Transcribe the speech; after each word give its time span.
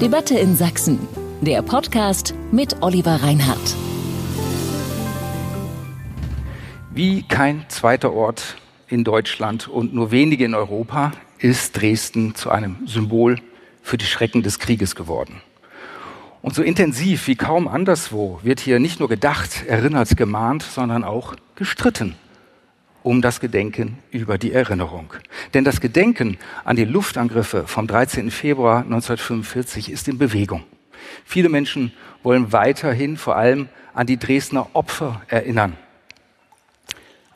Debatte 0.00 0.38
in 0.38 0.54
Sachsen, 0.54 1.00
der 1.40 1.60
Podcast 1.60 2.32
mit 2.52 2.82
Oliver 2.82 3.20
Reinhardt. 3.20 3.74
Wie 6.94 7.24
kein 7.24 7.64
zweiter 7.68 8.12
Ort 8.12 8.58
in 8.86 9.02
Deutschland 9.02 9.66
und 9.66 9.94
nur 9.94 10.12
wenige 10.12 10.44
in 10.44 10.54
Europa 10.54 11.10
ist 11.40 11.76
Dresden 11.76 12.36
zu 12.36 12.48
einem 12.48 12.76
Symbol 12.86 13.40
für 13.82 13.98
die 13.98 14.04
Schrecken 14.04 14.44
des 14.44 14.60
Krieges 14.60 14.94
geworden. 14.94 15.42
Und 16.42 16.54
so 16.54 16.62
intensiv 16.62 17.26
wie 17.26 17.34
kaum 17.34 17.66
anderswo 17.66 18.38
wird 18.44 18.60
hier 18.60 18.78
nicht 18.78 19.00
nur 19.00 19.08
gedacht, 19.08 19.66
erinnert, 19.66 20.16
gemahnt, 20.16 20.62
sondern 20.62 21.02
auch 21.02 21.34
gestritten 21.56 22.14
um 23.08 23.22
das 23.22 23.40
Gedenken 23.40 23.96
über 24.10 24.36
die 24.36 24.52
Erinnerung. 24.52 25.14
Denn 25.54 25.64
das 25.64 25.80
Gedenken 25.80 26.36
an 26.66 26.76
die 26.76 26.84
Luftangriffe 26.84 27.66
vom 27.66 27.86
13. 27.86 28.30
Februar 28.30 28.80
1945 28.80 29.90
ist 29.90 30.08
in 30.08 30.18
Bewegung. 30.18 30.64
Viele 31.24 31.48
Menschen 31.48 31.94
wollen 32.22 32.52
weiterhin 32.52 33.16
vor 33.16 33.36
allem 33.36 33.70
an 33.94 34.06
die 34.06 34.18
Dresdner 34.18 34.68
Opfer 34.74 35.22
erinnern. 35.28 35.78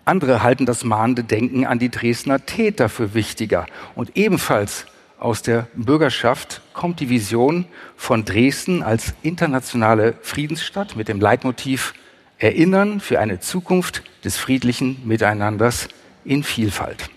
Andere 0.05 0.43
halten 0.43 0.67
das 0.67 0.85
mahnende 0.85 1.25
Denken 1.25 1.65
an 1.65 1.79
die 1.79 1.89
Dresdner 1.89 2.45
Täter 2.45 2.91
für 2.91 3.15
wichtiger. 3.15 3.65
Und 3.95 4.15
ebenfalls 4.15 4.85
aus 5.19 5.41
der 5.41 5.69
Bürgerschaft 5.75 6.61
kommt 6.75 7.01
die 7.01 7.09
Vision 7.09 7.65
von 7.97 8.27
Dresden 8.27 8.83
als 8.83 9.15
internationale 9.23 10.17
Friedensstadt 10.21 10.97
mit 10.97 11.09
dem 11.09 11.19
Leitmotiv 11.19 11.95
Erinnern 12.37 13.01
für 13.01 13.21
eine 13.21 13.41
Zukunft 13.41 14.03
des 14.25 14.37
friedlichen 14.37 15.07
Miteinanders 15.07 15.89
in 16.25 16.43
Vielfalt. 16.43 17.11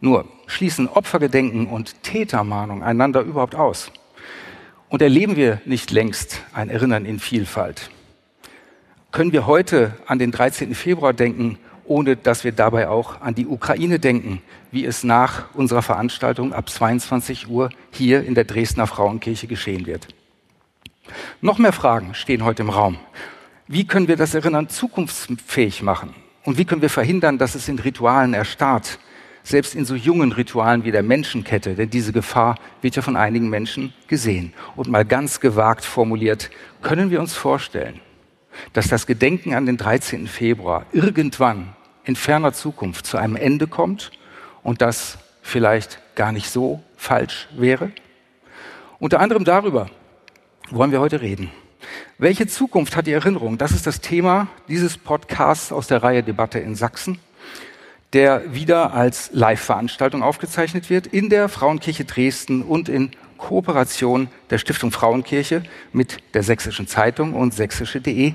Nur 0.00 0.26
schließen 0.46 0.88
Opfergedenken 0.88 1.66
und 1.66 2.02
Tätermahnung 2.02 2.82
einander 2.82 3.20
überhaupt 3.20 3.54
aus? 3.54 3.90
Und 4.88 5.02
erleben 5.02 5.36
wir 5.36 5.60
nicht 5.64 5.90
längst 5.90 6.40
ein 6.54 6.70
Erinnern 6.70 7.04
in 7.04 7.18
Vielfalt? 7.18 7.90
Können 9.10 9.32
wir 9.32 9.46
heute 9.46 9.94
an 10.06 10.18
den 10.18 10.30
13. 10.30 10.74
Februar 10.74 11.12
denken, 11.12 11.58
ohne 11.84 12.16
dass 12.16 12.44
wir 12.44 12.52
dabei 12.52 12.88
auch 12.88 13.20
an 13.20 13.34
die 13.34 13.46
Ukraine 13.46 13.98
denken, 13.98 14.42
wie 14.70 14.84
es 14.84 15.04
nach 15.04 15.54
unserer 15.54 15.82
Veranstaltung 15.82 16.52
ab 16.52 16.68
22 16.68 17.48
Uhr 17.48 17.70
hier 17.90 18.24
in 18.24 18.34
der 18.34 18.44
Dresdner 18.44 18.86
Frauenkirche 18.86 19.46
geschehen 19.46 19.86
wird? 19.86 20.08
Noch 21.40 21.58
mehr 21.58 21.72
Fragen 21.72 22.14
stehen 22.14 22.44
heute 22.44 22.62
im 22.62 22.70
Raum. 22.70 22.98
Wie 23.70 23.86
können 23.86 24.08
wir 24.08 24.16
das 24.16 24.32
Erinnern 24.32 24.70
zukunftsfähig 24.70 25.82
machen? 25.82 26.14
Und 26.42 26.56
wie 26.56 26.64
können 26.64 26.80
wir 26.80 26.88
verhindern, 26.88 27.36
dass 27.36 27.54
es 27.54 27.68
in 27.68 27.78
Ritualen 27.78 28.32
erstarrt? 28.32 28.98
Selbst 29.42 29.74
in 29.74 29.84
so 29.84 29.94
jungen 29.94 30.32
Ritualen 30.32 30.84
wie 30.84 30.90
der 30.90 31.02
Menschenkette, 31.02 31.74
denn 31.74 31.90
diese 31.90 32.14
Gefahr 32.14 32.56
wird 32.80 32.96
ja 32.96 33.02
von 33.02 33.14
einigen 33.14 33.50
Menschen 33.50 33.92
gesehen. 34.06 34.54
Und 34.74 34.88
mal 34.88 35.04
ganz 35.04 35.38
gewagt 35.40 35.84
formuliert, 35.84 36.50
können 36.80 37.10
wir 37.10 37.20
uns 37.20 37.34
vorstellen, 37.34 38.00
dass 38.72 38.88
das 38.88 39.06
Gedenken 39.06 39.52
an 39.52 39.66
den 39.66 39.76
13. 39.76 40.28
Februar 40.28 40.86
irgendwann 40.92 41.76
in 42.04 42.16
ferner 42.16 42.54
Zukunft 42.54 43.04
zu 43.04 43.18
einem 43.18 43.36
Ende 43.36 43.66
kommt 43.66 44.12
und 44.62 44.80
das 44.80 45.18
vielleicht 45.42 46.00
gar 46.14 46.32
nicht 46.32 46.48
so 46.48 46.82
falsch 46.96 47.48
wäre? 47.54 47.92
Unter 48.98 49.20
anderem 49.20 49.44
darüber 49.44 49.90
wollen 50.70 50.90
wir 50.90 51.00
heute 51.00 51.20
reden. 51.20 51.50
Welche 52.18 52.46
Zukunft 52.46 52.96
hat 52.96 53.06
die 53.06 53.12
Erinnerung? 53.12 53.58
Das 53.58 53.72
ist 53.72 53.86
das 53.86 54.00
Thema 54.00 54.48
dieses 54.68 54.98
Podcasts 54.98 55.72
aus 55.72 55.86
der 55.86 56.02
Reihe 56.02 56.22
Debatte 56.22 56.58
in 56.58 56.74
Sachsen, 56.74 57.18
der 58.12 58.54
wieder 58.54 58.92
als 58.92 59.30
Live-Veranstaltung 59.32 60.22
aufgezeichnet 60.22 60.90
wird 60.90 61.06
in 61.06 61.28
der 61.28 61.48
Frauenkirche 61.48 62.04
Dresden 62.04 62.62
und 62.62 62.88
in 62.88 63.10
Kooperation 63.36 64.28
der 64.50 64.58
Stiftung 64.58 64.90
Frauenkirche 64.90 65.62
mit 65.92 66.18
der 66.34 66.42
Sächsischen 66.42 66.86
Zeitung 66.86 67.34
und 67.34 67.54
sächsische.de, 67.54 68.34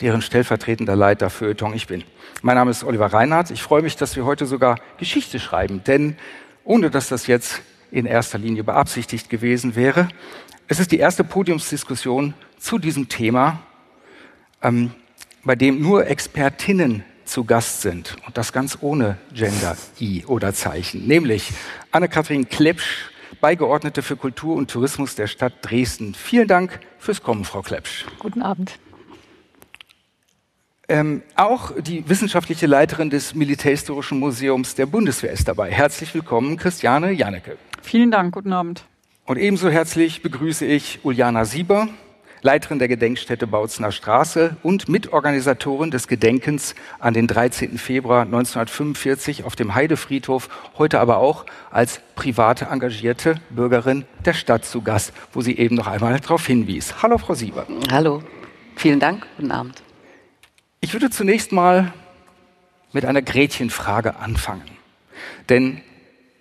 deren 0.00 0.22
stellvertretender 0.22 0.96
Leiter 0.96 1.30
Feuilleton 1.30 1.74
ich 1.74 1.86
bin. 1.86 2.04
Mein 2.42 2.56
Name 2.56 2.70
ist 2.70 2.84
Oliver 2.84 3.12
Reinhardt. 3.12 3.50
Ich 3.50 3.62
freue 3.62 3.82
mich, 3.82 3.96
dass 3.96 4.14
wir 4.14 4.24
heute 4.24 4.46
sogar 4.46 4.78
Geschichte 4.98 5.40
schreiben, 5.40 5.82
denn 5.84 6.16
ohne 6.64 6.90
dass 6.90 7.08
das 7.08 7.26
jetzt 7.26 7.62
in 7.90 8.06
erster 8.06 8.38
Linie 8.38 8.64
beabsichtigt 8.64 9.30
gewesen 9.30 9.76
wäre, 9.76 10.08
es 10.68 10.80
ist 10.80 10.90
die 10.90 10.98
erste 10.98 11.22
Podiumsdiskussion 11.22 12.34
zu 12.58 12.78
diesem 12.78 13.08
Thema, 13.08 13.60
ähm, 14.62 14.90
bei 15.44 15.54
dem 15.54 15.80
nur 15.80 16.08
Expertinnen 16.08 17.04
zu 17.24 17.44
Gast 17.44 17.82
sind 17.82 18.16
und 18.26 18.36
das 18.36 18.52
ganz 18.52 18.78
ohne 18.80 19.18
Gender-I 19.32 20.24
oder 20.26 20.52
Zeichen, 20.54 21.06
nämlich 21.06 21.52
Anne-Kathrin 21.92 22.48
Klepsch, 22.48 23.10
Beigeordnete 23.40 24.02
für 24.02 24.16
Kultur 24.16 24.56
und 24.56 24.70
Tourismus 24.70 25.14
der 25.14 25.26
Stadt 25.26 25.54
Dresden. 25.62 26.14
Vielen 26.14 26.48
Dank 26.48 26.80
fürs 26.98 27.22
Kommen, 27.22 27.44
Frau 27.44 27.62
Klepsch. 27.62 28.06
Guten 28.18 28.42
Abend. 28.42 28.78
Ähm, 30.88 31.22
auch 31.34 31.72
die 31.80 32.08
wissenschaftliche 32.08 32.66
Leiterin 32.66 33.10
des 33.10 33.34
Militärhistorischen 33.34 34.20
Museums 34.20 34.76
der 34.76 34.86
Bundeswehr 34.86 35.32
ist 35.32 35.48
dabei. 35.48 35.70
Herzlich 35.70 36.14
willkommen, 36.14 36.56
Christiane 36.56 37.10
Jannecke. 37.10 37.58
Vielen 37.86 38.10
Dank, 38.10 38.34
guten 38.34 38.52
Abend. 38.52 38.84
Und 39.26 39.36
ebenso 39.36 39.70
herzlich 39.70 40.20
begrüße 40.20 40.66
ich 40.66 41.04
Uljana 41.04 41.44
Sieber, 41.44 41.86
Leiterin 42.42 42.80
der 42.80 42.88
Gedenkstätte 42.88 43.46
Bautzener 43.46 43.92
Straße 43.92 44.56
und 44.64 44.88
Mitorganisatorin 44.88 45.92
des 45.92 46.08
Gedenkens 46.08 46.74
an 46.98 47.14
den 47.14 47.28
13. 47.28 47.78
Februar 47.78 48.22
1945 48.22 49.44
auf 49.44 49.54
dem 49.54 49.76
Heidefriedhof, 49.76 50.48
heute 50.78 50.98
aber 50.98 51.18
auch 51.18 51.46
als 51.70 52.00
private 52.16 52.64
engagierte 52.72 53.36
Bürgerin 53.50 54.04
der 54.24 54.34
Stadt 54.34 54.64
zu 54.64 54.82
Gast, 54.82 55.12
wo 55.32 55.40
sie 55.40 55.56
eben 55.56 55.76
noch 55.76 55.86
einmal 55.86 56.18
darauf 56.18 56.44
hinwies. 56.44 57.04
Hallo, 57.04 57.18
Frau 57.18 57.34
Sieber. 57.34 57.68
Hallo, 57.92 58.20
vielen 58.74 58.98
Dank, 58.98 59.28
guten 59.36 59.52
Abend. 59.52 59.80
Ich 60.80 60.92
würde 60.92 61.08
zunächst 61.10 61.52
mal 61.52 61.92
mit 62.92 63.04
einer 63.04 63.22
Gretchenfrage 63.22 64.16
anfangen. 64.16 64.68
Denn 65.48 65.82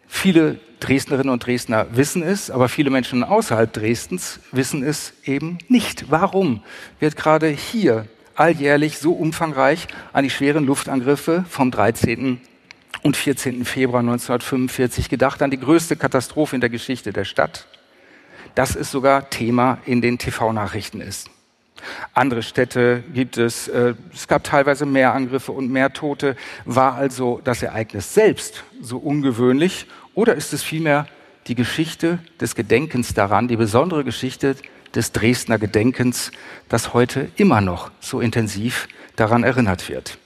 viele 0.07 0.59
Dresdnerinnen 0.79 1.31
und 1.31 1.45
Dresdner 1.45 1.87
wissen 1.91 2.21
es, 2.21 2.51
aber 2.51 2.69
viele 2.69 2.89
Menschen 2.89 3.23
außerhalb 3.23 3.71
Dresdens 3.71 4.39
wissen 4.51 4.83
es 4.83 5.13
eben 5.23 5.57
nicht. 5.67 6.11
Warum 6.11 6.61
wird 6.99 7.15
gerade 7.15 7.47
hier 7.47 8.07
alljährlich 8.35 8.97
so 8.97 9.13
umfangreich 9.13 9.87
an 10.13 10.23
die 10.23 10.29
schweren 10.29 10.65
Luftangriffe 10.65 11.45
vom 11.49 11.71
13. 11.71 12.39
und 13.01 13.17
14. 13.17 13.65
Februar 13.65 14.01
1945 14.01 15.09
gedacht, 15.09 15.41
an 15.41 15.51
die 15.51 15.59
größte 15.59 15.95
Katastrophe 15.95 16.55
in 16.55 16.61
der 16.61 16.69
Geschichte 16.69 17.13
der 17.13 17.25
Stadt, 17.25 17.67
dass 18.53 18.75
es 18.75 18.91
sogar 18.91 19.29
Thema 19.29 19.79
in 19.85 20.01
den 20.01 20.17
TV-Nachrichten 20.17 21.01
ist. 21.01 21.29
Andere 22.13 22.41
Städte 22.41 23.03
gibt 23.13 23.37
es. 23.37 23.67
Äh, 23.67 23.95
es 24.13 24.27
gab 24.27 24.43
teilweise 24.43 24.85
mehr 24.85 25.13
Angriffe 25.13 25.51
und 25.51 25.69
mehr 25.69 25.93
Tote. 25.93 26.35
War 26.63 26.95
also 26.95 27.41
das 27.43 27.61
Ereignis 27.61 28.13
selbst 28.13 28.63
so 28.81 28.97
ungewöhnlich 28.97 29.87
oder 30.15 30.33
ist 30.33 30.53
es 30.53 30.63
vielmehr 30.63 31.05
die 31.47 31.55
Geschichte 31.55 32.19
des 32.39 32.55
Gedenkens 32.55 33.13
daran, 33.13 33.47
die 33.47 33.57
besondere 33.57 34.03
Geschichte 34.03 34.55
des 34.95 35.11
Dresdner 35.11 35.59
Gedenkens, 35.59 36.31
das 36.69 36.93
heute 36.93 37.29
immer 37.35 37.61
noch 37.61 37.91
so 37.99 38.19
intensiv 38.19 38.87
daran 39.15 39.43
erinnert 39.43 39.89
wird? 39.89 40.17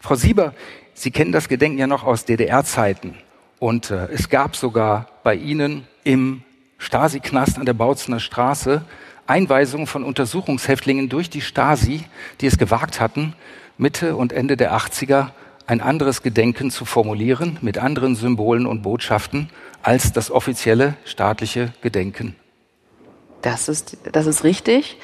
Frau 0.00 0.16
Sieber, 0.16 0.52
Sie 0.92 1.10
kennen 1.10 1.32
das 1.32 1.48
Gedenken 1.48 1.78
ja 1.78 1.86
noch 1.86 2.04
aus 2.04 2.24
DDR-Zeiten. 2.24 3.16
Und 3.58 3.90
äh, 3.90 4.06
es 4.12 4.30
gab 4.30 4.56
sogar 4.56 5.08
bei 5.22 5.34
Ihnen 5.34 5.86
im 6.04 6.42
Stasi-Knast 6.78 7.58
an 7.58 7.66
der 7.66 7.74
Bautzener 7.74 8.18
Straße 8.18 8.82
Einweisungen 9.26 9.86
von 9.86 10.04
Untersuchungshäftlingen 10.04 11.08
durch 11.08 11.28
die 11.28 11.40
Stasi, 11.40 12.04
die 12.40 12.46
es 12.46 12.58
gewagt 12.58 13.00
hatten, 13.00 13.34
Mitte 13.76 14.16
und 14.16 14.32
Ende 14.32 14.56
der 14.56 14.74
80er 14.74 15.30
ein 15.66 15.80
anderes 15.80 16.22
Gedenken 16.22 16.70
zu 16.70 16.84
formulieren 16.84 17.58
mit 17.60 17.78
anderen 17.78 18.14
Symbolen 18.14 18.66
und 18.66 18.82
Botschaften 18.82 19.50
als 19.82 20.12
das 20.12 20.30
offizielle 20.30 20.96
staatliche 21.04 21.72
Gedenken. 21.80 22.36
Das 23.42 23.68
ist, 23.68 23.98
das 24.10 24.26
ist 24.26 24.42
richtig. 24.42 24.98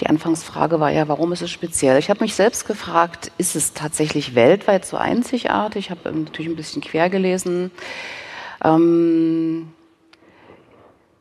Die 0.00 0.06
Anfangsfrage 0.06 0.80
war 0.80 0.90
ja, 0.90 1.08
warum 1.08 1.32
ist 1.32 1.42
es 1.42 1.50
speziell? 1.50 1.98
Ich 1.98 2.08
habe 2.08 2.20
mich 2.20 2.34
selbst 2.34 2.66
gefragt, 2.66 3.32
ist 3.38 3.54
es 3.56 3.74
tatsächlich 3.74 4.34
weltweit 4.34 4.86
so 4.86 4.96
einzigartig? 4.96 5.86
Ich 5.86 5.90
habe 5.90 6.10
natürlich 6.10 6.50
ein 6.50 6.56
bisschen 6.56 6.80
quer 6.80 7.10
gelesen. 7.10 7.70
Ähm, 8.64 9.72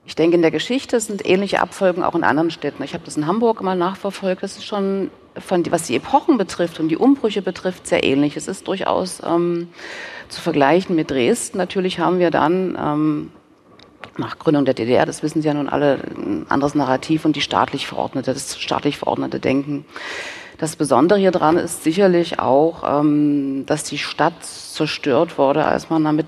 ich 0.05 0.15
denke, 0.15 0.35
in 0.35 0.41
der 0.41 0.51
Geschichte 0.51 0.99
sind 0.99 1.25
ähnliche 1.27 1.61
Abfolgen 1.61 2.03
auch 2.03 2.15
in 2.15 2.23
anderen 2.23 2.51
Städten. 2.51 2.83
Ich 2.83 2.93
habe 2.93 3.03
das 3.03 3.17
in 3.17 3.27
Hamburg 3.27 3.61
mal 3.61 3.75
nachverfolgt. 3.75 4.43
Das 4.43 4.57
ist 4.57 4.65
schon, 4.65 5.09
von, 5.37 5.63
was 5.71 5.83
die 5.83 5.95
Epochen 5.95 6.37
betrifft 6.37 6.79
und 6.79 6.89
die 6.89 6.97
Umbrüche 6.97 7.41
betrifft, 7.41 7.87
sehr 7.87 8.03
ähnlich. 8.03 8.35
Es 8.37 8.47
ist 8.47 8.67
durchaus 8.67 9.21
ähm, 9.25 9.69
zu 10.29 10.41
vergleichen 10.41 10.95
mit 10.95 11.11
Dresden. 11.11 11.57
Natürlich 11.57 11.99
haben 11.99 12.19
wir 12.19 12.31
dann 12.31 12.77
ähm, 12.79 13.31
nach 14.17 14.39
Gründung 14.39 14.65
der 14.65 14.73
DDR, 14.73 15.05
das 15.05 15.23
wissen 15.23 15.41
Sie 15.41 15.47
ja 15.47 15.53
nun 15.53 15.69
alle, 15.69 15.99
ein 16.15 16.45
anderes 16.49 16.75
Narrativ 16.75 17.25
und 17.25 17.35
die 17.35 17.41
staatlich 17.41 17.87
verordnete, 17.87 18.33
das 18.33 18.59
staatlich 18.59 18.97
verordnete 18.97 19.39
Denken. 19.39 19.85
Das 20.57 20.75
Besondere 20.75 21.17
hier 21.17 21.31
dran 21.31 21.57
ist 21.57 21.83
sicherlich 21.83 22.39
auch, 22.39 22.83
ähm, 23.01 23.65
dass 23.65 23.83
die 23.83 23.97
Stadt 23.97 24.43
zerstört 24.43 25.37
wurde, 25.37 25.65
als 25.65 25.89
man 25.89 26.03
damit 26.03 26.27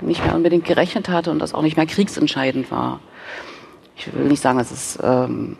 nicht 0.00 0.24
mehr 0.24 0.34
unbedingt 0.34 0.64
gerechnet 0.64 1.08
hatte 1.08 1.30
und 1.30 1.38
das 1.38 1.54
auch 1.54 1.62
nicht 1.62 1.76
mehr 1.76 1.86
kriegsentscheidend 1.86 2.70
war. 2.70 3.00
ich 3.96 4.12
will 4.12 4.26
nicht 4.26 4.42
sagen, 4.42 4.58
dass 4.58 4.70
es 4.70 4.98
ähm, 5.02 5.56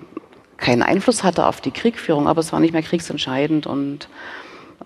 keinen 0.61 0.83
Einfluss 0.83 1.25
hatte 1.25 1.47
auf 1.47 1.61
die 1.61 1.71
Kriegführung, 1.71 2.29
aber 2.29 2.41
es 2.41 2.53
war 2.53 2.61
nicht 2.61 2.73
mehr 2.73 2.83
kriegsentscheidend 2.83 3.67
und 3.67 4.09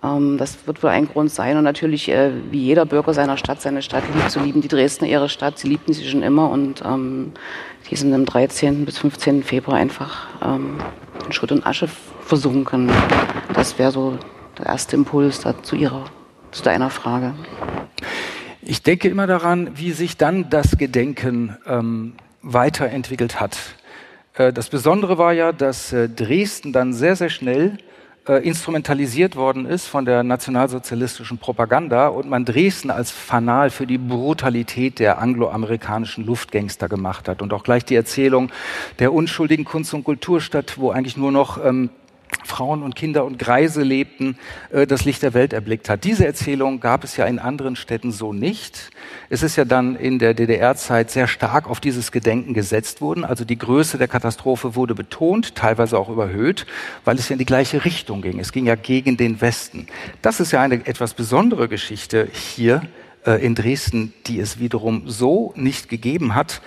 ähm, 0.02 0.38
das 0.38 0.66
wird 0.66 0.82
wohl 0.82 0.90
ein 0.90 1.08
Grund 1.08 1.30
sein. 1.30 1.56
Und 1.56 1.64
natürlich, 1.64 2.08
äh, 2.08 2.30
wie 2.50 2.60
jeder 2.60 2.86
Bürger 2.86 3.14
seiner 3.14 3.36
Stadt, 3.36 3.60
seine 3.60 3.82
Stadt 3.82 4.04
liebt, 4.14 4.30
so 4.30 4.40
lieben 4.40 4.60
die 4.60 4.68
Dresdner 4.68 5.08
ihre 5.08 5.28
Stadt. 5.28 5.58
Sie 5.58 5.68
liebten 5.68 5.92
sie 5.92 6.08
schon 6.08 6.22
immer 6.22 6.50
und 6.50 6.82
ähm, 6.84 7.32
die 7.90 7.96
sind 7.96 8.14
am 8.14 8.24
13. 8.24 8.84
bis 8.84 8.98
15. 8.98 9.42
Februar 9.42 9.76
einfach 9.76 10.28
ähm, 10.42 10.78
in 11.26 11.32
Schutt 11.32 11.52
und 11.52 11.66
Asche 11.66 11.88
versunken. 12.20 12.90
Das 13.52 13.78
wäre 13.78 13.90
so 13.90 14.18
der 14.58 14.66
erste 14.66 14.96
Impuls 14.96 15.40
da 15.40 15.62
zu 15.62 15.76
Ihrer, 15.76 16.04
zu 16.50 16.62
deiner 16.62 16.90
Frage. 16.90 17.34
Ich 18.62 18.82
denke 18.82 19.08
immer 19.08 19.26
daran, 19.26 19.70
wie 19.74 19.92
sich 19.92 20.16
dann 20.16 20.48
das 20.48 20.78
Gedenken 20.78 21.56
ähm, 21.66 22.14
weiterentwickelt 22.42 23.40
hat. 23.40 23.58
Äh, 24.34 24.52
das 24.52 24.68
Besondere 24.68 25.18
war 25.18 25.32
ja, 25.32 25.52
dass 25.52 25.92
äh, 25.92 26.08
Dresden 26.08 26.72
dann 26.72 26.92
sehr, 26.92 27.16
sehr 27.16 27.30
schnell 27.30 27.78
äh, 28.26 28.46
instrumentalisiert 28.46 29.36
worden 29.36 29.66
ist 29.66 29.86
von 29.86 30.04
der 30.04 30.22
nationalsozialistischen 30.22 31.38
Propaganda 31.38 32.08
und 32.08 32.28
man 32.28 32.44
Dresden 32.44 32.90
als 32.90 33.10
Fanal 33.10 33.70
für 33.70 33.86
die 33.86 33.98
Brutalität 33.98 34.98
der 34.98 35.18
angloamerikanischen 35.18 36.26
Luftgangster 36.26 36.88
gemacht 36.88 37.28
hat. 37.28 37.42
Und 37.42 37.52
auch 37.52 37.62
gleich 37.62 37.84
die 37.84 37.94
Erzählung 37.94 38.50
der 38.98 39.12
unschuldigen 39.12 39.64
Kunst- 39.64 39.94
und 39.94 40.04
Kulturstadt, 40.04 40.78
wo 40.78 40.90
eigentlich 40.90 41.16
nur 41.16 41.32
noch 41.32 41.64
ähm, 41.64 41.90
Frauen 42.44 42.82
und 42.82 42.96
Kinder 42.96 43.24
und 43.24 43.38
Greise 43.38 43.82
lebten, 43.82 44.36
äh, 44.70 44.86
das 44.86 45.04
Licht 45.04 45.22
der 45.22 45.34
Welt 45.34 45.52
erblickt 45.52 45.88
hat. 45.88 46.04
Diese 46.04 46.26
Erzählung 46.26 46.80
gab 46.80 47.04
es 47.04 47.16
ja 47.16 47.26
in 47.26 47.38
anderen 47.38 47.76
Städten 47.76 48.12
so 48.12 48.32
nicht. 48.32 48.90
Es 49.30 49.42
ist 49.42 49.56
ja 49.56 49.64
dann 49.64 49.96
in 49.96 50.18
der 50.18 50.34
DDR-Zeit 50.34 51.10
sehr 51.10 51.26
stark 51.26 51.68
auf 51.68 51.80
dieses 51.80 52.12
Gedenken 52.12 52.54
gesetzt 52.54 53.00
worden. 53.00 53.24
Also 53.24 53.44
die 53.44 53.58
Größe 53.58 53.98
der 53.98 54.08
Katastrophe 54.08 54.74
wurde 54.74 54.94
betont, 54.94 55.54
teilweise 55.54 55.98
auch 55.98 56.08
überhöht, 56.08 56.66
weil 57.04 57.18
es 57.18 57.28
ja 57.28 57.34
in 57.34 57.38
die 57.38 57.44
gleiche 57.44 57.84
Richtung 57.84 58.22
ging. 58.22 58.38
Es 58.38 58.52
ging 58.52 58.66
ja 58.66 58.74
gegen 58.74 59.16
den 59.16 59.40
Westen. 59.40 59.86
Das 60.22 60.40
ist 60.40 60.52
ja 60.52 60.60
eine 60.60 60.86
etwas 60.86 61.14
besondere 61.14 61.68
Geschichte 61.68 62.28
hier 62.32 62.82
äh, 63.26 63.44
in 63.44 63.54
Dresden, 63.54 64.12
die 64.26 64.38
es 64.38 64.58
wiederum 64.58 65.08
so 65.08 65.52
nicht 65.56 65.88
gegeben 65.88 66.34
hat. 66.34 66.60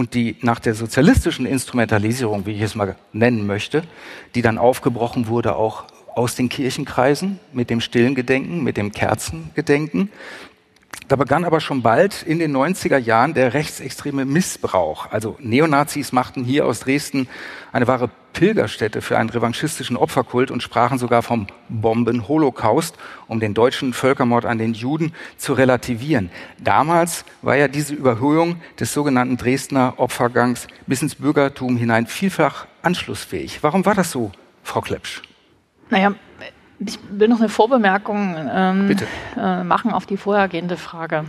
Und 0.00 0.14
die 0.14 0.36
nach 0.40 0.60
der 0.60 0.72
sozialistischen 0.72 1.44
Instrumentalisierung, 1.44 2.46
wie 2.46 2.52
ich 2.52 2.62
es 2.62 2.74
mal 2.74 2.96
nennen 3.12 3.46
möchte, 3.46 3.82
die 4.34 4.40
dann 4.40 4.56
aufgebrochen 4.56 5.26
wurde 5.26 5.56
auch 5.56 5.84
aus 6.14 6.34
den 6.34 6.48
Kirchenkreisen 6.48 7.38
mit 7.52 7.68
dem 7.68 7.82
stillen 7.82 8.14
Gedenken, 8.14 8.64
mit 8.64 8.78
dem 8.78 8.92
Kerzengedenken. 8.92 10.10
Da 11.10 11.16
begann 11.16 11.44
aber 11.44 11.58
schon 11.58 11.82
bald 11.82 12.22
in 12.22 12.38
den 12.38 12.56
90er 12.56 12.96
Jahren 12.96 13.34
der 13.34 13.52
rechtsextreme 13.52 14.24
Missbrauch. 14.24 15.10
Also 15.10 15.36
Neonazis 15.40 16.12
machten 16.12 16.44
hier 16.44 16.64
aus 16.64 16.78
Dresden 16.78 17.26
eine 17.72 17.88
wahre 17.88 18.10
Pilgerstätte 18.32 19.02
für 19.02 19.18
einen 19.18 19.28
revanchistischen 19.28 19.96
Opferkult 19.96 20.52
und 20.52 20.62
sprachen 20.62 20.98
sogar 20.98 21.24
vom 21.24 21.48
Bomben-Holocaust, 21.68 22.96
um 23.26 23.40
den 23.40 23.54
deutschen 23.54 23.92
Völkermord 23.92 24.44
an 24.44 24.58
den 24.58 24.72
Juden 24.72 25.12
zu 25.36 25.54
relativieren. 25.54 26.30
Damals 26.60 27.24
war 27.42 27.56
ja 27.56 27.66
diese 27.66 27.92
Überhöhung 27.92 28.60
des 28.78 28.94
sogenannten 28.94 29.36
Dresdner 29.36 29.94
Opfergangs 29.96 30.68
bis 30.86 31.02
ins 31.02 31.16
Bürgertum 31.16 31.76
hinein 31.76 32.06
vielfach 32.06 32.68
anschlussfähig. 32.82 33.64
Warum 33.64 33.84
war 33.84 33.96
das 33.96 34.12
so, 34.12 34.30
Frau 34.62 34.80
Klepsch? 34.80 35.22
Naja, 35.88 36.14
ich 36.86 36.98
will 37.10 37.28
noch 37.28 37.40
eine 37.40 37.50
Vorbemerkung 37.50 38.36
ähm, 38.38 38.96
äh, 39.36 39.62
machen 39.64 39.92
auf 39.92 40.06
die 40.06 40.16
vorhergehende 40.16 40.76
Frage. 40.76 41.24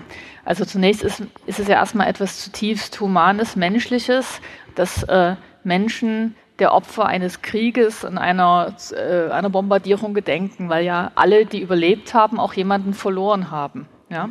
Also 0.45 0.63
zunächst 0.63 1.03
ist, 1.03 1.23
ist 1.45 1.59
es 1.59 1.67
ja 1.67 1.75
erstmal 1.75 2.07
etwas 2.07 2.39
zutiefst 2.39 2.99
Humanes, 3.01 3.55
Menschliches, 3.55 4.39
dass 4.75 5.03
äh, 5.03 5.35
Menschen 5.63 6.35
der 6.59 6.73
Opfer 6.73 7.05
eines 7.05 7.41
Krieges 7.41 8.05
und 8.05 8.17
einer, 8.17 8.75
äh, 8.91 9.29
einer 9.29 9.49
Bombardierung 9.49 10.13
gedenken, 10.13 10.69
weil 10.69 10.85
ja 10.85 11.11
alle, 11.15 11.45
die 11.45 11.61
überlebt 11.61 12.13
haben, 12.13 12.39
auch 12.39 12.53
jemanden 12.53 12.93
verloren 12.93 13.51
haben. 13.51 13.87
Ja? 14.09 14.29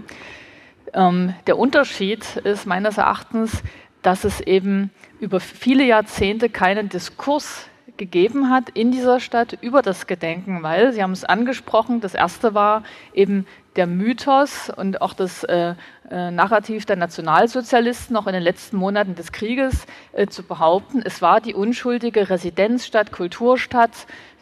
Ähm, 0.94 1.34
der 1.46 1.58
Unterschied 1.58 2.36
ist 2.36 2.66
meines 2.66 2.96
Erachtens, 2.96 3.62
dass 4.02 4.24
es 4.24 4.40
eben 4.40 4.90
über 5.18 5.38
viele 5.38 5.84
Jahrzehnte 5.84 6.48
keinen 6.48 6.88
Diskurs 6.88 7.69
gegeben 8.00 8.48
hat 8.48 8.70
in 8.70 8.90
dieser 8.90 9.20
Stadt 9.20 9.58
über 9.60 9.82
das 9.82 10.06
Gedenken, 10.06 10.62
weil, 10.62 10.92
Sie 10.94 11.02
haben 11.02 11.12
es 11.12 11.22
angesprochen, 11.22 12.00
das 12.00 12.14
erste 12.14 12.54
war 12.54 12.82
eben 13.12 13.46
der 13.76 13.86
Mythos 13.86 14.70
und 14.74 15.00
auch 15.00 15.12
das 15.12 15.44
äh, 15.44 15.74
äh, 16.10 16.30
Narrativ 16.30 16.86
der 16.86 16.96
Nationalsozialisten 16.96 18.14
noch 18.14 18.26
in 18.26 18.32
den 18.32 18.42
letzten 18.42 18.76
Monaten 18.76 19.14
des 19.14 19.30
Krieges 19.30 19.86
äh, 20.12 20.26
zu 20.26 20.42
behaupten, 20.42 21.02
es 21.04 21.22
war 21.22 21.40
die 21.40 21.54
unschuldige 21.54 22.30
Residenzstadt, 22.30 23.12
Kulturstadt, 23.12 23.92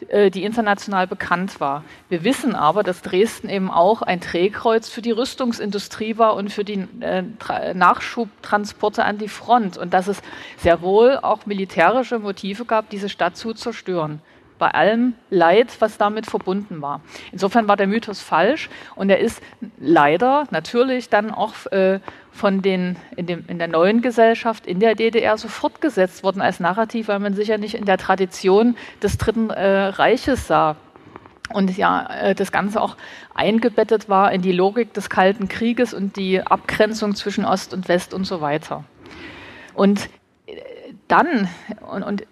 äh, 0.07 0.31
die 0.31 0.43
international 0.43 1.05
bekannt 1.05 1.59
war. 1.59 1.83
Wir 2.09 2.23
wissen 2.23 2.55
aber, 2.55 2.81
dass 2.81 3.03
Dresden 3.03 3.49
eben 3.49 3.69
auch 3.69 4.01
ein 4.01 4.19
Drehkreuz 4.19 4.89
für 4.89 5.03
die 5.03 5.11
Rüstungsindustrie 5.11 6.17
war 6.17 6.35
und 6.35 6.51
für 6.51 6.63
die 6.63 6.87
äh, 7.01 7.23
Nachschubtransporte 7.75 9.05
an 9.05 9.19
die 9.19 9.27
Front 9.27 9.77
und 9.77 9.93
dass 9.93 10.07
es 10.07 10.21
sehr 10.57 10.81
wohl 10.81 11.19
auch 11.21 11.45
militärische 11.45 12.17
Motive 12.17 12.65
gab, 12.65 12.89
diese 12.89 13.09
Stadt 13.09 13.37
zu 13.37 13.53
zerstören 13.53 14.21
bei 14.59 14.69
allem 14.71 15.15
Leid, 15.29 15.77
was 15.79 15.97
damit 15.97 16.27
verbunden 16.27 16.81
war. 16.81 17.01
Insofern 17.31 17.67
war 17.67 17.77
der 17.77 17.87
Mythos 17.87 18.21
falsch 18.21 18.69
und 18.95 19.09
er 19.09 19.19
ist 19.19 19.41
leider 19.79 20.47
natürlich 20.51 21.09
dann 21.09 21.31
auch 21.31 21.65
äh, 21.71 21.99
von 22.31 22.61
den 22.61 22.97
in, 23.15 23.25
dem, 23.25 23.45
in 23.47 23.57
der 23.57 23.67
neuen 23.67 24.01
Gesellschaft 24.01 24.67
in 24.67 24.79
der 24.79 24.95
DDR 24.95 25.37
so 25.37 25.47
fortgesetzt 25.47 26.23
worden 26.23 26.41
als 26.41 26.59
Narrativ, 26.59 27.07
weil 27.07 27.19
man 27.19 27.33
sich 27.33 27.47
ja 27.47 27.57
nicht 27.57 27.73
in 27.73 27.85
der 27.85 27.97
Tradition 27.97 28.77
des 29.01 29.17
Dritten 29.17 29.49
äh, 29.49 29.87
Reiches 29.87 30.47
sah 30.47 30.75
und 31.51 31.75
ja, 31.77 32.07
äh, 32.21 32.35
das 32.35 32.51
Ganze 32.51 32.81
auch 32.81 32.95
eingebettet 33.33 34.07
war 34.09 34.31
in 34.31 34.41
die 34.41 34.51
Logik 34.51 34.93
des 34.93 35.09
Kalten 35.09 35.47
Krieges 35.47 35.93
und 35.93 36.15
die 36.15 36.41
Abgrenzung 36.41 37.15
zwischen 37.15 37.45
Ost 37.45 37.73
und 37.73 37.87
West 37.87 38.13
und 38.13 38.25
so 38.25 38.41
weiter. 38.41 38.83
Und 39.73 40.09
äh, 40.45 40.53
dann, 41.07 41.49
und, 41.91 42.03
und 42.03 42.23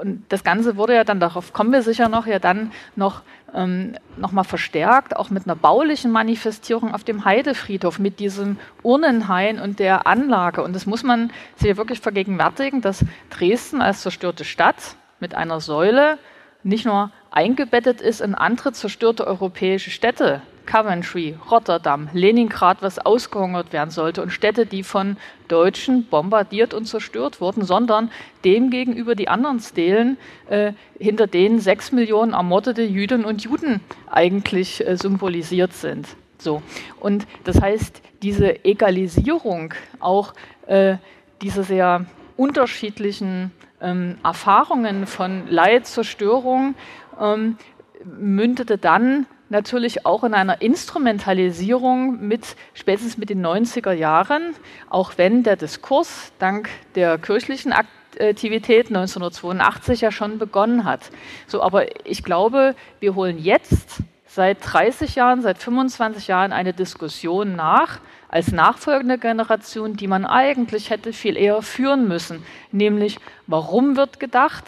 und 0.00 0.24
das 0.30 0.44
Ganze 0.44 0.76
wurde 0.76 0.94
ja 0.94 1.04
dann, 1.04 1.20
darauf 1.20 1.52
kommen 1.52 1.72
wir 1.72 1.82
sicher 1.82 2.08
noch, 2.08 2.26
ja 2.26 2.38
dann 2.38 2.72
noch, 2.96 3.22
ähm, 3.54 3.96
noch 4.16 4.32
mal 4.32 4.44
verstärkt, 4.44 5.14
auch 5.14 5.28
mit 5.30 5.44
einer 5.46 5.56
baulichen 5.56 6.10
Manifestierung 6.10 6.94
auf 6.94 7.04
dem 7.04 7.24
Heidefriedhof, 7.24 7.98
mit 7.98 8.18
diesem 8.18 8.58
Urnenhain 8.82 9.60
und 9.60 9.78
der 9.78 10.06
Anlage. 10.06 10.62
Und 10.62 10.74
das 10.74 10.86
muss 10.86 11.02
man 11.02 11.30
sich 11.56 11.76
wirklich 11.76 12.00
vergegenwärtigen, 12.00 12.80
dass 12.80 13.04
Dresden 13.28 13.82
als 13.82 14.00
zerstörte 14.00 14.44
Stadt 14.44 14.96
mit 15.20 15.34
einer 15.34 15.60
Säule 15.60 16.18
nicht 16.62 16.86
nur 16.86 17.10
eingebettet 17.30 18.00
ist 18.00 18.20
in 18.20 18.34
andere 18.34 18.72
zerstörte 18.72 19.26
europäische 19.26 19.90
Städte, 19.90 20.42
Coventry, 20.70 21.34
Rotterdam, 21.50 22.08
Leningrad, 22.12 22.80
was 22.80 23.00
ausgehungert 23.00 23.72
werden 23.72 23.90
sollte 23.90 24.22
und 24.22 24.30
Städte, 24.30 24.66
die 24.66 24.84
von 24.84 25.16
Deutschen 25.48 26.04
bombardiert 26.06 26.74
und 26.74 26.84
zerstört 26.84 27.40
wurden, 27.40 27.64
sondern 27.64 28.12
demgegenüber 28.44 29.16
die 29.16 29.26
anderen 29.26 29.58
Stelen, 29.58 30.16
äh, 30.48 30.72
hinter 30.96 31.26
denen 31.26 31.58
sechs 31.58 31.90
Millionen 31.90 32.34
ermordete 32.34 32.82
Jüdinnen 32.82 33.24
und 33.24 33.42
Juden 33.42 33.80
eigentlich 34.08 34.86
äh, 34.86 34.96
symbolisiert 34.96 35.72
sind. 35.72 36.06
So. 36.38 36.62
Und 37.00 37.26
das 37.42 37.60
heißt, 37.60 38.00
diese 38.22 38.64
Egalisierung 38.64 39.74
auch 39.98 40.34
äh, 40.68 40.98
dieser 41.42 41.64
sehr 41.64 42.06
unterschiedlichen 42.36 43.50
ähm, 43.80 44.18
Erfahrungen 44.22 45.08
von 45.08 45.48
Leid, 45.48 45.88
Zerstörung 45.88 46.76
ähm, 47.20 47.56
mündete 48.04 48.78
dann 48.78 49.26
natürlich 49.50 50.06
auch 50.06 50.24
in 50.24 50.32
einer 50.32 50.62
Instrumentalisierung 50.62 52.26
mit 52.26 52.56
spätestens 52.72 53.18
mit 53.18 53.30
den 53.30 53.44
90er 53.44 53.92
Jahren, 53.92 54.54
auch 54.88 55.12
wenn 55.16 55.42
der 55.42 55.56
Diskurs 55.56 56.32
dank 56.38 56.70
der 56.94 57.18
kirchlichen 57.18 57.72
Aktivität 57.72 58.86
1982 58.88 60.00
ja 60.00 60.12
schon 60.12 60.38
begonnen 60.38 60.84
hat. 60.84 61.10
So, 61.46 61.62
aber 61.62 62.06
ich 62.06 62.22
glaube, 62.22 62.74
wir 63.00 63.14
holen 63.14 63.38
jetzt 63.38 64.02
seit 64.26 64.58
30 64.62 65.16
Jahren, 65.16 65.42
seit 65.42 65.58
25 65.58 66.28
Jahren 66.28 66.52
eine 66.52 66.72
Diskussion 66.72 67.56
nach, 67.56 67.98
als 68.28 68.52
nachfolgende 68.52 69.18
Generation, 69.18 69.96
die 69.96 70.06
man 70.06 70.24
eigentlich 70.24 70.90
hätte 70.90 71.12
viel 71.12 71.36
eher 71.36 71.62
führen 71.62 72.06
müssen, 72.06 72.44
nämlich 72.70 73.18
warum 73.48 73.96
wird 73.96 74.20
gedacht, 74.20 74.64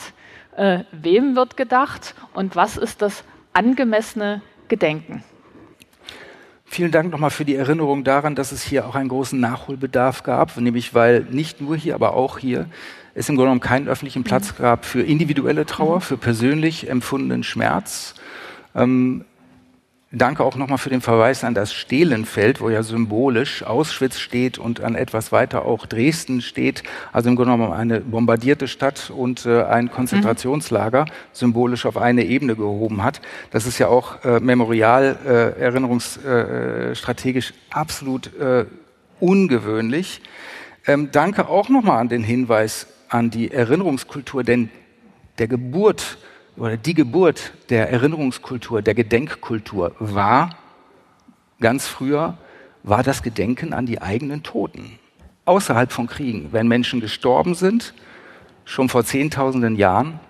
äh, 0.57 0.81
wem 0.91 1.37
wird 1.37 1.57
gedacht? 1.57 2.17
Und 2.35 2.57
was 2.57 2.77
ist 2.77 3.03
das 3.03 3.23
angemessene 3.53 4.43
Gedenken. 4.73 5.23
Vielen 6.65 6.93
Dank 6.93 7.13
nochmal 7.13 7.29
für 7.29 7.45
die 7.45 7.57
Erinnerung 7.57 8.05
daran, 8.05 8.35
dass 8.35 8.53
es 8.53 8.63
hier 8.63 8.87
auch 8.87 8.95
einen 8.95 9.11
großen 9.11 9.39
Nachholbedarf 9.39 10.23
gab, 10.23 10.57
nämlich 10.57 10.95
weil 10.95 11.27
nicht 11.31 11.61
nur 11.61 11.77
hier, 11.77 11.95
aber 11.95 12.15
auch 12.15 12.39
hier 12.39 12.71
es 13.15 13.29
im 13.29 13.37
Grunde 13.37 13.49
genommen 13.49 13.61
keinen 13.61 13.87
öffentlichen 13.87 14.25
Platz 14.25 14.55
mhm. 14.55 14.63
gab 14.63 14.87
für 14.87 15.03
individuelle 15.03 15.67
Trauer, 15.67 16.01
für 16.01 16.17
persönlich 16.17 16.89
empfundenen 16.89 17.43
Schmerz. 17.43 18.15
Ähm, 18.75 19.27
Danke 20.15 20.45
auch 20.45 20.57
nochmal 20.57 20.77
für 20.77 20.91
den 20.91 21.01
Verweis 21.01 21.43
an 21.43 21.55
das 21.55 21.73
Stehlenfeld, 21.73 22.61
wo 22.61 22.69
ja 22.69 22.83
symbolisch 22.83 23.63
Auschwitz 23.63 24.19
steht 24.19 24.59
und 24.59 24.83
an 24.83 24.95
etwas 24.95 25.33
weiter 25.33 25.65
auch 25.65 25.87
Dresden 25.87 26.43
steht. 26.43 26.83
Also 27.13 27.31
im 27.31 27.37
Grunde 27.37 27.53
genommen 27.53 27.73
eine 27.73 28.01
bombardierte 28.01 28.69
Stadt 28.69 29.09
und 29.09 29.47
äh, 29.47 29.63
ein 29.63 29.91
Konzentrationslager 29.91 31.07
mhm. 31.07 31.11
symbolisch 31.33 31.87
auf 31.87 31.97
eine 31.97 32.27
Ebene 32.27 32.57
gehoben 32.57 33.03
hat. 33.03 33.23
Das 33.53 33.65
ist 33.65 33.79
ja 33.79 33.89
auch 33.89 34.23
äh, 34.23 34.39
memorial, 34.39 35.17
äh, 35.25 35.59
erinnerungsstrategisch 35.59 37.53
äh, 37.53 37.55
absolut 37.71 38.39
äh, 38.39 38.67
ungewöhnlich. 39.19 40.21
Ähm, 40.87 41.09
danke 41.11 41.49
auch 41.49 41.71
nochmal 41.71 42.01
an 42.01 42.11
den 42.11 42.23
Hinweis 42.23 42.87
an 43.09 43.31
die 43.31 43.51
Erinnerungskultur, 43.51 44.45
denn 44.45 44.69
der 45.39 45.49
Geburt 45.49 46.19
oder 46.57 46.77
die 46.77 46.95
Geburt 46.95 47.53
der 47.71 47.91
Erinnerungskultur, 47.91 48.83
der 48.83 48.95
Gedenkkultur 48.95 49.95
war 49.99 50.57
ganz 51.61 51.87
früher, 51.87 52.37
war 52.83 53.03
das 53.03 53.23
Gedenken 53.23 53.73
an 53.73 53.87
die 53.87 54.03
eigenen 54.03 54.43
Toten. 54.43 54.99
Außerhalb 55.45 55.91
von 55.91 56.07
Kriegen, 56.07 56.53
wenn 56.53 56.69
Menschen 56.69 57.01
gestorben 57.01 57.55
sind, 57.55 57.95
schon 58.65 58.89
vor 58.89 59.05
Zehntausenden 59.05 59.77
Jahren, 59.77 60.21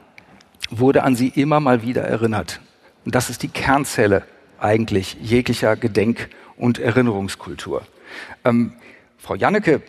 wurde 0.70 1.02
an 1.02 1.16
sie 1.16 1.28
immer 1.28 1.60
mal 1.60 1.82
wieder 1.82 2.02
erinnert. 2.02 2.60
Und 3.04 3.14
das 3.14 3.30
ist 3.30 3.42
die 3.42 3.48
Kernzelle 3.48 4.24
eigentlich 4.58 5.16
jeglicher 5.20 5.76
Gedenk- 5.76 6.30
und 6.56 6.78
Erinnerungskultur. 6.78 7.82
Ähm, 8.44 8.72
Frau 9.18 9.34
Janneke, 9.34 9.82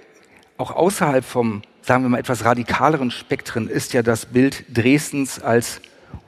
auch 0.58 0.72
außerhalb 0.72 1.24
vom, 1.24 1.62
sagen 1.82 2.04
wir 2.04 2.10
mal, 2.10 2.20
etwas 2.20 2.44
radikaleren 2.44 3.12
Spektren 3.12 3.68
ist 3.68 3.94
ja 3.94 4.02
das 4.02 4.26
Bild 4.26 4.66
Dresdens 4.70 5.42
als 5.42 5.82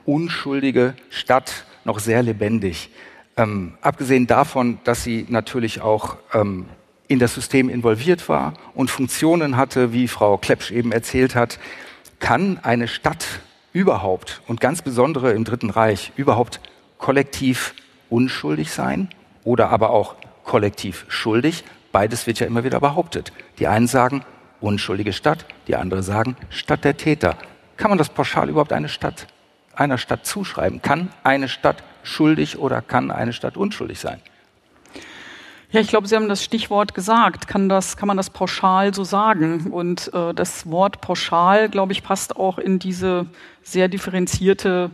unschuldige 0.04 0.94
Stadt 1.10 1.64
noch 1.84 1.98
sehr 1.98 2.22
lebendig. 2.22 2.90
Ähm, 3.36 3.74
abgesehen 3.80 4.26
davon, 4.26 4.78
dass 4.84 5.02
sie 5.04 5.26
natürlich 5.28 5.80
auch 5.80 6.16
ähm, 6.32 6.66
in 7.08 7.18
das 7.18 7.34
System 7.34 7.68
involviert 7.68 8.28
war 8.28 8.54
und 8.74 8.90
Funktionen 8.90 9.56
hatte, 9.56 9.92
wie 9.92 10.08
Frau 10.08 10.38
Klepsch 10.38 10.70
eben 10.70 10.92
erzählt 10.92 11.34
hat, 11.34 11.58
kann 12.18 12.58
eine 12.62 12.88
Stadt 12.88 13.26
überhaupt 13.72 14.40
und 14.46 14.60
ganz 14.60 14.82
besondere 14.82 15.32
im 15.32 15.44
Dritten 15.44 15.70
Reich 15.70 16.12
überhaupt 16.16 16.60
kollektiv 16.98 17.74
unschuldig 18.08 18.70
sein 18.70 19.10
oder 19.44 19.68
aber 19.68 19.90
auch 19.90 20.16
kollektiv 20.44 21.04
schuldig. 21.08 21.64
Beides 21.92 22.26
wird 22.26 22.40
ja 22.40 22.46
immer 22.46 22.64
wieder 22.64 22.80
behauptet. 22.80 23.32
Die 23.58 23.66
einen 23.66 23.86
sagen 23.86 24.24
unschuldige 24.60 25.12
Stadt, 25.12 25.44
die 25.68 25.76
anderen 25.76 26.02
sagen 26.02 26.36
Stadt 26.48 26.84
der 26.84 26.96
Täter. 26.96 27.36
Kann 27.76 27.90
man 27.90 27.98
das 27.98 28.08
pauschal 28.08 28.48
überhaupt 28.48 28.72
eine 28.72 28.88
Stadt 28.88 29.26
einer 29.76 29.98
Stadt 29.98 30.26
zuschreiben? 30.26 30.82
Kann 30.82 31.10
eine 31.22 31.48
Stadt 31.48 31.82
schuldig 32.02 32.58
oder 32.58 32.82
kann 32.82 33.10
eine 33.10 33.32
Stadt 33.32 33.56
unschuldig 33.56 34.00
sein? 34.00 34.20
Ja, 35.70 35.80
ich 35.80 35.88
glaube, 35.88 36.06
Sie 36.06 36.14
haben 36.14 36.28
das 36.28 36.44
Stichwort 36.44 36.94
gesagt. 36.94 37.48
Kann, 37.48 37.68
das, 37.68 37.96
kann 37.96 38.06
man 38.06 38.16
das 38.16 38.30
pauschal 38.30 38.94
so 38.94 39.04
sagen? 39.04 39.72
Und 39.72 40.12
äh, 40.14 40.32
das 40.32 40.70
Wort 40.70 41.00
pauschal, 41.00 41.68
glaube 41.68 41.92
ich, 41.92 42.02
passt 42.02 42.36
auch 42.36 42.58
in 42.58 42.78
diese 42.78 43.26
sehr 43.62 43.88
differenzierte 43.88 44.90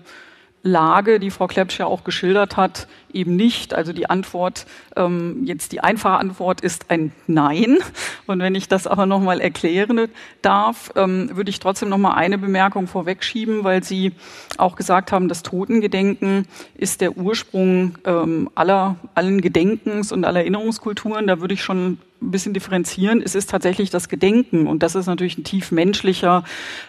Lage, 0.63 1.21
die 1.21 1.31
Frau 1.31 1.47
Klepsch 1.47 1.79
ja 1.79 1.87
auch 1.87 2.05
geschildert 2.05 2.57
hat, 2.57 2.87
eben 3.15 3.37
nicht. 3.37 3.75
Also 3.75 3.93
die 3.93 4.09
Antwort, 4.09 4.67
ähm, 4.97 5.43
jetzt 5.45 5.73
die 5.73 5.81
einfache 5.81 6.19
Antwort 6.19 6.61
ist 6.61 6.91
ein 6.91 7.13
Nein. 7.27 7.79
Und 8.27 8.41
wenn 8.41 8.55
ich 8.55 8.69
das 8.69 8.87
aber 8.87 9.07
nochmal 9.07 9.41
erklären 9.41 10.09
darf, 10.43 10.93
ähm, 10.97 11.31
würde 11.35 11.51
ich 11.51 11.61
trotzdem 11.61 11.89
nochmal 11.89 12.15
eine 12.15 12.39
Bemerkung 12.39 12.87
vorwegschieben, 12.87 13.65
weil 13.65 13.83
Sie 13.83 14.13
auch 14.59 14.77
gesagt 14.77 15.13
haben, 15.13 15.29
das 15.29 15.43
Totengedenken 15.43 16.47
ist 16.75 17.01
der 17.01 17.17
Ursprung 17.17 17.99
ähm, 18.05 18.51
aller, 18.55 18.97
allen 19.15 19.41
Gedenkens 19.41 20.13
und 20.13 20.25
aller 20.25 20.41
Erinnerungskulturen. 20.41 21.27
Da 21.27 21.41
würde 21.41 21.55
ich 21.55 21.63
schon 21.63 21.99
ein 22.23 22.31
bisschen 22.31 22.55
differenzieren. 22.55 23.21
Es 23.23 23.35
ist 23.35 23.51
tatsächlich 23.51 23.91
das 23.91 24.09
Gedenken 24.09 24.67
und 24.67 24.83
das 24.83 24.95
ist 24.95 25.07
natürlich 25.07 25.37
ein 25.39 25.45
tief 25.45 25.73
menschlicher 25.73 26.45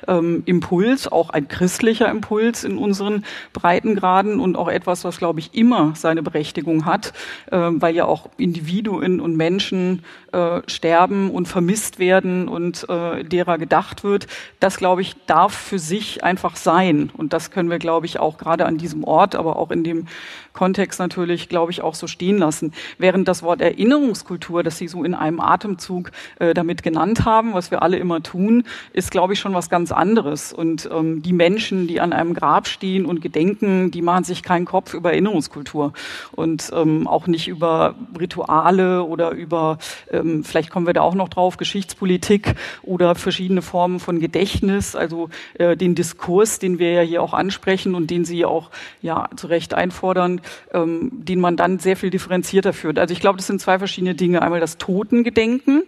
ähm, 0.08 0.44
Impuls, 0.46 1.08
auch 1.08 1.30
ein 1.32 1.48
christlicher 1.48 2.10
Impuls 2.10 2.64
in 2.64 2.78
unseren 2.78 3.26
Breitengraden 3.52 4.40
und 4.40 4.56
auch 4.56 4.70
etwas, 4.70 5.04
was, 5.04 5.18
glaube 5.18 5.40
ich, 5.40 5.54
immer 5.54 5.94
sein 5.96 6.13
seine 6.14 6.22
Berechtigung 6.22 6.86
hat, 6.86 7.12
äh, 7.52 7.58
weil 7.58 7.96
ja 7.96 8.06
auch 8.06 8.30
Individuen 8.38 9.20
und 9.20 9.36
Menschen 9.36 10.04
äh, 10.32 10.62
sterben 10.68 11.32
und 11.32 11.48
vermisst 11.48 11.98
werden 11.98 12.48
und 12.48 12.88
äh, 12.88 13.24
derer 13.24 13.58
gedacht 13.58 14.04
wird. 14.04 14.28
Das, 14.60 14.78
glaube 14.78 15.02
ich, 15.02 15.16
darf 15.26 15.56
für 15.56 15.80
sich 15.80 16.24
einfach 16.24 16.56
sein. 16.56 17.10
Und 17.18 17.34
das 17.34 17.50
können 17.50 17.72
wir, 17.72 17.80
glaube 17.80 18.06
ich, 18.06 18.20
auch 18.20 18.38
gerade 18.38 18.68
an 18.68 18.78
diesem 18.78 19.04
Ort, 19.04 19.34
aber 19.34 19.56
auch 19.56 19.72
in 19.72 19.84
dem 19.84 20.06
Kontext 20.54 21.00
natürlich, 21.00 21.50
glaube 21.50 21.72
ich, 21.72 21.82
auch 21.82 21.96
so 21.96 22.08
stehen 22.08 22.38
lassen. 22.38 22.74
Während 22.98 23.28
das 23.28 23.44
Wort 23.44 23.62
Erinnerungskultur, 23.62 24.64
das 24.64 24.78
Sie 24.78 24.88
so 24.88 25.04
in 25.04 25.14
einem 25.14 25.40
Atemzug 25.40 26.12
äh, 26.40 26.54
damit 26.54 26.84
genannt 26.84 27.26
haben, 27.26 27.54
was 27.54 27.72
wir 27.72 27.82
alle 27.82 27.98
immer 27.98 28.24
tun, 28.24 28.64
ist, 28.94 29.12
glaube 29.12 29.34
ich, 29.34 29.40
schon 29.40 29.54
was 29.54 29.70
ganz 29.70 29.92
anderes. 29.92 30.54
Und 30.54 30.90
ähm, 30.92 31.22
die 31.22 31.34
Menschen, 31.34 31.88
die 31.88 32.00
an 32.00 32.14
einem 32.14 32.34
Grab 32.34 32.68
stehen 32.68 33.06
und 33.06 33.22
gedenken, 33.22 33.92
die 33.92 34.02
machen 34.02 34.24
sich 34.24 34.44
keinen 34.44 34.66
Kopf 34.66 34.94
über 34.94 35.12
Erinnerungskultur 35.12 35.94
und 36.32 36.72
ähm, 36.74 37.08
auch 37.08 37.28
nicht 37.28 37.48
über 37.48 37.96
Rituale 38.20 39.04
oder 39.04 39.32
über, 39.32 39.80
ähm, 40.12 40.44
vielleicht 40.44 40.70
kommen 40.70 40.86
wir 40.86 40.94
da 40.94 41.02
auch 41.02 41.16
noch 41.16 41.30
drauf, 41.30 41.58
Geschichtspolitik 41.58 42.56
oder 42.84 43.16
verschiedene 43.16 43.62
Formen 43.62 44.00
von 44.00 44.20
Gedächtnis, 44.20 44.96
also 44.96 45.30
äh, 45.56 45.76
den 45.76 45.96
Diskurs, 45.96 46.60
den 46.60 46.80
wir 46.80 46.92
ja 46.92 47.02
hier 47.02 47.24
auch 47.24 47.34
ansprechen 47.34 47.96
und 47.96 48.12
den 48.12 48.26
Sie 48.26 48.46
auch 48.46 48.70
ja 49.02 49.30
zu 49.36 49.48
Recht 49.48 49.74
einfordern, 49.74 50.42
ähm, 50.74 51.10
den 51.12 51.40
man 51.40 51.58
dann 51.58 51.80
sehr 51.80 51.98
viel 51.98 52.10
differenzierter 52.10 52.74
führt. 52.74 53.00
Also 53.00 53.14
ich 53.14 53.20
glaube, 53.20 53.38
das 53.38 53.48
sind 53.48 53.62
zwei 53.62 53.80
verschiedene 53.80 54.16
Dinge. 54.16 54.42
Einmal 54.42 54.60
das 54.60 54.78
Totengedenken, 54.78 55.84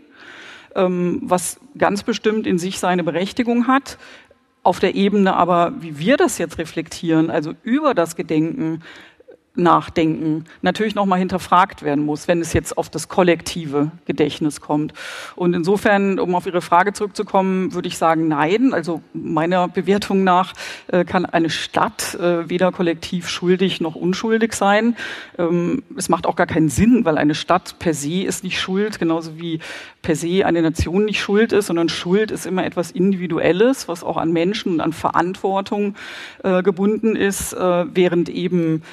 ähm, 0.75 1.21
was 1.24 1.59
ganz 1.77 2.03
bestimmt 2.03 2.47
in 2.47 2.57
sich 2.57 2.79
seine 2.79 3.03
Berechtigung 3.03 3.67
hat 3.67 3.97
auf 4.65 4.79
der 4.79 4.95
Ebene 4.95 5.35
aber, 5.35 5.74
wie 5.79 6.00
wir 6.00 6.17
das 6.17 6.39
jetzt 6.39 6.57
reflektieren, 6.57 7.29
also 7.29 7.53
über 7.62 7.93
das 7.93 8.15
Gedenken, 8.15 8.81
Nachdenken 9.55 10.45
natürlich 10.62 10.95
nochmal 10.95 11.19
hinterfragt 11.19 11.83
werden 11.83 12.05
muss, 12.05 12.27
wenn 12.27 12.41
es 12.41 12.53
jetzt 12.53 12.77
auf 12.77 12.89
das 12.89 13.07
kollektive 13.07 13.91
Gedächtnis 14.05 14.62
kommt. 14.62 14.93
Und 15.35 15.53
insofern, 15.53 16.19
um 16.19 16.35
auf 16.35 16.45
Ihre 16.45 16.62
Frage 16.62 16.93
zurückzukommen, 16.93 17.74
würde 17.74 17.88
ich 17.88 17.97
sagen, 17.97 18.27
nein. 18.27 18.74
Also 18.74 19.01
meiner 19.13 19.67
Bewertung 19.67 20.24
nach 20.24 20.53
äh, 20.88 21.05
kann 21.05 21.25
eine 21.25 21.50
Stadt 21.50 22.15
äh, 22.15 22.50
weder 22.50 22.71
kollektiv 22.71 23.29
schuldig 23.29 23.81
noch 23.81 23.95
unschuldig 23.95 24.53
sein. 24.53 24.95
Ähm, 25.38 25.83
es 25.97 26.09
macht 26.09 26.27
auch 26.27 26.35
gar 26.35 26.47
keinen 26.47 26.69
Sinn, 26.69 27.05
weil 27.05 27.17
eine 27.17 27.35
Stadt 27.35 27.79
per 27.79 27.93
se 27.93 28.24
ist 28.24 28.43
nicht 28.43 28.59
schuld, 28.59 29.00
genauso 29.00 29.38
wie 29.38 29.59
per 30.01 30.15
se 30.15 30.45
eine 30.45 30.62
Nation 30.62 31.05
nicht 31.05 31.19
schuld 31.19 31.51
ist, 31.51 31.67
sondern 31.67 31.89
Schuld 31.89 32.31
ist 32.31 32.45
immer 32.45 32.65
etwas 32.65 32.91
Individuelles, 32.91 33.88
was 33.88 34.03
auch 34.03 34.17
an 34.17 34.31
Menschen 34.31 34.74
und 34.74 34.81
an 34.81 34.93
Verantwortung 34.93 35.95
äh, 36.43 36.62
gebunden 36.62 37.15
ist, 37.15 37.53
äh, 37.53 37.85
während 37.93 38.29
eben 38.29 38.83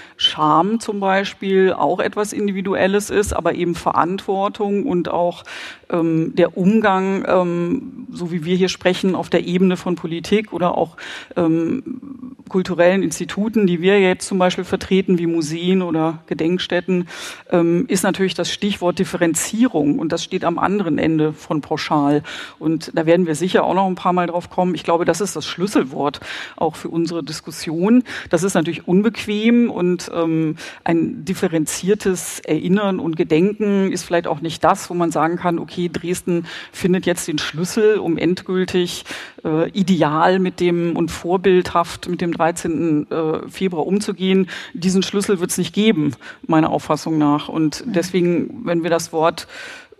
Scham 0.52 0.80
zum 0.80 1.00
Beispiel 1.00 1.73
auch 1.73 1.99
etwas 1.99 2.35
Individuelles 2.35 3.09
ist, 3.09 3.32
aber 3.32 3.54
eben 3.54 3.75
Verantwortung 3.75 4.85
und 4.85 5.09
auch 5.11 5.44
ähm, 5.93 6.35
der 6.35 6.57
Umgang, 6.57 7.25
ähm, 7.29 8.07
so 8.11 8.33
wie 8.33 8.45
wir 8.45 8.57
hier 8.57 8.69
sprechen, 8.69 9.15
auf 9.15 9.31
der 9.31 9.45
Ebene 9.47 9.77
von 9.77 9.95
Politik 9.95 10.53
oder 10.53 10.77
auch 10.77 10.97
ähm, 11.37 12.37
kulturellen 12.49 13.03
Instituten, 13.03 13.67
die 13.67 13.81
wir 13.81 13.99
jetzt 13.99 14.27
zum 14.27 14.39
Beispiel 14.39 14.65
vertreten, 14.65 15.19
wie 15.19 15.27
Museen 15.27 15.81
oder 15.81 16.23
Gedenkstätten, 16.27 17.09
ähm, 17.51 17.87
ist 17.89 18.03
natürlich 18.03 18.35
das 18.35 18.53
Stichwort 18.53 18.99
Differenzierung 18.99 19.99
und 19.99 20.13
das 20.13 20.23
steht 20.23 20.45
am 20.45 20.59
anderen 20.59 20.99
Ende 20.99 21.33
von 21.33 21.63
pauschal. 21.63 22.23
Und 22.59 22.93
da 22.95 23.07
werden 23.07 23.27
wir 23.27 23.35
sicher 23.35 23.65
auch 23.65 23.75
noch 23.75 23.87
ein 23.87 23.95
paar 23.95 24.13
Mal 24.13 24.27
drauf 24.27 24.51
kommen. 24.51 24.75
Ich 24.75 24.85
glaube, 24.85 25.05
das 25.05 25.21
ist 25.21 25.35
das 25.35 25.47
Schlüsselwort 25.47 26.21
auch 26.57 26.77
für 26.77 26.89
unsere 26.89 27.23
Diskussion. 27.23 28.05
Das 28.29 28.43
ist 28.43 28.55
natürlich 28.55 28.87
unbequem 28.87 29.71
und 29.71 30.11
ähm, 30.15 30.57
ein 30.85 31.25
differenziertes 31.25 32.41
Erinnern 32.41 33.01
und 33.01 33.17
Gedenken 33.17 33.93
ist 33.93 34.05
vielleicht 34.05 34.27
auch 34.27 34.41
nicht 34.41 34.63
das, 34.63 34.91
wo 34.91 34.95
man 34.95 35.11
sagen 35.11 35.37
kann, 35.37 35.59
okay, 35.59 35.82
Dresden 35.91 36.47
findet 36.73 37.07
jetzt 37.07 37.27
den 37.29 37.39
Schlüssel, 37.39 37.99
um 37.99 38.19
endgültig 38.19 39.05
äh, 39.45 39.71
ideal 39.71 40.39
mit 40.39 40.61
dem 40.61 40.97
und 40.97 41.11
vorbildhaft 41.11 42.09
mit 42.09 42.21
dem 42.21 42.33
13. 42.33 43.11
Äh, 43.11 43.49
Februar 43.49 43.87
umzugehen. 43.87 44.49
Diesen 44.75 45.03
Schlüssel 45.03 45.41
wird 45.41 45.51
es 45.51 45.59
nicht 45.59 45.75
geben, 45.75 46.12
meiner 46.47 46.71
Auffassung 46.71 47.19
nach. 47.19 47.49
Und 47.49 47.85
deswegen, 47.87 48.65
wenn 48.65 48.83
wir 48.83 48.91
das 48.91 49.12
Wort 49.12 49.47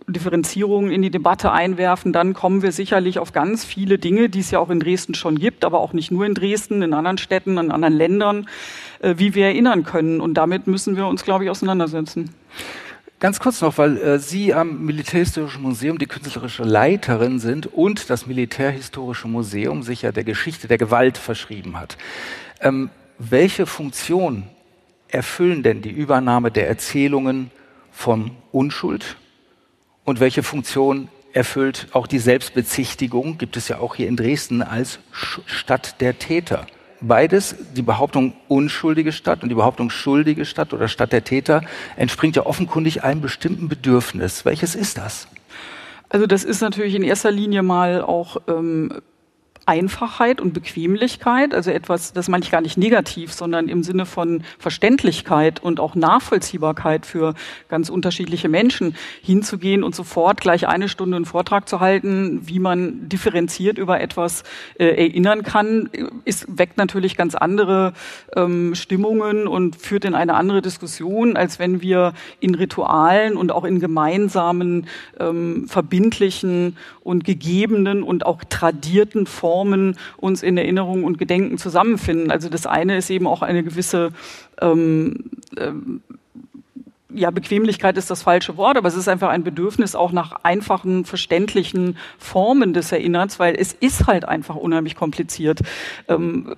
Differenzierung 0.09 0.91
in 0.91 1.03
die 1.03 1.11
Debatte 1.11 1.53
einwerfen, 1.53 2.13
dann 2.13 2.35
kommen 2.35 2.63
wir 2.63 2.73
sicherlich 2.73 3.19
auf 3.19 3.33
ganz 3.33 3.65
viele 3.65 3.99
Dinge, 3.99 4.29
die 4.29 4.41
es 4.41 4.51
ja 4.51 4.59
auch 4.59 4.71
in 4.71 4.81
Dresden 4.81 5.15
schon 5.15 5.39
gibt, 5.39 5.65
aber 5.65 5.81
auch 5.81 5.93
nicht 5.93 6.11
nur 6.11 6.27
in 6.27 6.35
Dresden, 6.35 6.83
in 6.83 6.93
anderen 6.93 7.19
Städten, 7.19 7.59
in 7.59 7.71
anderen 7.71 7.95
Ländern, 7.95 8.49
äh, 9.01 9.15
wie 9.19 9.35
wir 9.35 9.47
erinnern 9.47 9.85
können. 9.85 10.21
Und 10.21 10.35
damit 10.35 10.67
müssen 10.67 10.97
wir 10.97 11.07
uns, 11.07 11.25
glaube 11.25 11.45
ich, 11.45 11.51
auseinandersetzen. 11.51 12.31
Ganz 13.23 13.39
kurz 13.39 13.61
noch, 13.61 13.79
weil 13.79 13.99
äh, 13.99 14.19
Sie 14.19 14.53
am 14.53 14.85
Militärhistorischen 14.85 15.63
Museum 15.63 15.97
die 15.97 16.07
künstlerische 16.07 16.65
Leiterin 16.65 17.39
sind 17.39 17.69
und 17.69 18.11
das 18.11 18.27
Militärhistorische 18.27 19.29
Museum 19.29 19.85
sich 19.85 20.03
ja 20.03 20.11
der 20.11 20.25
Geschichte 20.25 20.67
der 20.67 20.77
Gewalt 20.77 21.19
verschrieben 21.19 21.79
hat. 21.79 21.97
Ähm, 22.61 22.91
welche 23.21 23.67
Funktion 23.67 24.43
erfüllen 25.07 25.63
denn 25.63 25.83
die 25.83 25.93
Übernahme 25.93 26.51
der 26.51 26.67
Erzählungen 26.67 27.53
von 27.93 28.33
Unschuld 28.51 29.17
und 30.03 30.19
welche 30.19 30.43
Funktion 30.43 31.07
erfüllt 31.33 31.87
auch 31.93 32.09
die 32.09 32.19
Selbstbezichtigung, 32.19 33.39
gibt 33.39 33.57
es 33.57 33.69
ja 33.69 33.79
auch 33.79 33.95
hier 33.95 34.09
in 34.09 34.17
Dresden 34.17 34.63
als 34.63 34.99
Stadt 35.13 36.01
der 36.01 36.19
Täter. 36.19 36.67
Beides, 37.03 37.57
die 37.77 37.83
Behauptung 37.83 38.33
unschuldige 38.49 39.13
Stadt 39.13 39.43
und 39.43 39.49
die 39.49 39.55
Behauptung 39.55 39.91
schuldige 39.91 40.45
Stadt 40.45 40.73
oder 40.73 40.87
Stadt 40.89 41.13
der 41.13 41.25
Täter, 41.25 41.63
entspringt 41.97 42.37
ja 42.37 42.47
offenkundig 42.47 43.03
einem 43.03 43.21
bestimmten 43.21 43.69
Bedürfnis. 43.69 44.45
Welches 44.45 44.75
ist 44.75 44.99
das? 44.99 45.27
Also 46.09 46.27
das 46.27 46.45
ist 46.45 46.61
natürlich 46.61 46.95
in 46.95 47.03
erster 47.03 47.31
Linie 47.31 47.63
mal 47.63 48.03
auch 48.03 48.37
ähm, 48.47 49.01
Einfachheit 49.65 50.41
und 50.41 50.55
Bequemlichkeit, 50.55 51.55
also 51.55 51.71
etwas, 51.71 52.13
das 52.13 52.29
meine 52.29 52.45
ich 52.45 52.51
gar 52.51 52.61
nicht 52.61 52.77
negativ, 52.77 53.33
sondern 53.33 53.69
im 53.69 53.85
Sinne 53.85 54.07
von 54.07 54.43
Verständlichkeit 54.59 55.63
und 55.63 55.79
auch 55.79 55.95
Nachvollziehbarkeit 55.95 57.07
für 57.07 57.35
ganz 57.69 57.89
unterschiedliche 57.89 58.49
Menschen 58.49 58.97
hinzugehen 59.23 59.85
und 59.85 59.95
sofort 59.95 60.41
gleich 60.41 60.67
eine 60.67 60.89
Stunde 60.89 61.17
einen 61.17 61.27
Vortrag 61.27 61.69
zu 61.69 61.79
halten, 61.79 62.41
wie 62.45 62.59
man 62.59 63.09
differenziert 63.09 63.79
über 63.79 64.01
etwas 64.01 64.43
äh, 64.79 64.87
erinnern 64.87 65.45
kann, 65.45 65.91
ist, 66.25 66.47
weckt 66.49 66.77
natürlich 66.77 67.17
ganz 67.17 67.37
andere 67.37 67.93
ähm, 68.35 68.75
Stimmungen 68.75 69.47
und 69.47 69.77
führt 69.77 70.05
in 70.05 70.15
eine 70.15 70.35
andere 70.35 70.61
Diskussion, 70.61 71.37
als 71.37 71.61
wenn 71.61 71.83
wir 71.83 72.15
in 72.41 72.57
Ritualen 72.57 73.37
und 73.37 73.53
auch 73.53 73.65
in 73.65 73.79
gemeinsamen, 73.79 74.89
ähm, 75.21 75.69
verbindlichen 75.69 76.77
und 77.05 77.25
gegebenen 77.25 78.03
und 78.03 78.27
auch 78.27 78.43
tradierten 78.49 79.27
Formen 79.27 79.52
Formen 79.53 79.99
uns 80.17 80.43
in 80.43 80.57
Erinnerung 80.57 81.05
und 81.05 81.19
Gedenken 81.19 81.59
zusammenfinden. 81.59 82.31
Also 82.31 82.49
das 82.49 82.67
eine 82.67 82.97
ist 82.97 83.11
eben 83.11 83.27
auch 83.27 83.43
eine 83.43 83.63
gewisse 83.63 84.09
ähm, 84.63 85.25
ähm, 85.59 86.01
ja, 87.15 87.31
Bequemlichkeit 87.31 87.99
ist 87.99 88.11
das 88.11 88.23
falsche 88.23 88.57
Wort, 88.57 88.79
aber 88.79 88.89
es 88.89 88.95
ist 88.95 89.09
einfach 89.09 89.29
ein 89.29 89.45
Bedürfnis 89.45 89.95
auch 89.95 90.11
nach 90.13 90.33
einfachen, 90.45 91.05
verständlichen 91.05 91.99
Formen 92.17 92.73
des 92.73 92.93
Erinnerns, 92.93 93.39
weil 93.39 93.55
es 93.55 93.75
ist 93.75 94.07
halt 94.07 94.25
einfach 94.27 94.57
unheimlich 94.57 94.97
kompliziert. 94.97 95.61
Ähm, 96.09 96.57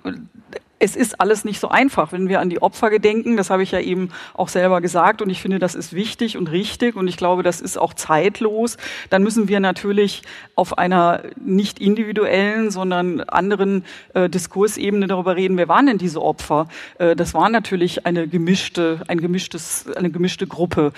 es 0.79 0.97
ist 0.97 1.21
alles 1.21 1.45
nicht 1.45 1.61
so 1.61 1.69
einfach. 1.69 2.13
Wenn 2.13 2.29
wir 2.29 2.41
an 2.41 2.51
die 2.51 2.61
Opfer 2.61 2.91
gedenken, 2.91 3.37
das 3.37 3.51
habe 3.51 3.63
ich 3.63 3.71
ja 3.71 3.81
eben 3.81 4.11
auch 4.35 4.49
selber 4.49 4.81
gesagt 4.81 5.23
und 5.23 5.31
ich 5.31 5.41
finde, 5.41 5.59
das 5.59 5.75
ist 5.75 5.93
wichtig 5.93 6.37
und 6.37 6.51
richtig 6.51 6.97
und 6.97 7.09
ich 7.09 7.17
glaube, 7.17 7.43
das 7.43 7.61
ist 7.61 7.79
auch 7.79 7.95
zeitlos, 7.95 8.77
dann 9.11 9.23
müssen 9.23 9.49
wir 9.49 9.61
natürlich 9.61 10.23
auf 10.55 10.77
einer 10.77 11.23
nicht 11.43 11.79
individuellen, 11.79 12.71
sondern 12.71 13.21
anderen 13.21 13.85
äh, 14.15 14.29
Diskursebene 14.29 15.07
darüber 15.07 15.37
reden, 15.37 15.57
wer 15.57 15.69
waren 15.69 15.87
denn 15.87 15.99
diese 15.99 16.21
Opfer? 16.21 16.69
Äh, 16.99 17.17
das 17.17 17.35
war 17.35 17.49
natürlich 17.49 18.07
eine 18.07 18.29
gemischte, 18.29 19.01
ein 19.09 19.21
gemischtes, 19.21 19.87
eine 19.97 20.11
gemischte 20.11 20.47
Gruppe 20.47 20.93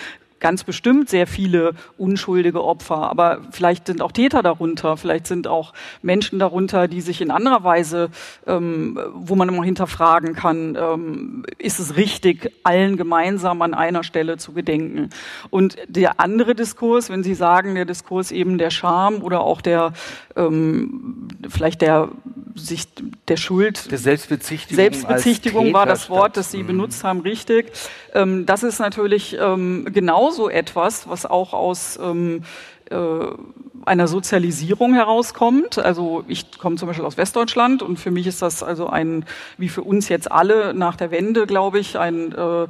ganz 0.47 0.63
bestimmt 0.63 1.09
sehr 1.11 1.27
viele 1.27 1.73
unschuldige 1.99 2.63
Opfer, 2.63 3.11
aber 3.11 3.41
vielleicht 3.51 3.89
sind 3.89 4.01
auch 4.01 4.13
Täter 4.13 4.45
darunter, 4.45 4.97
vielleicht 4.97 5.27
sind 5.27 5.49
auch 5.49 5.73
Menschen 6.03 6.39
darunter, 6.39 6.87
die 6.87 7.01
sich 7.01 7.21
in 7.21 7.33
anderer 7.33 7.65
Weise, 7.65 8.11
ähm, 8.47 8.97
wo 9.13 9.35
man 9.35 9.49
immer 9.49 9.65
hinterfragen 9.65 10.37
kann, 10.37 10.79
ähm, 10.81 11.45
ist 11.59 11.81
es 11.81 11.97
richtig, 11.97 12.53
allen 12.63 12.97
gemeinsam 12.97 13.61
an 13.61 13.75
einer 13.75 14.05
Stelle 14.05 14.37
zu 14.37 14.53
gedenken. 14.53 15.11
Und 15.51 15.79
der 15.89 16.21
andere 16.21 16.55
Diskurs, 16.55 17.11
wenn 17.11 17.25
Sie 17.25 17.35
sagen, 17.35 17.75
der 17.75 17.85
Diskurs 17.85 18.31
eben 18.31 18.57
der 18.57 18.71
Scham 18.71 19.25
oder 19.25 19.41
auch 19.41 19.61
der 19.61 19.95
ähm, 20.37 21.27
vielleicht 21.49 21.83
der 21.83 22.11
sich 22.55 22.87
der 23.29 23.37
Schuld 23.37 23.91
der 23.91 23.99
Selbstbezichtigung, 23.99 24.77
Selbstbezichtigung 24.77 25.73
war 25.73 25.87
das 25.87 26.09
Wort, 26.09 26.37
das 26.37 26.51
Sie 26.51 26.63
mhm. 26.63 26.69
benutzt 26.69 27.05
haben, 27.05 27.21
richtig. 27.21 27.73
Ähm, 28.15 28.47
das 28.47 28.63
ist 28.63 28.79
natürlich 28.79 29.37
ähm, 29.39 29.87
genauso 30.37 30.51
etwas, 30.51 31.09
was 31.09 31.25
auch 31.25 31.55
aus 31.55 31.99
ähm, 32.03 32.43
äh, 32.91 32.97
einer 33.85 34.07
Sozialisierung 34.07 34.95
herauskommt. 34.95 35.79
Also 35.79 36.25
ich 36.29 36.59
komme 36.59 36.77
zum 36.77 36.89
Beispiel 36.89 37.07
aus 37.07 37.17
Westdeutschland 37.17 37.83
und 37.83 37.99
für 37.99 38.11
mich 38.11 38.27
ist 38.27 38.43
das 38.43 38.63
also 38.63 38.89
ein, 38.89 39.25
wie 39.57 39.69
für 39.69 39.83
uns 39.83 40.09
jetzt 40.09 40.31
alle 40.31 40.75
nach 40.75 40.97
der 40.97 41.11
Wende, 41.11 41.47
glaube 41.47 41.79
ich, 41.79 41.99
ein 41.99 42.33
äh, 42.33 42.67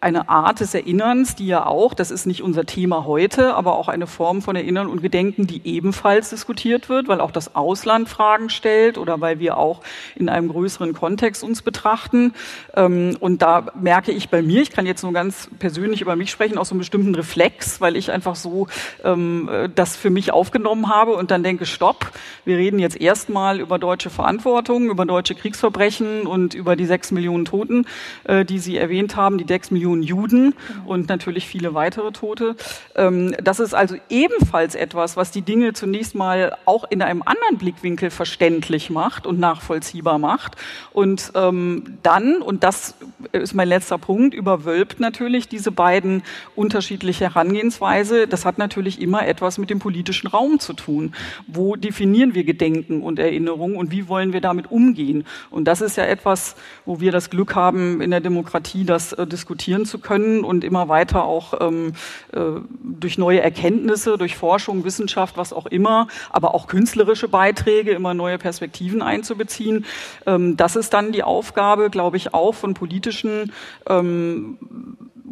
eine 0.00 0.28
Art 0.28 0.60
des 0.60 0.74
Erinnerns, 0.74 1.36
die 1.36 1.46
ja 1.46 1.66
auch, 1.66 1.94
das 1.94 2.10
ist 2.10 2.26
nicht 2.26 2.42
unser 2.42 2.66
Thema 2.66 3.04
heute, 3.04 3.54
aber 3.54 3.76
auch 3.76 3.88
eine 3.88 4.06
Form 4.06 4.42
von 4.42 4.56
Erinnern 4.56 4.86
und 4.86 5.02
Gedenken, 5.02 5.46
die 5.46 5.60
ebenfalls 5.64 6.30
diskutiert 6.30 6.88
wird, 6.88 7.08
weil 7.08 7.20
auch 7.20 7.30
das 7.30 7.54
Ausland 7.54 8.08
Fragen 8.08 8.50
stellt 8.50 8.98
oder 8.98 9.20
weil 9.20 9.38
wir 9.38 9.56
auch 9.56 9.82
in 10.16 10.28
einem 10.28 10.48
größeren 10.48 10.92
Kontext 10.92 11.42
uns 11.42 11.62
betrachten. 11.62 12.32
Ähm, 12.74 13.16
und 13.20 13.42
da 13.42 13.66
merke 13.80 14.12
ich 14.12 14.28
bei 14.28 14.42
mir, 14.42 14.62
ich 14.62 14.70
kann 14.70 14.86
jetzt 14.86 15.02
nur 15.02 15.12
ganz 15.12 15.48
persönlich 15.58 16.00
über 16.00 16.16
mich 16.16 16.30
sprechen, 16.30 16.58
auch 16.58 16.64
so 16.64 16.74
einen 16.74 16.80
bestimmten 16.80 17.14
Reflex, 17.14 17.80
weil 17.80 17.96
ich 17.96 18.10
einfach 18.10 18.36
so 18.36 18.68
ähm, 19.04 19.48
das 19.74 19.96
für 19.96 20.10
mich 20.10 20.32
aufgenommen 20.32 20.88
habe 20.88 21.12
und 21.12 21.30
dann 21.30 21.42
denke, 21.42 21.66
stopp, 21.66 22.10
wir 22.44 22.56
reden 22.56 22.78
jetzt 22.78 23.00
erstmal 23.00 23.60
über 23.60 23.78
deutsche 23.78 24.10
Verantwortung, 24.10 24.90
über 24.90 25.04
deutsche 25.04 25.34
Kriegsverbrechen 25.34 26.26
und 26.26 26.54
über 26.54 26.76
die 26.76 26.86
sechs 26.86 27.10
Millionen 27.10 27.44
Toten, 27.44 27.86
äh, 28.24 28.44
die 28.44 28.58
Sie 28.58 28.76
erwähnt 28.76 29.16
haben, 29.16 29.38
die 29.38 29.46
sechs 29.46 29.69
Millionen 29.70 30.02
Juden 30.02 30.54
und 30.86 31.08
natürlich 31.08 31.46
viele 31.46 31.74
weitere 31.74 32.12
Tote. 32.12 32.56
Ähm, 32.94 33.34
das 33.42 33.60
ist 33.60 33.74
also 33.74 33.96
ebenfalls 34.08 34.74
etwas, 34.74 35.16
was 35.16 35.30
die 35.30 35.42
Dinge 35.42 35.72
zunächst 35.72 36.14
mal 36.14 36.56
auch 36.64 36.84
in 36.90 37.02
einem 37.02 37.22
anderen 37.22 37.58
Blickwinkel 37.58 38.10
verständlich 38.10 38.90
macht 38.90 39.26
und 39.26 39.38
nachvollziehbar 39.38 40.18
macht. 40.18 40.56
Und 40.92 41.32
ähm, 41.34 41.98
dann, 42.02 42.42
und 42.42 42.64
das 42.64 42.94
ist 43.32 43.54
mein 43.54 43.68
letzter 43.68 43.98
Punkt, 43.98 44.34
überwölbt 44.34 45.00
natürlich 45.00 45.48
diese 45.48 45.70
beiden 45.70 46.22
unterschiedliche 46.56 47.24
Herangehensweise. 47.24 48.26
Das 48.26 48.44
hat 48.44 48.58
natürlich 48.58 49.00
immer 49.00 49.26
etwas 49.26 49.58
mit 49.58 49.70
dem 49.70 49.78
politischen 49.78 50.26
Raum 50.26 50.58
zu 50.58 50.72
tun. 50.72 51.14
Wo 51.46 51.76
definieren 51.76 52.34
wir 52.34 52.44
Gedenken 52.44 53.02
und 53.02 53.18
Erinnerung 53.18 53.76
und 53.76 53.90
wie 53.90 54.08
wollen 54.08 54.32
wir 54.32 54.40
damit 54.40 54.70
umgehen? 54.70 55.24
Und 55.50 55.64
das 55.64 55.80
ist 55.80 55.96
ja 55.96 56.04
etwas, 56.04 56.56
wo 56.84 57.00
wir 57.00 57.12
das 57.12 57.30
Glück 57.30 57.54
haben, 57.54 58.00
in 58.00 58.10
der 58.10 58.20
Demokratie 58.20 58.84
das 58.84 59.12
äh, 59.12 59.26
diskutieren 59.26 59.59
diskutieren 59.60 59.84
zu 59.84 59.98
können 59.98 60.42
und 60.42 60.64
immer 60.64 60.88
weiter 60.88 61.24
auch 61.24 61.54
ähm, 61.60 61.92
äh, 62.32 62.60
durch 62.82 63.18
neue 63.18 63.40
Erkenntnisse, 63.40 64.16
durch 64.16 64.36
Forschung, 64.36 64.84
Wissenschaft, 64.84 65.36
was 65.36 65.52
auch 65.52 65.66
immer, 65.66 66.08
aber 66.30 66.54
auch 66.54 66.66
künstlerische 66.66 67.28
Beiträge, 67.28 67.90
immer 67.90 68.14
neue 68.14 68.38
Perspektiven 68.38 69.02
einzubeziehen. 69.02 69.84
Ähm, 70.26 70.56
das 70.56 70.76
ist 70.76 70.94
dann 70.94 71.12
die 71.12 71.22
Aufgabe, 71.22 71.90
glaube 71.90 72.16
ich, 72.16 72.32
auch 72.32 72.54
von 72.54 72.72
politischen 72.72 73.52
ähm, 73.86 74.58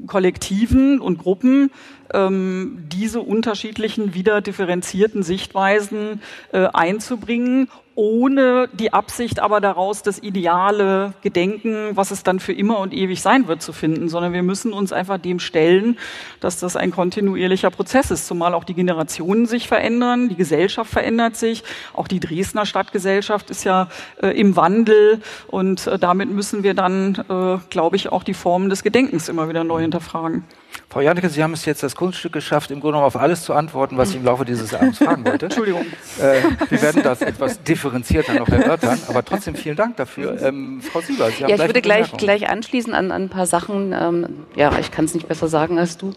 Kollektiven 0.06 1.00
und 1.00 1.18
Gruppen, 1.18 1.70
ähm, 2.12 2.84
diese 2.88 3.20
unterschiedlichen, 3.20 4.14
wieder 4.14 4.40
differenzierten 4.40 5.22
Sichtweisen 5.22 6.22
äh, 6.52 6.66
einzubringen 6.72 7.68
ohne 7.98 8.68
die 8.72 8.92
Absicht 8.92 9.40
aber 9.40 9.60
daraus 9.60 10.04
das 10.04 10.22
ideale 10.22 11.14
Gedenken, 11.22 11.96
was 11.96 12.12
es 12.12 12.22
dann 12.22 12.38
für 12.38 12.52
immer 12.52 12.78
und 12.78 12.94
ewig 12.94 13.20
sein 13.20 13.48
wird, 13.48 13.60
zu 13.60 13.72
finden, 13.72 14.08
sondern 14.08 14.32
wir 14.32 14.44
müssen 14.44 14.72
uns 14.72 14.92
einfach 14.92 15.18
dem 15.18 15.40
stellen, 15.40 15.98
dass 16.38 16.60
das 16.60 16.76
ein 16.76 16.92
kontinuierlicher 16.92 17.70
Prozess 17.70 18.12
ist, 18.12 18.28
zumal 18.28 18.54
auch 18.54 18.62
die 18.62 18.74
Generationen 18.74 19.46
sich 19.46 19.66
verändern, 19.66 20.28
die 20.28 20.36
Gesellschaft 20.36 20.92
verändert 20.92 21.34
sich, 21.34 21.64
auch 21.92 22.06
die 22.06 22.20
Dresdner 22.20 22.66
Stadtgesellschaft 22.66 23.50
ist 23.50 23.64
ja 23.64 23.88
äh, 24.22 24.28
im 24.28 24.54
Wandel 24.54 25.20
und 25.48 25.88
äh, 25.88 25.98
damit 25.98 26.30
müssen 26.30 26.62
wir 26.62 26.74
dann, 26.74 27.16
äh, 27.28 27.58
glaube 27.68 27.96
ich, 27.96 28.12
auch 28.12 28.22
die 28.22 28.34
Formen 28.34 28.70
des 28.70 28.84
Gedenkens 28.84 29.28
immer 29.28 29.48
wieder 29.48 29.64
neu 29.64 29.80
hinterfragen. 29.80 30.44
Frau 30.90 31.00
Janneke, 31.00 31.28
Sie 31.28 31.42
haben 31.42 31.52
es 31.52 31.66
jetzt 31.66 31.82
das 31.82 31.94
Kunststück 31.94 32.32
geschafft, 32.32 32.70
im 32.70 32.80
Grunde 32.80 32.92
genommen 32.92 33.06
auf 33.06 33.16
alles 33.16 33.42
zu 33.42 33.52
antworten, 33.52 33.98
was 33.98 34.10
ich 34.10 34.16
im 34.16 34.24
Laufe 34.24 34.44
dieses 34.44 34.72
Abends 34.72 34.98
fragen 34.98 35.24
wollte. 35.24 35.46
Entschuldigung. 35.46 35.84
Äh, 36.18 36.42
wir 36.70 36.82
werden 36.82 37.02
das 37.02 37.20
etwas 37.20 37.62
differenzierter 37.62 38.34
noch 38.34 38.48
erörtern, 38.48 38.98
aber 39.06 39.22
trotzdem 39.22 39.54
vielen 39.54 39.76
Dank 39.76 39.96
dafür. 39.96 40.40
Ähm, 40.40 40.80
Frau 40.80 41.00
Sieber, 41.00 41.30
Sie 41.30 41.44
haben 41.44 41.50
Ja, 41.50 41.56
ich 41.56 41.66
würde 41.66 41.82
gleich, 41.82 42.10
gleich 42.12 42.48
anschließen 42.48 42.94
an, 42.94 43.12
an 43.12 43.24
ein 43.24 43.28
paar 43.28 43.46
Sachen. 43.46 43.92
Ähm, 43.92 44.46
ja, 44.56 44.78
ich 44.78 44.90
kann 44.90 45.04
es 45.04 45.14
nicht 45.14 45.28
besser 45.28 45.48
sagen 45.48 45.78
als 45.78 45.98
du. 45.98 46.12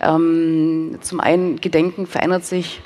Ähm, 0.00 0.98
zum 1.00 1.20
einen, 1.20 1.60
Gedenken 1.60 2.06
verändert 2.06 2.44
sich 2.44 2.82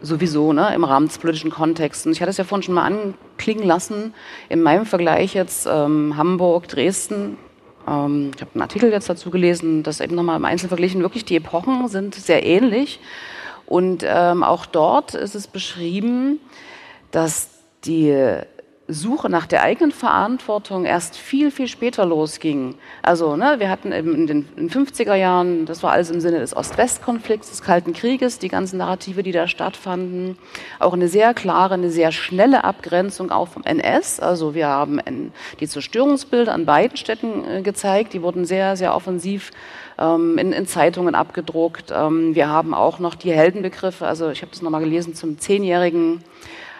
sowieso 0.00 0.52
ne, 0.52 0.72
im 0.74 0.84
Rahmen 0.84 1.08
des 1.08 1.18
politischen 1.18 1.50
Kontexts. 1.50 2.06
Und 2.06 2.12
ich 2.12 2.20
hatte 2.20 2.30
es 2.30 2.36
ja 2.36 2.44
vorhin 2.44 2.62
schon 2.62 2.74
mal 2.74 2.86
anklingen 2.86 3.66
lassen. 3.66 4.14
In 4.48 4.62
meinem 4.62 4.86
Vergleich 4.86 5.34
jetzt 5.34 5.66
ähm, 5.70 6.16
Hamburg, 6.16 6.68
Dresden, 6.68 7.36
ähm, 7.88 8.30
ich 8.34 8.40
habe 8.40 8.52
einen 8.54 8.62
Artikel 8.62 8.90
jetzt 8.90 9.08
dazu 9.08 9.30
gelesen, 9.30 9.82
das 9.82 10.00
eben 10.00 10.14
nochmal 10.14 10.36
im 10.36 10.44
Einzelnen 10.44 10.68
verglichen. 10.68 11.02
Wirklich, 11.02 11.24
die 11.24 11.36
Epochen 11.36 11.88
sind 11.88 12.14
sehr 12.14 12.44
ähnlich. 12.44 13.00
Und 13.66 14.04
ähm, 14.06 14.42
auch 14.42 14.66
dort 14.66 15.14
ist 15.14 15.34
es 15.34 15.46
beschrieben, 15.46 16.40
dass 17.10 17.50
die 17.84 18.40
Suche 18.90 19.28
nach 19.28 19.46
der 19.46 19.62
eigenen 19.62 19.92
Verantwortung 19.92 20.86
erst 20.86 21.14
viel, 21.14 21.50
viel 21.50 21.68
später 21.68 22.06
losging. 22.06 22.74
Also 23.02 23.36
ne, 23.36 23.56
wir 23.58 23.68
hatten 23.68 23.92
in 23.92 24.26
den, 24.26 24.48
in 24.56 24.68
den 24.68 24.70
50er 24.70 25.14
Jahren, 25.14 25.66
das 25.66 25.82
war 25.82 25.92
alles 25.92 26.10
im 26.10 26.22
Sinne 26.22 26.38
des 26.38 26.56
Ost-West-Konflikts, 26.56 27.50
des 27.50 27.60
Kalten 27.60 27.92
Krieges, 27.92 28.38
die 28.38 28.48
ganzen 28.48 28.78
Narrative, 28.78 29.22
die 29.22 29.32
da 29.32 29.46
stattfanden. 29.46 30.38
Auch 30.78 30.94
eine 30.94 31.08
sehr 31.08 31.34
klare, 31.34 31.74
eine 31.74 31.90
sehr 31.90 32.12
schnelle 32.12 32.64
Abgrenzung 32.64 33.30
auch 33.30 33.48
vom 33.48 33.62
NS. 33.62 34.20
Also 34.20 34.54
wir 34.54 34.68
haben 34.68 35.00
die 35.60 35.68
Zerstörungsbilder 35.68 36.54
an 36.54 36.64
beiden 36.64 36.96
Städten 36.96 37.44
äh, 37.44 37.60
gezeigt. 37.60 38.14
Die 38.14 38.22
wurden 38.22 38.46
sehr, 38.46 38.74
sehr 38.78 38.94
offensiv 38.94 39.50
ähm, 39.98 40.38
in, 40.38 40.54
in, 40.54 40.66
Zeitungen 40.66 41.14
abgedruckt. 41.14 41.92
Ähm, 41.94 42.34
wir 42.34 42.48
haben 42.48 42.72
auch 42.72 43.00
noch 43.00 43.16
die 43.16 43.32
Heldenbegriffe. 43.32 44.06
Also 44.06 44.30
ich 44.30 44.40
habe 44.40 44.50
das 44.50 44.62
nochmal 44.62 44.80
gelesen 44.80 45.14
zum 45.14 45.38
zehnjährigen 45.38 46.24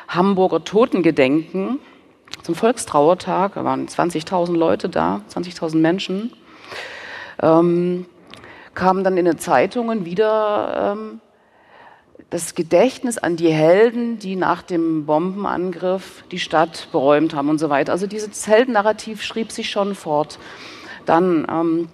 Hamburger 0.08 0.64
Totengedenken 0.64 1.80
zum 2.42 2.54
Volkstrauertag, 2.54 3.54
da 3.54 3.64
waren 3.64 3.86
20.000 3.86 4.56
Leute 4.56 4.88
da, 4.88 5.22
20.000 5.32 5.76
Menschen, 5.76 6.32
ähm, 7.42 8.06
kamen 8.74 9.04
dann 9.04 9.16
in 9.16 9.24
den 9.24 9.38
Zeitungen 9.38 10.04
wieder 10.04 10.94
ähm, 10.96 11.20
das 12.30 12.54
Gedächtnis 12.54 13.16
an 13.16 13.36
die 13.36 13.50
Helden, 13.50 14.18
die 14.18 14.36
nach 14.36 14.62
dem 14.62 15.06
Bombenangriff 15.06 16.24
die 16.30 16.38
Stadt 16.38 16.88
beräumt 16.92 17.34
haben 17.34 17.48
und 17.48 17.58
so 17.58 17.70
weiter. 17.70 17.92
Also 17.92 18.06
dieses 18.06 18.46
Heldennarrativ 18.46 19.22
schrieb 19.22 19.50
sich 19.50 19.70
schon 19.70 19.94
fort. 19.94 20.38
Dann 21.06 21.46
ähm, 21.50 21.88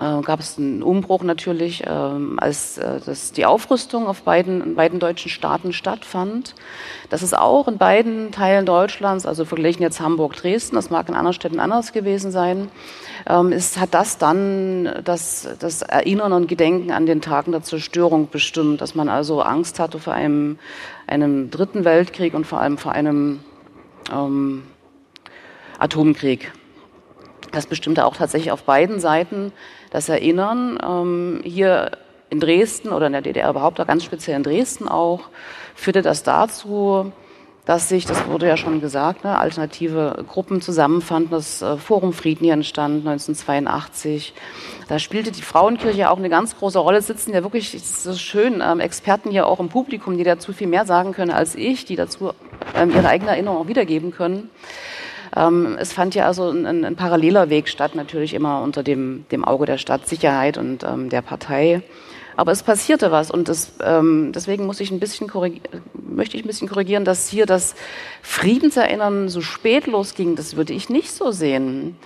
äh, 0.00 0.22
gab 0.22 0.40
es 0.40 0.56
einen 0.56 0.82
Umbruch 0.82 1.22
natürlich, 1.22 1.86
äh, 1.86 1.90
als 1.90 2.78
äh, 2.78 3.00
das, 3.04 3.32
die 3.32 3.44
Aufrüstung 3.44 4.06
auf 4.06 4.22
beiden, 4.22 4.62
in 4.62 4.74
beiden 4.74 4.98
deutschen 4.98 5.30
Staaten 5.30 5.72
stattfand. 5.72 6.54
Das 7.10 7.22
ist 7.22 7.36
auch 7.36 7.68
in 7.68 7.76
beiden 7.76 8.32
Teilen 8.32 8.64
Deutschlands, 8.64 9.26
also 9.26 9.44
verglichen 9.44 9.82
jetzt 9.82 10.00
Hamburg-Dresden, 10.00 10.76
das 10.76 10.88
mag 10.88 11.08
in 11.08 11.14
anderen 11.14 11.34
Städten 11.34 11.60
anders 11.60 11.92
gewesen 11.92 12.30
sein, 12.30 12.70
ähm, 13.28 13.52
ist, 13.52 13.78
hat 13.78 13.92
das 13.92 14.16
dann 14.16 14.90
das, 15.04 15.46
das 15.58 15.82
Erinnern 15.82 16.32
und 16.32 16.46
Gedenken 16.46 16.92
an 16.92 17.04
den 17.04 17.20
Tagen 17.20 17.52
der 17.52 17.62
Zerstörung 17.62 18.28
bestimmt, 18.30 18.80
dass 18.80 18.94
man 18.94 19.10
also 19.10 19.42
Angst 19.42 19.78
hatte 19.78 19.98
vor 19.98 20.14
einem, 20.14 20.58
einem 21.06 21.50
dritten 21.50 21.84
Weltkrieg 21.84 22.32
und 22.32 22.46
vor 22.46 22.60
allem 22.60 22.78
vor 22.78 22.92
einem 22.92 23.40
ähm, 24.10 24.62
Atomkrieg. 25.78 26.52
Das 27.52 27.66
bestimmte 27.66 28.06
auch 28.06 28.16
tatsächlich 28.16 28.52
auf 28.52 28.62
beiden 28.62 29.00
Seiten 29.00 29.52
das 29.90 30.08
Erinnern. 30.08 30.78
Ähm, 30.82 31.40
hier 31.44 31.92
in 32.30 32.40
Dresden 32.40 32.90
oder 32.90 33.08
in 33.08 33.12
der 33.12 33.22
DDR 33.22 33.50
überhaupt, 33.50 33.84
ganz 33.86 34.04
speziell 34.04 34.36
in 34.36 34.42
Dresden 34.42 34.88
auch, 34.88 35.28
führte 35.74 36.02
das 36.02 36.22
dazu, 36.22 37.12
dass 37.66 37.88
sich, 37.88 38.06
das 38.06 38.26
wurde 38.26 38.48
ja 38.48 38.56
schon 38.56 38.80
gesagt, 38.80 39.22
ne, 39.22 39.38
alternative 39.38 40.24
Gruppen 40.26 40.60
zusammenfanden. 40.60 41.30
Das 41.30 41.62
äh, 41.62 41.76
Forum 41.76 42.12
Frieden 42.12 42.44
hier 42.44 42.54
entstand 42.54 43.06
1982. 43.06 44.32
Da 44.88 44.98
spielte 44.98 45.30
die 45.30 45.42
Frauenkirche 45.42 46.10
auch 46.10 46.18
eine 46.18 46.30
ganz 46.30 46.56
große 46.56 46.78
Rolle. 46.78 47.02
Sitzen 47.02 47.32
ja 47.32 47.42
wirklich, 47.42 47.80
so 47.80 48.12
schön, 48.14 48.62
ähm, 48.64 48.80
Experten 48.80 49.30
hier 49.30 49.46
auch 49.46 49.60
im 49.60 49.68
Publikum, 49.68 50.16
die 50.16 50.24
dazu 50.24 50.52
viel 50.52 50.66
mehr 50.66 50.86
sagen 50.86 51.12
können 51.12 51.30
als 51.30 51.54
ich, 51.54 51.84
die 51.84 51.96
dazu 51.96 52.32
ähm, 52.74 52.90
ihre 52.90 53.08
eigene 53.08 53.30
Erinnerung 53.30 53.58
auch 53.58 53.68
wiedergeben 53.68 54.10
können. 54.10 54.50
Ähm, 55.36 55.76
es 55.78 55.92
fand 55.92 56.14
ja 56.14 56.26
also 56.26 56.50
ein, 56.50 56.84
ein, 56.84 56.96
paralleler 56.96 57.50
Weg 57.50 57.68
statt, 57.68 57.94
natürlich 57.94 58.34
immer 58.34 58.62
unter 58.62 58.82
dem, 58.82 59.24
dem 59.30 59.44
Auge 59.44 59.66
der 59.66 59.78
Stadtsicherheit 59.78 60.58
und 60.58 60.82
ähm, 60.84 61.08
der 61.08 61.22
Partei. 61.22 61.82
Aber 62.36 62.52
es 62.52 62.62
passierte 62.62 63.10
was 63.10 63.30
und 63.30 63.48
das, 63.48 63.72
ähm, 63.84 64.32
deswegen 64.34 64.64
muss 64.64 64.80
ich 64.80 64.90
ein 64.90 65.00
bisschen 65.00 65.30
möchte 65.92 66.36
ich 66.36 66.44
ein 66.44 66.46
bisschen 66.46 66.68
korrigieren, 66.68 67.04
dass 67.04 67.28
hier 67.28 67.46
das 67.46 67.74
Friedenserinnern 68.22 69.28
so 69.28 69.40
spät 69.40 69.86
losging. 69.86 70.36
Das 70.36 70.56
würde 70.56 70.72
ich 70.72 70.88
nicht 70.88 71.10
so 71.10 71.32
sehen. 71.32 71.96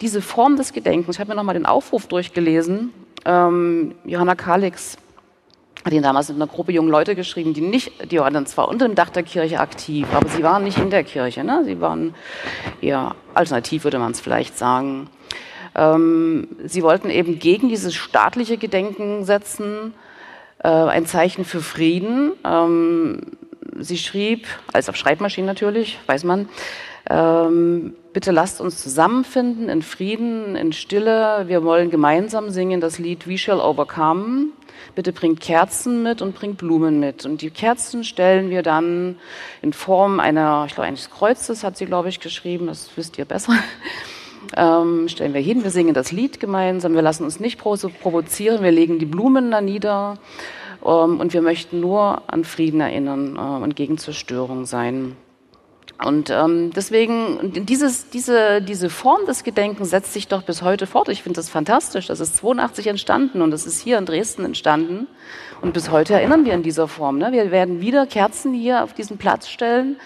Diese 0.00 0.22
Form 0.22 0.56
des 0.56 0.72
Gedenkens, 0.72 1.16
ich 1.16 1.20
habe 1.20 1.30
mir 1.30 1.36
nochmal 1.36 1.54
den 1.54 1.66
Aufruf 1.66 2.06
durchgelesen. 2.06 2.92
Ähm, 3.24 3.94
Johanna 4.04 4.34
Kalix 4.34 4.96
hat 5.84 5.92
ihn 5.92 6.02
damals 6.02 6.28
mit 6.28 6.36
einer 6.36 6.46
Gruppe 6.46 6.72
jungen 6.72 6.90
Leute 6.90 7.14
geschrieben, 7.14 7.54
die 7.54 7.60
nicht, 7.60 8.10
die 8.10 8.18
waren 8.18 8.34
dann 8.34 8.46
zwar 8.46 8.68
unter 8.68 8.86
dem 8.86 8.94
Dach 8.94 9.10
der 9.10 9.22
Kirche 9.22 9.60
aktiv, 9.60 10.06
aber 10.12 10.28
sie 10.28 10.42
waren 10.42 10.64
nicht 10.64 10.78
in 10.78 10.90
der 10.90 11.04
Kirche. 11.04 11.42
Ne? 11.42 11.62
Sie 11.64 11.80
waren 11.80 12.14
eher 12.80 13.14
alternativ, 13.34 13.84
würde 13.84 13.98
man 13.98 14.12
es 14.12 14.20
vielleicht 14.20 14.56
sagen. 14.56 15.08
Ähm, 15.74 16.48
sie 16.64 16.82
wollten 16.82 17.10
eben 17.10 17.38
gegen 17.38 17.68
dieses 17.68 17.94
staatliche 17.94 18.58
Gedenken 18.58 19.24
setzen, 19.24 19.94
äh, 20.62 20.68
ein 20.68 21.06
Zeichen 21.06 21.44
für 21.44 21.60
Frieden. 21.60 22.32
Ähm, 22.44 23.20
sie 23.78 23.98
schrieb, 23.98 24.46
als 24.72 24.88
auf 24.88 24.96
Schreibmaschinen 24.96 25.46
natürlich, 25.46 25.98
weiß 26.06 26.24
man, 26.24 26.48
ähm, 27.10 27.94
bitte 28.12 28.30
lasst 28.30 28.60
uns 28.60 28.80
zusammenfinden 28.80 29.68
in 29.68 29.82
Frieden, 29.82 30.54
in 30.54 30.72
Stille. 30.72 31.44
Wir 31.48 31.64
wollen 31.64 31.90
gemeinsam 31.90 32.50
singen 32.50 32.80
das 32.80 32.98
Lied 32.98 33.26
We 33.26 33.38
Shall 33.38 33.60
Overcome 33.60 34.48
bitte 34.94 35.12
bringt 35.12 35.40
Kerzen 35.40 36.02
mit 36.02 36.22
und 36.22 36.34
bringt 36.34 36.58
Blumen 36.58 37.00
mit. 37.00 37.24
Und 37.24 37.42
die 37.42 37.50
Kerzen 37.50 38.04
stellen 38.04 38.50
wir 38.50 38.62
dann 38.62 39.16
in 39.62 39.72
Form 39.72 40.20
einer, 40.20 40.64
ich 40.66 40.74
glaube, 40.74 40.86
eines 40.86 41.10
Kreuzes 41.10 41.64
hat 41.64 41.76
sie, 41.76 41.86
glaube 41.86 42.08
ich, 42.08 42.20
geschrieben, 42.20 42.66
das 42.66 42.90
wisst 42.96 43.18
ihr 43.18 43.24
besser. 43.24 43.54
Ähm, 44.54 45.08
stellen 45.08 45.32
wir 45.32 45.40
hin, 45.40 45.62
wir 45.62 45.70
singen 45.70 45.94
das 45.94 46.12
Lied 46.12 46.40
gemeinsam, 46.40 46.94
wir 46.94 47.00
lassen 47.00 47.24
uns 47.24 47.40
nicht 47.40 47.58
provozieren, 47.58 48.62
wir 48.62 48.72
legen 48.72 48.98
die 48.98 49.06
Blumen 49.06 49.50
da 49.50 49.62
nieder 49.62 50.18
ähm, 50.84 51.20
und 51.20 51.32
wir 51.32 51.40
möchten 51.40 51.80
nur 51.80 52.22
an 52.26 52.44
Frieden 52.44 52.80
erinnern 52.80 53.36
äh, 53.36 53.62
und 53.62 53.76
gegen 53.76 53.96
Zerstörung 53.96 54.66
sein. 54.66 55.16
Und 56.04 56.30
ähm, 56.30 56.70
deswegen, 56.74 57.52
dieses, 57.66 58.10
diese, 58.10 58.60
diese 58.60 58.90
Form 58.90 59.24
des 59.26 59.44
Gedenkens 59.44 59.90
setzt 59.90 60.12
sich 60.12 60.28
doch 60.28 60.42
bis 60.42 60.62
heute 60.62 60.86
fort. 60.86 61.08
Ich 61.08 61.22
finde 61.22 61.36
das 61.36 61.48
fantastisch. 61.48 62.06
Das 62.06 62.20
ist 62.20 62.36
82 62.38 62.88
entstanden 62.88 63.42
und 63.42 63.50
das 63.50 63.66
ist 63.66 63.80
hier 63.80 63.98
in 63.98 64.06
Dresden 64.06 64.44
entstanden. 64.44 65.06
Und 65.60 65.74
bis 65.74 65.90
heute 65.90 66.14
erinnern 66.14 66.44
wir 66.44 66.54
in 66.54 66.62
dieser 66.62 66.88
Form. 66.88 67.18
Ne? 67.18 67.30
Wir 67.32 67.50
werden 67.50 67.80
wieder 67.80 68.06
Kerzen 68.06 68.52
hier 68.52 68.82
auf 68.82 68.94
diesen 68.94 69.18
Platz 69.18 69.48
stellen 69.48 69.96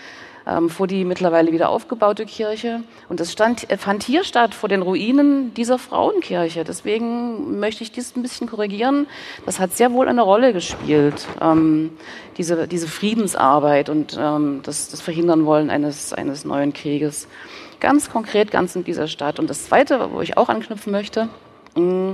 ähm, 0.46 0.70
vor 0.70 0.86
die 0.86 1.04
mittlerweile 1.04 1.52
wieder 1.52 1.68
aufgebaute 1.70 2.24
Kirche. 2.24 2.82
Und 3.08 3.20
das 3.20 3.32
stand, 3.32 3.68
äh, 3.70 3.76
fand 3.76 4.04
hier 4.04 4.22
statt, 4.22 4.54
vor 4.54 4.68
den 4.68 4.82
Ruinen 4.82 5.52
dieser 5.54 5.78
Frauenkirche. 5.78 6.62
Deswegen 6.62 7.58
möchte 7.58 7.82
ich 7.82 7.92
dies 7.92 8.14
ein 8.16 8.22
bisschen 8.22 8.46
korrigieren. 8.46 9.06
Das 9.44 9.58
hat 9.58 9.76
sehr 9.76 9.92
wohl 9.92 10.08
eine 10.08 10.22
Rolle 10.22 10.52
gespielt, 10.52 11.26
ähm, 11.40 11.90
diese, 12.36 12.68
diese 12.68 12.86
Friedensarbeit 12.86 13.88
und 13.88 14.16
ähm, 14.18 14.60
das, 14.62 14.88
das 14.88 15.00
Verhindern 15.00 15.46
wollen 15.46 15.70
eines, 15.70 16.12
eines 16.12 16.44
neuen 16.44 16.72
Krieges. 16.72 17.26
Ganz 17.80 18.10
konkret, 18.10 18.50
ganz 18.50 18.76
in 18.76 18.84
dieser 18.84 19.08
Stadt. 19.08 19.38
Und 19.38 19.50
das 19.50 19.66
Zweite, 19.66 20.10
wo 20.12 20.20
ich 20.20 20.36
auch 20.36 20.48
anknüpfen 20.48 20.92
möchte, 20.92 21.28
mh, 21.74 22.12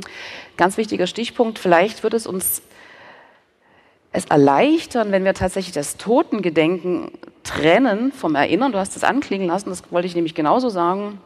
ganz 0.56 0.76
wichtiger 0.76 1.06
Stichpunkt, 1.06 1.58
vielleicht 1.58 2.02
wird 2.02 2.14
es 2.14 2.26
uns 2.26 2.62
es 4.14 4.26
erleichtern, 4.26 5.10
wenn 5.10 5.24
wir 5.24 5.32
tatsächlich 5.32 5.72
das 5.72 5.96
Totengedenken 5.96 7.12
trennen 7.44 8.12
vom 8.12 8.34
Erinnern. 8.34 8.72
Du 8.72 8.78
hast 8.78 8.96
es 8.96 9.04
anklingen 9.04 9.46
lassen, 9.46 9.70
das 9.70 9.90
wollte 9.90 10.06
ich 10.06 10.14
nämlich 10.14 10.34
genauso 10.34 10.68
sagen. 10.68 11.20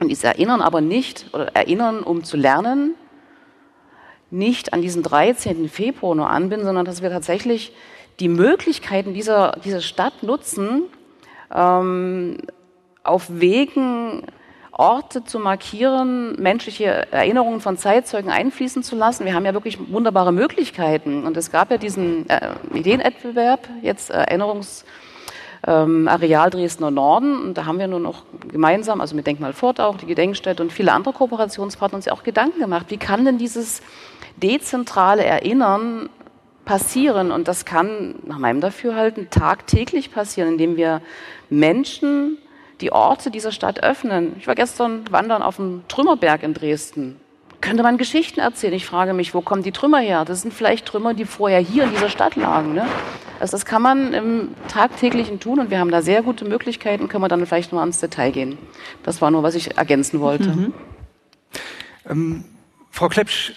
Und 0.00 0.08
dieses 0.08 0.24
Erinnern 0.24 0.60
aber 0.60 0.80
nicht, 0.80 1.26
oder 1.32 1.54
Erinnern, 1.54 2.02
um 2.02 2.24
zu 2.24 2.36
lernen, 2.36 2.94
nicht 4.30 4.72
an 4.72 4.82
diesen 4.82 5.02
13. 5.02 5.68
Februar 5.68 6.14
nur 6.14 6.28
anbinden, 6.28 6.66
sondern 6.66 6.84
dass 6.84 7.02
wir 7.02 7.10
tatsächlich 7.10 7.72
die 8.20 8.28
Möglichkeiten 8.28 9.14
dieser, 9.14 9.58
dieser 9.64 9.80
Stadt 9.80 10.22
nutzen, 10.22 10.82
ähm, 11.54 12.38
auf 13.02 13.26
Wegen 13.28 14.22
Orte 14.72 15.22
zu 15.24 15.38
markieren, 15.38 16.34
menschliche 16.40 17.12
Erinnerungen 17.12 17.60
von 17.60 17.76
Zeitzeugen 17.76 18.30
einfließen 18.30 18.82
zu 18.82 18.96
lassen. 18.96 19.24
Wir 19.24 19.34
haben 19.34 19.44
ja 19.44 19.54
wirklich 19.54 19.78
wunderbare 19.92 20.32
Möglichkeiten. 20.32 21.24
Und 21.24 21.36
es 21.36 21.52
gab 21.52 21.70
ja 21.70 21.76
diesen 21.76 22.28
äh, 22.28 22.54
Ideenwettbewerb, 22.74 23.68
jetzt 23.82 24.10
Erinnerungs 24.10 24.84
ähm, 25.66 26.08
Areal 26.08 26.50
Dresdner 26.50 26.90
Norden. 26.90 27.40
Und 27.42 27.54
da 27.54 27.66
haben 27.66 27.78
wir 27.78 27.86
nur 27.86 28.00
noch 28.00 28.24
gemeinsam, 28.48 29.00
also 29.00 29.16
mit 29.16 29.26
Denkmal 29.26 29.52
Fort 29.52 29.80
auch, 29.80 29.96
die 29.96 30.06
Gedenkstätte 30.06 30.62
und 30.62 30.72
viele 30.72 30.92
andere 30.92 31.14
Kooperationspartner 31.14 31.96
uns 31.96 32.06
ja 32.06 32.12
auch 32.12 32.22
Gedanken 32.22 32.60
gemacht. 32.60 32.86
Wie 32.88 32.96
kann 32.96 33.24
denn 33.24 33.38
dieses 33.38 33.82
dezentrale 34.36 35.24
Erinnern 35.24 36.08
passieren? 36.64 37.32
Und 37.32 37.48
das 37.48 37.64
kann 37.64 38.16
nach 38.24 38.38
meinem 38.38 38.60
Dafürhalten 38.60 39.30
tagtäglich 39.30 40.12
passieren, 40.12 40.50
indem 40.50 40.76
wir 40.76 41.00
Menschen 41.50 42.38
die 42.80 42.92
Orte 42.92 43.30
dieser 43.30 43.52
Stadt 43.52 43.82
öffnen. 43.82 44.34
Ich 44.38 44.46
war 44.46 44.54
gestern 44.54 45.04
wandern 45.10 45.42
auf 45.42 45.56
dem 45.56 45.84
Trümmerberg 45.88 46.42
in 46.42 46.54
Dresden. 46.54 47.20
Könnte 47.64 47.82
man 47.82 47.96
Geschichten 47.96 48.40
erzählen? 48.40 48.74
Ich 48.74 48.84
frage 48.84 49.14
mich, 49.14 49.32
wo 49.32 49.40
kommen 49.40 49.62
die 49.62 49.72
Trümmer 49.72 50.00
her? 50.00 50.26
Das 50.26 50.42
sind 50.42 50.52
vielleicht 50.52 50.84
Trümmer, 50.84 51.14
die 51.14 51.24
vorher 51.24 51.60
hier 51.60 51.84
in 51.84 51.92
dieser 51.92 52.10
Stadt 52.10 52.36
lagen. 52.36 52.74
Ne? 52.74 52.86
Also 53.40 53.52
das 53.52 53.64
kann 53.64 53.80
man 53.80 54.12
im 54.12 54.48
tagtäglichen 54.68 55.40
tun 55.40 55.58
und 55.58 55.70
wir 55.70 55.78
haben 55.78 55.90
da 55.90 56.02
sehr 56.02 56.22
gute 56.22 56.44
Möglichkeiten, 56.44 57.08
können 57.08 57.24
wir 57.24 57.28
dann 57.28 57.46
vielleicht 57.46 57.72
mal 57.72 57.80
ans 57.80 58.00
Detail 58.00 58.32
gehen. 58.32 58.58
Das 59.02 59.22
war 59.22 59.30
nur, 59.30 59.42
was 59.42 59.54
ich 59.54 59.78
ergänzen 59.78 60.20
wollte. 60.20 60.50
Mhm. 60.50 60.74
Ähm, 62.06 62.44
Frau 62.90 63.08
Klepsch, 63.08 63.54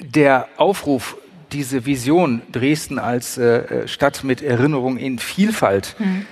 der 0.00 0.46
Aufruf, 0.58 1.16
diese 1.50 1.86
Vision 1.86 2.42
Dresden 2.52 2.98
als 2.98 3.38
äh, 3.38 3.88
Stadt 3.88 4.22
mit 4.22 4.42
Erinnerung 4.42 4.98
in 4.98 5.18
Vielfalt, 5.18 5.96
mhm. 5.98 6.26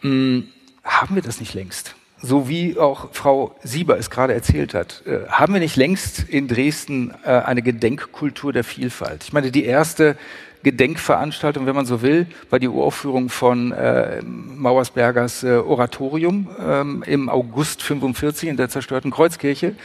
mh, 0.00 0.42
haben 0.82 1.14
wir 1.14 1.20
das 1.20 1.40
nicht 1.40 1.52
längst? 1.52 1.94
So 2.20 2.48
wie 2.48 2.78
auch 2.78 3.10
Frau 3.12 3.54
Sieber 3.62 3.96
es 3.96 4.10
gerade 4.10 4.34
erzählt 4.34 4.74
hat, 4.74 5.02
äh, 5.06 5.28
haben 5.28 5.52
wir 5.52 5.60
nicht 5.60 5.76
längst 5.76 6.28
in 6.28 6.48
Dresden 6.48 7.14
äh, 7.24 7.30
eine 7.30 7.62
Gedenkkultur 7.62 8.52
der 8.52 8.64
Vielfalt? 8.64 9.22
Ich 9.24 9.32
meine, 9.32 9.52
die 9.52 9.64
erste 9.64 10.16
Gedenkveranstaltung, 10.64 11.66
wenn 11.66 11.76
man 11.76 11.86
so 11.86 12.02
will, 12.02 12.26
war 12.50 12.58
die 12.58 12.68
Uraufführung 12.68 13.28
von 13.28 13.70
äh, 13.70 14.20
Mauersbergers 14.22 15.44
äh, 15.44 15.52
Oratorium 15.58 16.48
ähm, 16.58 17.04
im 17.06 17.28
August 17.28 17.82
45 17.82 18.48
in 18.48 18.56
der 18.56 18.68
zerstörten 18.68 19.12
Kreuzkirche. 19.12 19.76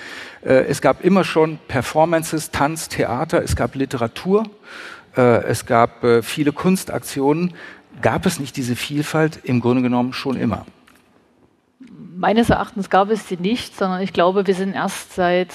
Äh, 0.44 0.66
es 0.66 0.82
gab 0.82 1.04
immer 1.04 1.24
schon 1.24 1.60
Performances, 1.68 2.50
Tanz, 2.50 2.90
Theater, 2.90 3.44
es 3.44 3.56
gab 3.56 3.76
Literatur, 3.76 4.46
äh, 5.16 5.44
es 5.44 5.68
gab 5.68 6.04
äh, 6.04 6.24
viele 6.24 6.52
Kunstaktionen. 6.52 7.54
Gab 8.02 8.26
es 8.26 8.40
nicht 8.40 8.58
diese 8.58 8.76
Vielfalt 8.76 9.40
im 9.44 9.60
Grunde 9.60 9.84
genommen 9.84 10.14
schon 10.14 10.36
immer? 10.36 10.66
Meines 12.24 12.50
Erachtens 12.50 12.90
gab 12.90 13.10
es 13.10 13.28
sie 13.28 13.36
nicht, 13.36 13.76
sondern 13.76 14.00
ich 14.00 14.14
glaube, 14.14 14.48
wir 14.48 14.56
sind 14.56 14.74
erst 14.74 15.14
seit, 15.14 15.50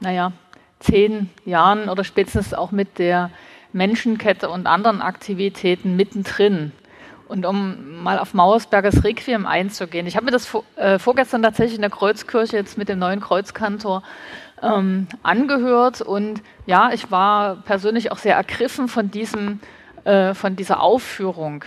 naja, 0.00 0.32
zehn 0.80 1.30
Jahren 1.46 1.88
oder 1.88 2.04
spätestens 2.04 2.52
auch 2.52 2.72
mit 2.72 2.98
der 2.98 3.30
Menschenkette 3.72 4.50
und 4.50 4.66
anderen 4.66 5.00
Aktivitäten 5.00 5.96
mittendrin. 5.96 6.72
Und 7.26 7.46
um 7.46 8.02
mal 8.02 8.18
auf 8.18 8.34
Mauersbergers 8.34 9.02
Requiem 9.02 9.46
einzugehen, 9.46 10.06
ich 10.06 10.14
habe 10.16 10.26
mir 10.26 10.32
das 10.32 10.44
vor, 10.44 10.62
äh, 10.76 10.98
vorgestern 10.98 11.42
tatsächlich 11.42 11.76
in 11.76 11.80
der 11.80 11.88
Kreuzkirche 11.88 12.58
jetzt 12.58 12.76
mit 12.76 12.90
dem 12.90 12.98
neuen 12.98 13.20
Kreuzkantor 13.20 14.02
ähm, 14.60 15.06
angehört 15.22 16.02
und 16.02 16.42
ja, 16.66 16.90
ich 16.92 17.10
war 17.10 17.56
persönlich 17.64 18.12
auch 18.12 18.18
sehr 18.18 18.36
ergriffen 18.36 18.88
von 18.88 19.10
diesem, 19.10 19.58
äh, 20.04 20.34
von 20.34 20.54
dieser 20.54 20.82
Aufführung. 20.82 21.64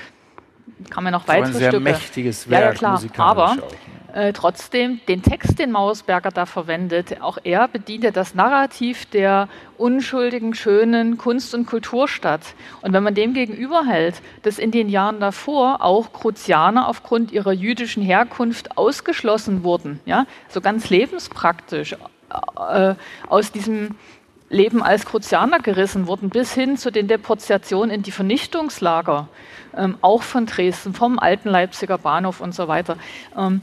Kann 0.90 1.04
man 1.04 1.14
noch 1.14 1.28
weitere 1.28 1.48
ein 1.48 1.54
sehr 1.54 1.70
Stücke. 1.70 1.84
mächtiges 1.84 2.50
Werk, 2.50 2.82
ja, 2.82 2.98
ja 3.00 3.08
klar. 3.08 3.28
Aber 3.28 3.52
auch, 3.52 3.56
ne? 3.56 3.64
äh, 4.16 4.34
trotzdem 4.34 5.00
den 5.08 5.22
Text, 5.22 5.60
den 5.60 5.72
Mausberger 5.72 6.32
da 6.32 6.46
verwendet, 6.46 7.22
auch 7.22 7.38
er 7.44 7.68
bedient 7.68 8.04
ja 8.04 8.12
das 8.12 8.34
Narrativ 8.34 9.06
der 9.08 9.48
unschuldigen, 9.78 10.54
schönen 10.54 11.18
Kunst- 11.18 11.54
und 11.54 11.66
Kulturstadt. 11.66 12.42
Und 12.82 12.94
wenn 12.94 13.04
man 13.04 13.14
dem 13.14 13.34
gegenüberhält, 13.34 14.22
dass 14.44 14.58
in 14.58 14.72
den 14.72 14.90
Jahren 14.90 15.20
davor 15.20 15.84
auch 15.84 16.14
Kruzianer 16.14 16.88
aufgrund 16.88 17.32
ihrer 17.32 17.52
jüdischen 17.52 18.02
Herkunft 18.02 18.78
ausgeschlossen 18.78 19.64
wurden, 19.64 20.00
ja, 20.06 20.26
so 20.50 20.62
ganz 20.62 20.90
lebenspraktisch 20.90 21.96
äh, 22.70 22.96
aus 23.28 23.52
diesem 23.52 23.96
Leben 24.56 24.82
als 24.82 25.06
Kruzianer 25.06 25.60
gerissen 25.60 26.08
wurden, 26.08 26.30
bis 26.30 26.54
hin 26.54 26.78
zu 26.78 26.92
den 26.92 27.08
Deportationen 27.08 27.92
in 27.94 28.02
die 28.02 28.12
Vernichtungslager, 28.12 29.28
ähm, 29.76 29.98
auch 30.02 30.24
von 30.24 30.46
Dresden, 30.46 30.94
vom 30.94 31.20
alten 31.20 31.50
Leipziger 31.50 31.98
Bahnhof 31.98 32.40
und 32.42 32.56
so 32.56 32.68
weiter. 32.68 32.98
Ähm, 33.38 33.62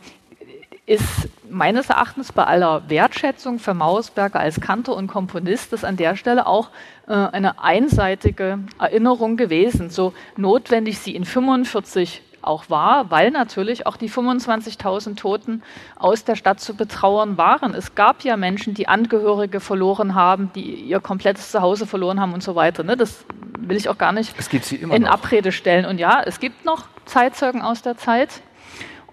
ist 0.84 1.28
meines 1.48 1.88
Erachtens 1.90 2.32
bei 2.32 2.44
aller 2.44 2.82
Wertschätzung 2.88 3.58
für 3.58 3.72
Mausberger 3.72 4.40
als 4.40 4.60
Kantor 4.60 4.96
und 4.96 5.06
Komponist 5.06 5.72
das 5.72 5.84
an 5.84 5.96
der 5.96 6.16
Stelle 6.16 6.46
auch 6.46 6.70
äh, 7.06 7.12
eine 7.12 7.62
einseitige 7.62 8.58
Erinnerung 8.78 9.36
gewesen, 9.36 9.90
so 9.90 10.12
notwendig 10.36 10.98
sie 10.98 11.14
in 11.14 11.24
45 11.24 12.22
auch 12.42 12.70
war, 12.70 13.10
weil 13.10 13.30
natürlich 13.30 13.86
auch 13.86 13.96
die 13.96 14.10
25.000 14.10 15.16
Toten 15.16 15.62
aus 15.96 16.24
der 16.24 16.36
Stadt 16.36 16.60
zu 16.60 16.74
betrauern 16.74 17.38
waren. 17.38 17.74
Es 17.74 17.94
gab 17.94 18.24
ja 18.24 18.36
Menschen, 18.36 18.74
die 18.74 18.88
Angehörige 18.88 19.60
verloren 19.60 20.14
haben, 20.14 20.50
die 20.54 20.74
ihr 20.74 21.00
komplettes 21.00 21.50
Zuhause 21.50 21.86
verloren 21.86 22.20
haben 22.20 22.34
und 22.34 22.42
so 22.42 22.54
weiter. 22.54 22.82
Ne? 22.82 22.96
Das 22.96 23.24
will 23.58 23.76
ich 23.76 23.88
auch 23.88 23.98
gar 23.98 24.12
nicht 24.12 24.34
in 24.80 25.02
noch. 25.02 25.10
Abrede 25.10 25.52
stellen. 25.52 25.86
Und 25.86 25.98
ja, 25.98 26.22
es 26.24 26.40
gibt 26.40 26.64
noch 26.64 26.84
Zeitzeugen 27.04 27.62
aus 27.62 27.82
der 27.82 27.96
Zeit. 27.96 28.42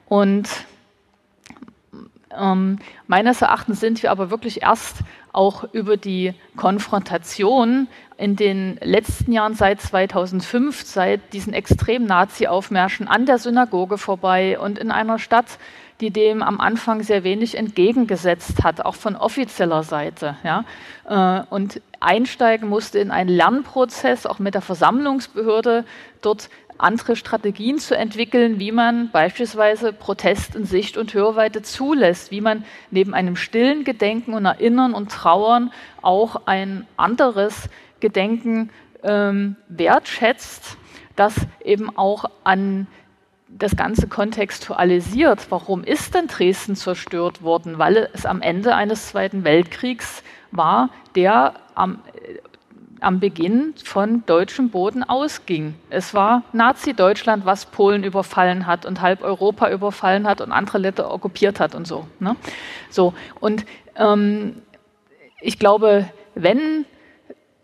Und 0.07 0.49
ähm, 2.37 2.79
meines 3.07 3.41
Erachtens 3.41 3.79
sind 3.79 4.01
wir 4.03 4.11
aber 4.11 4.29
wirklich 4.29 4.61
erst 4.61 4.97
auch 5.31 5.63
über 5.73 5.97
die 5.97 6.33
Konfrontation 6.55 7.87
in 8.19 8.35
den 8.35 8.77
letzten 8.83 9.31
Jahren 9.31 9.53
seit 9.53 9.79
2005, 9.81 10.83
seit 10.83 11.31
diesen 11.31 11.53
extremen 11.53 12.05
Nazi-Aufmärschen 12.05 13.07
an 13.07 13.25
der 13.25 13.37
Synagoge 13.37 13.97
vorbei 13.97 14.59
und 14.59 14.77
in 14.77 14.91
einer 14.91 15.19
Stadt, 15.19 15.57
die 16.01 16.11
dem 16.11 16.43
am 16.43 16.59
Anfang 16.59 17.01
sehr 17.01 17.23
wenig 17.23 17.57
entgegengesetzt 17.57 18.61
hat, 18.61 18.81
auch 18.83 18.95
von 18.95 19.15
offizieller 19.15 19.83
Seite. 19.83 20.35
Ja? 20.43 20.65
Äh, 21.07 21.45
und 21.49 21.81
einsteigen 22.01 22.67
musste 22.67 22.99
in 22.99 23.11
einen 23.11 23.29
Lernprozess, 23.29 24.25
auch 24.25 24.39
mit 24.39 24.53
der 24.53 24.61
Versammlungsbehörde, 24.61 25.85
dort 26.21 26.49
andere 26.77 27.15
Strategien 27.15 27.77
zu 27.77 27.95
entwickeln, 27.95 28.59
wie 28.59 28.73
man 28.73 29.11
beispielsweise 29.11 29.93
Protest 29.93 30.55
in 30.55 30.65
Sicht 30.65 30.97
und 30.97 31.13
Hörweite 31.13 31.61
zulässt, 31.61 32.31
wie 32.31 32.41
man 32.41 32.65
neben 32.91 33.13
einem 33.13 33.37
stillen 33.37 33.85
Gedenken 33.85 34.33
und 34.33 34.45
Erinnern 34.45 34.93
und 34.93 35.09
Trauern 35.09 35.71
auch 36.01 36.47
ein 36.47 36.85
anderes 36.97 37.69
Gedenken 37.99 38.69
ähm, 39.03 39.55
wertschätzt, 39.67 40.77
das 41.15 41.35
eben 41.63 41.95
auch 41.97 42.25
an 42.43 42.87
das 43.47 43.75
Ganze 43.75 44.07
kontextualisiert. 44.07 45.47
Warum 45.49 45.83
ist 45.83 46.13
denn 46.13 46.27
Dresden 46.27 46.75
zerstört 46.75 47.41
worden? 47.41 47.79
Weil 47.79 48.09
es 48.13 48.25
am 48.25 48.41
Ende 48.41 48.75
eines 48.75 49.07
Zweiten 49.07 49.43
Weltkriegs 49.43 50.23
war, 50.51 50.89
der 51.15 51.55
am 51.75 51.99
am 53.01 53.19
Beginn 53.19 53.73
von 53.83 54.23
deutschem 54.25 54.69
Boden 54.69 55.03
ausging. 55.03 55.75
Es 55.89 56.13
war 56.13 56.43
Nazi-Deutschland, 56.53 57.45
was 57.45 57.65
Polen 57.65 58.03
überfallen 58.03 58.67
hat 58.67 58.85
und 58.85 59.01
halb 59.01 59.23
Europa 59.23 59.69
überfallen 59.69 60.27
hat 60.27 60.41
und 60.41 60.51
andere 60.51 60.79
Länder 60.79 61.11
okkupiert 61.11 61.59
hat 61.59 61.75
und 61.75 61.87
so. 61.87 62.07
Ne? 62.19 62.35
So 62.89 63.13
und 63.39 63.65
ähm, 63.95 64.61
ich 65.41 65.59
glaube, 65.59 66.09
wenn 66.35 66.85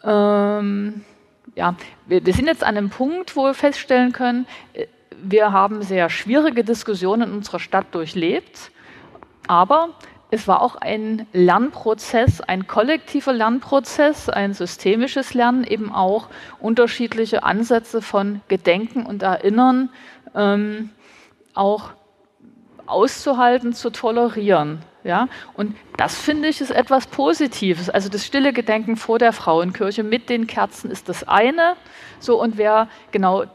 ähm, 0.05 1.03
ja, 1.55 1.75
wir, 2.05 2.25
wir 2.25 2.33
sind 2.33 2.47
jetzt 2.47 2.63
an 2.63 2.77
einem 2.77 2.89
Punkt, 2.89 3.35
wo 3.35 3.43
wir 3.43 3.53
feststellen 3.53 4.11
können, 4.11 4.47
äh, 4.73 4.87
wir 5.17 5.51
haben 5.51 5.81
sehr 5.81 6.09
schwierige 6.09 6.63
Diskussionen 6.63 7.29
in 7.29 7.35
unserer 7.37 7.59
Stadt 7.59 7.87
durchlebt, 7.93 8.71
aber 9.47 9.89
es 10.31 10.47
war 10.47 10.61
auch 10.61 10.75
ein 10.75 11.27
Lernprozess, 11.33 12.41
ein 12.41 12.67
kollektiver 12.67 13.31
Lernprozess, 13.31 14.27
ein 14.27 14.53
systemisches 14.53 15.33
Lernen, 15.33 15.63
eben 15.63 15.91
auch 15.91 16.27
unterschiedliche 16.59 17.43
Ansätze 17.43 18.01
von 18.01 18.41
Gedenken 18.47 19.05
und 19.05 19.23
Erinnern 19.23 19.89
ähm, 20.33 20.89
auch 21.53 21.91
auszuhalten, 22.85 23.73
zu 23.73 23.89
tolerieren. 23.89 24.79
Ja? 25.03 25.27
Und 25.53 25.75
das 25.97 26.17
finde 26.17 26.49
ich 26.49 26.61
ist 26.61 26.71
etwas 26.71 27.07
Positives. 27.07 27.89
Also 27.89 28.09
das 28.09 28.25
stille 28.25 28.53
Gedenken 28.53 28.97
vor 28.97 29.19
der 29.19 29.33
Frauenkirche 29.33 30.03
mit 30.03 30.29
den 30.29 30.47
Kerzen 30.47 30.91
ist 30.91 31.09
das 31.09 31.27
eine. 31.27 31.75
So, 32.19 32.41
und 32.41 32.57
wer 32.57 32.89
genau 33.11 33.45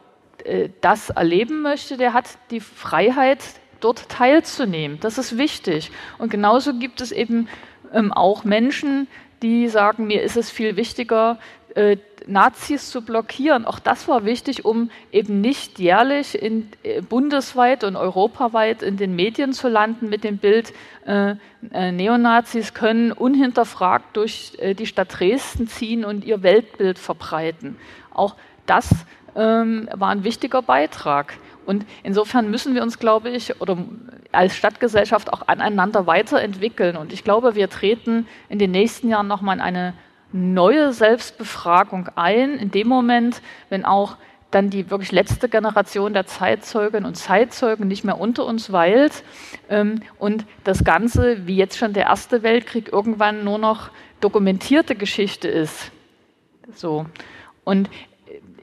äh, 0.44 0.70
das 0.80 1.10
erleben 1.10 1.62
möchte, 1.62 1.96
der 1.96 2.12
hat 2.12 2.26
die 2.50 2.60
Freiheit, 2.60 3.40
dort 3.80 4.08
teilzunehmen. 4.08 4.98
Das 5.00 5.18
ist 5.18 5.38
wichtig. 5.38 5.90
Und 6.18 6.30
genauso 6.30 6.74
gibt 6.74 7.00
es 7.00 7.12
eben 7.12 7.48
ähm, 7.92 8.12
auch 8.12 8.44
Menschen, 8.44 9.08
die 9.42 9.68
sagen, 9.68 10.06
mir 10.06 10.22
ist 10.22 10.36
es 10.36 10.50
viel 10.50 10.76
wichtiger, 10.76 11.38
äh, 11.74 11.96
Nazis 12.26 12.90
zu 12.90 13.02
blockieren. 13.02 13.64
Auch 13.64 13.78
das 13.78 14.06
war 14.06 14.24
wichtig, 14.24 14.64
um 14.64 14.90
eben 15.10 15.40
nicht 15.40 15.78
jährlich 15.78 16.40
in, 16.40 16.68
äh, 16.82 17.00
bundesweit 17.00 17.84
und 17.84 17.96
europaweit 17.96 18.82
in 18.82 18.96
den 18.96 19.16
Medien 19.16 19.52
zu 19.52 19.68
landen 19.68 20.08
mit 20.08 20.24
dem 20.24 20.38
Bild, 20.38 20.72
äh, 21.06 21.34
äh 21.72 21.92
Neonazis 21.92 22.74
können 22.74 23.12
unhinterfragt 23.12 24.16
durch 24.16 24.56
die 24.78 24.86
Stadt 24.86 25.18
Dresden 25.18 25.66
ziehen 25.66 26.04
und 26.04 26.24
ihr 26.24 26.42
Weltbild 26.42 26.98
verbreiten. 26.98 27.76
Auch 28.12 28.36
das 28.66 28.88
ähm, 29.36 29.88
war 29.92 30.10
ein 30.10 30.24
wichtiger 30.24 30.62
Beitrag. 30.62 31.34
Und 31.66 31.86
insofern 32.02 32.50
müssen 32.50 32.74
wir 32.74 32.82
uns, 32.82 32.98
glaube 32.98 33.30
ich, 33.30 33.60
oder 33.60 33.78
als 34.32 34.56
Stadtgesellschaft 34.56 35.32
auch 35.32 35.46
aneinander 35.46 36.06
weiterentwickeln. 36.06 36.96
Und 36.96 37.12
ich 37.12 37.24
glaube, 37.24 37.54
wir 37.54 37.68
treten 37.68 38.26
in 38.48 38.58
den 38.58 38.70
nächsten 38.70 39.08
Jahren 39.08 39.28
nochmal 39.28 39.56
in 39.56 39.62
eine 39.62 39.94
neue 40.32 40.92
Selbstbefragung 40.92 42.08
ein, 42.16 42.58
in 42.58 42.70
dem 42.70 42.88
Moment, 42.88 43.42
wenn 43.68 43.84
auch 43.84 44.16
dann 44.50 44.70
die 44.70 44.90
wirklich 44.90 45.12
letzte 45.12 45.48
Generation 45.48 46.12
der 46.12 46.26
Zeitzeugen 46.26 47.04
und 47.04 47.14
Zeitzeugen 47.16 47.86
nicht 47.86 48.04
mehr 48.04 48.20
unter 48.20 48.44
uns 48.44 48.72
weilt 48.72 49.22
ähm, 49.68 50.02
und 50.18 50.44
das 50.64 50.84
Ganze, 50.84 51.46
wie 51.46 51.56
jetzt 51.56 51.78
schon 51.78 51.92
der 51.92 52.06
Erste 52.06 52.42
Weltkrieg, 52.42 52.92
irgendwann 52.92 53.44
nur 53.44 53.58
noch 53.58 53.90
dokumentierte 54.20 54.96
Geschichte 54.96 55.48
ist. 55.48 55.92
So. 56.74 57.06
Und 57.64 57.88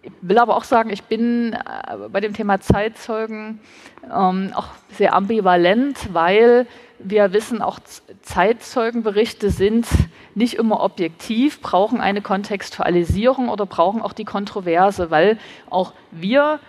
ich 0.07 0.13
will 0.21 0.37
aber 0.37 0.55
auch 0.55 0.63
sagen, 0.63 0.89
ich 0.89 1.03
bin 1.03 1.53
äh, 1.53 1.97
bei 2.09 2.21
dem 2.21 2.33
Thema 2.33 2.61
Zeitzeugen 2.61 3.59
ähm, 4.05 4.51
auch 4.55 4.69
sehr 4.91 5.13
ambivalent, 5.13 6.13
weil 6.13 6.65
wir 6.99 7.33
wissen, 7.33 7.61
auch 7.61 7.79
Zeitzeugenberichte 8.21 9.49
sind 9.49 9.85
nicht 10.33 10.55
immer 10.55 10.81
objektiv, 10.81 11.61
brauchen 11.61 11.99
eine 11.99 12.21
Kontextualisierung 12.21 13.49
oder 13.49 13.65
brauchen 13.65 14.01
auch 14.01 14.13
die 14.13 14.25
Kontroverse, 14.25 15.11
weil 15.11 15.37
auch 15.69 15.93
wir 16.11 16.59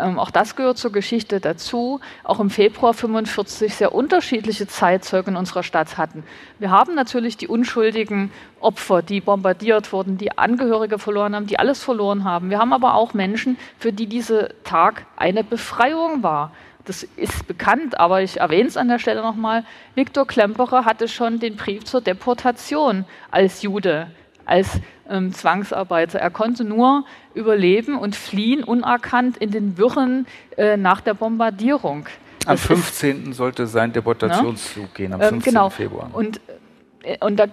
ähm, 0.00 0.18
auch 0.18 0.30
das 0.30 0.56
gehört 0.56 0.78
zur 0.78 0.92
Geschichte 0.92 1.40
dazu, 1.40 2.00
auch 2.24 2.40
im 2.40 2.50
Februar 2.50 2.94
45 2.94 3.74
sehr 3.74 3.94
unterschiedliche 3.94 4.66
Zeitzeugen 4.66 5.36
unserer 5.36 5.62
Stadt 5.62 5.98
hatten. 5.98 6.24
Wir 6.58 6.70
haben 6.70 6.94
natürlich 6.94 7.36
die 7.36 7.48
unschuldigen 7.48 8.30
Opfer, 8.60 9.02
die 9.02 9.20
bombardiert 9.20 9.92
wurden, 9.92 10.18
die 10.18 10.36
Angehörige 10.36 10.98
verloren 10.98 11.34
haben, 11.34 11.46
die 11.46 11.58
alles 11.58 11.82
verloren 11.82 12.24
haben. 12.24 12.50
Wir 12.50 12.58
haben 12.58 12.72
aber 12.72 12.94
auch 12.94 13.14
Menschen, 13.14 13.56
für 13.78 13.92
die 13.92 14.06
dieser 14.06 14.50
Tag 14.64 15.06
eine 15.16 15.44
Befreiung 15.44 16.22
war. 16.22 16.52
Das 16.84 17.04
ist 17.04 17.46
bekannt, 17.46 18.00
aber 18.00 18.22
ich 18.22 18.40
erwähne 18.40 18.68
es 18.68 18.76
an 18.76 18.88
der 18.88 18.98
Stelle 18.98 19.22
nochmal. 19.22 19.64
Viktor 19.94 20.26
Klemperer 20.26 20.84
hatte 20.84 21.06
schon 21.06 21.38
den 21.38 21.56
Brief 21.56 21.84
zur 21.84 22.00
Deportation 22.00 23.04
als 23.30 23.62
Jude 23.62 24.08
als 24.44 24.80
ähm, 25.12 25.32
Zwangsarbeiter. 25.32 26.18
Er 26.18 26.30
konnte 26.30 26.64
nur 26.64 27.04
überleben 27.34 27.98
und 27.98 28.16
fliehen, 28.16 28.64
unerkannt 28.64 29.36
in 29.36 29.50
den 29.50 29.78
Wirren 29.78 30.26
äh, 30.56 30.76
nach 30.76 31.00
der 31.00 31.14
Bombardierung. 31.14 32.06
Am 32.46 32.58
15. 32.58 33.30
Ist, 33.30 33.36
sollte 33.36 33.66
sein 33.66 33.92
Deportationszug 33.92 34.82
ja? 34.82 34.88
gehen, 34.94 35.12
am 35.12 35.20
15. 35.20 35.36
Ähm, 35.36 35.42
genau. 35.44 35.70
Februar. 35.70 36.10
Und, 36.12 36.40
äh, 37.02 37.24
und 37.24 37.36
da, 37.36 37.46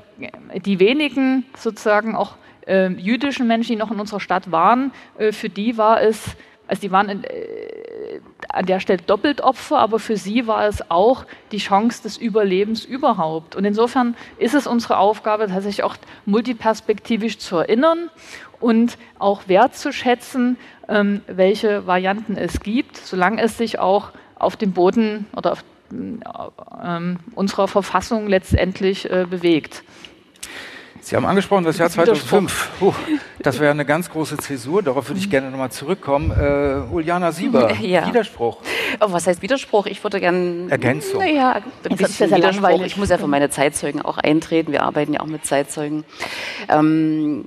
die 0.55 0.79
wenigen 0.79 1.45
sozusagen 1.57 2.15
auch 2.15 2.35
äh, 2.65 2.87
jüdischen 2.87 3.47
Menschen, 3.47 3.73
die 3.73 3.77
noch 3.77 3.91
in 3.91 3.99
unserer 3.99 4.19
Stadt 4.19 4.51
waren, 4.51 4.91
äh, 5.17 5.31
für 5.31 5.49
die 5.49 5.77
war 5.77 6.01
es, 6.01 6.35
also 6.69 6.81
die 6.81 6.91
waren 6.91 7.09
in, 7.09 7.23
äh, 7.23 8.21
an 8.47 8.65
der 8.65 8.79
Stelle 8.79 9.01
doppelt 9.01 9.41
Opfer, 9.41 9.79
aber 9.79 9.99
für 9.99 10.17
sie 10.17 10.45
war 10.45 10.67
es 10.67 10.89
auch 10.91 11.25
die 11.51 11.57
Chance 11.57 12.03
des 12.03 12.17
Überlebens 12.17 12.85
überhaupt. 12.85 13.55
Und 13.55 13.65
insofern 13.65 14.15
ist 14.37 14.53
es 14.53 14.67
unsere 14.67 14.97
Aufgabe, 14.97 15.47
tatsächlich 15.47 15.83
auch 15.83 15.95
multiperspektivisch 16.25 17.39
zu 17.39 17.57
erinnern 17.57 18.09
und 18.59 18.97
auch 19.17 19.47
wertzuschätzen, 19.47 20.57
ähm, 20.87 21.21
welche 21.27 21.87
Varianten 21.87 22.37
es 22.37 22.59
gibt, 22.59 22.97
solange 22.97 23.41
es 23.41 23.57
sich 23.57 23.79
auch 23.79 24.11
auf 24.35 24.55
dem 24.55 24.71
Boden 24.71 25.25
oder 25.35 25.53
auf 25.53 25.63
äh, 25.91 27.15
unserer 27.33 27.67
Verfassung 27.67 28.27
letztendlich 28.27 29.09
äh, 29.09 29.25
bewegt. 29.27 29.83
Sie 31.01 31.15
haben 31.15 31.25
angesprochen 31.25 31.63
das 31.63 31.77
Jahr 31.77 31.89
2005. 31.89 32.71
Puh, 32.79 32.93
das 33.39 33.59
wäre 33.59 33.71
eine 33.71 33.85
ganz 33.85 34.09
große 34.09 34.37
Zäsur. 34.37 34.83
Darauf 34.83 35.09
würde 35.09 35.19
ich 35.19 35.27
mhm. 35.27 35.31
gerne 35.31 35.51
nochmal 35.51 35.71
zurückkommen. 35.71 36.31
Äh, 36.31 36.93
Uliana 36.93 37.31
Sieber, 37.31 37.73
ja. 37.81 38.07
Widerspruch. 38.07 38.57
Oh, 38.99 39.11
was 39.11 39.27
heißt 39.27 39.41
Widerspruch? 39.41 39.85
Ich 39.85 40.03
würde 40.03 40.19
gerne. 40.19 40.67
Ergänzung. 40.69 41.19
Naja, 41.19 41.61
ein 41.89 41.97
bisschen 41.97 42.31
Widerspruch. 42.31 42.85
Ich 42.85 42.97
muss 42.97 43.09
ja 43.09 43.17
für 43.17 43.27
meine 43.27 43.49
Zeitzeugen 43.49 44.01
auch 44.01 44.17
eintreten. 44.17 44.71
Wir 44.71 44.83
arbeiten 44.83 45.13
ja 45.13 45.21
auch 45.21 45.27
mit 45.27 45.45
Zeitzeugen. 45.45 46.03
Ähm, 46.67 47.45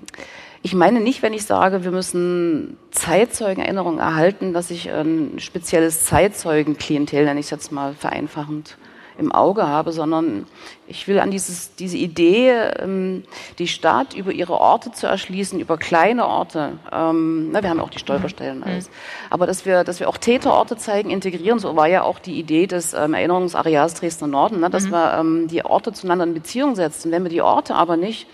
ich 0.65 0.75
meine 0.75 1.01
nicht, 1.01 1.23
wenn 1.23 1.33
ich 1.33 1.45
sage, 1.45 1.83
wir 1.83 1.91
müssen 1.91 2.77
Zeitzeugenerinnerungen 2.93 3.99
erhalten, 3.99 4.53
dass 4.53 4.71
ich 4.71 4.91
ein 4.91 5.39
spezielles 5.39 6.05
Zeitzeugenklientel, 6.05 7.25
nenne 7.25 7.41
ich 7.41 7.47
es 7.47 7.51
jetzt 7.51 7.73
mal 7.73 7.95
vereinfachend, 7.95 8.77
im 9.19 9.33
Auge 9.33 9.67
habe, 9.67 9.93
sondern 9.93 10.47
ich 10.87 11.07
will 11.09 11.19
an 11.19 11.31
dieses, 11.31 11.75
diese 11.75 11.97
Idee, 11.97 12.51
ähm, 12.79 13.25
die 13.59 13.69
Stadt 13.69 14.15
über 14.15 14.33
ihre 14.33 14.55
Orte 14.55 14.93
zu 14.93 15.07
erschließen, 15.07 15.61
über 15.61 15.77
kleine 15.79 16.27
Orte. 16.27 16.79
Ähm, 16.93 17.51
na, 17.51 17.63
wir 17.63 17.71
haben 17.71 17.81
auch 17.81 17.91
die 17.91 17.99
Stolperstellen 17.99 18.59
und 18.59 18.69
alles. 18.69 18.91
Aber 19.31 19.47
dass 19.47 19.67
wir, 19.67 19.85
dass 19.85 20.01
wir 20.01 20.09
auch 20.09 20.17
Täterorte 20.17 20.77
zeigen, 20.77 21.11
integrieren, 21.11 21.59
so 21.59 21.77
war 21.77 21.89
ja 21.89 22.03
auch 22.03 22.19
die 22.19 22.39
Idee 22.39 22.67
des 22.67 22.95
ähm, 22.95 23.15
Erinnerungsareals 23.15 23.95
Dresdner 23.95 24.29
Norden, 24.29 24.61
ne, 24.61 24.71
dass 24.71 24.85
mhm. 24.85 24.91
wir 24.91 25.15
ähm, 25.19 25.49
die 25.49 25.65
Orte 25.65 25.93
zueinander 25.93 26.25
in 26.25 26.35
Beziehung 26.35 26.75
setzen. 26.75 27.13
Wenn 27.13 27.23
wir 27.23 27.31
die 27.31 27.43
Orte 27.43 27.75
aber 27.75 27.97
nicht 27.97 28.27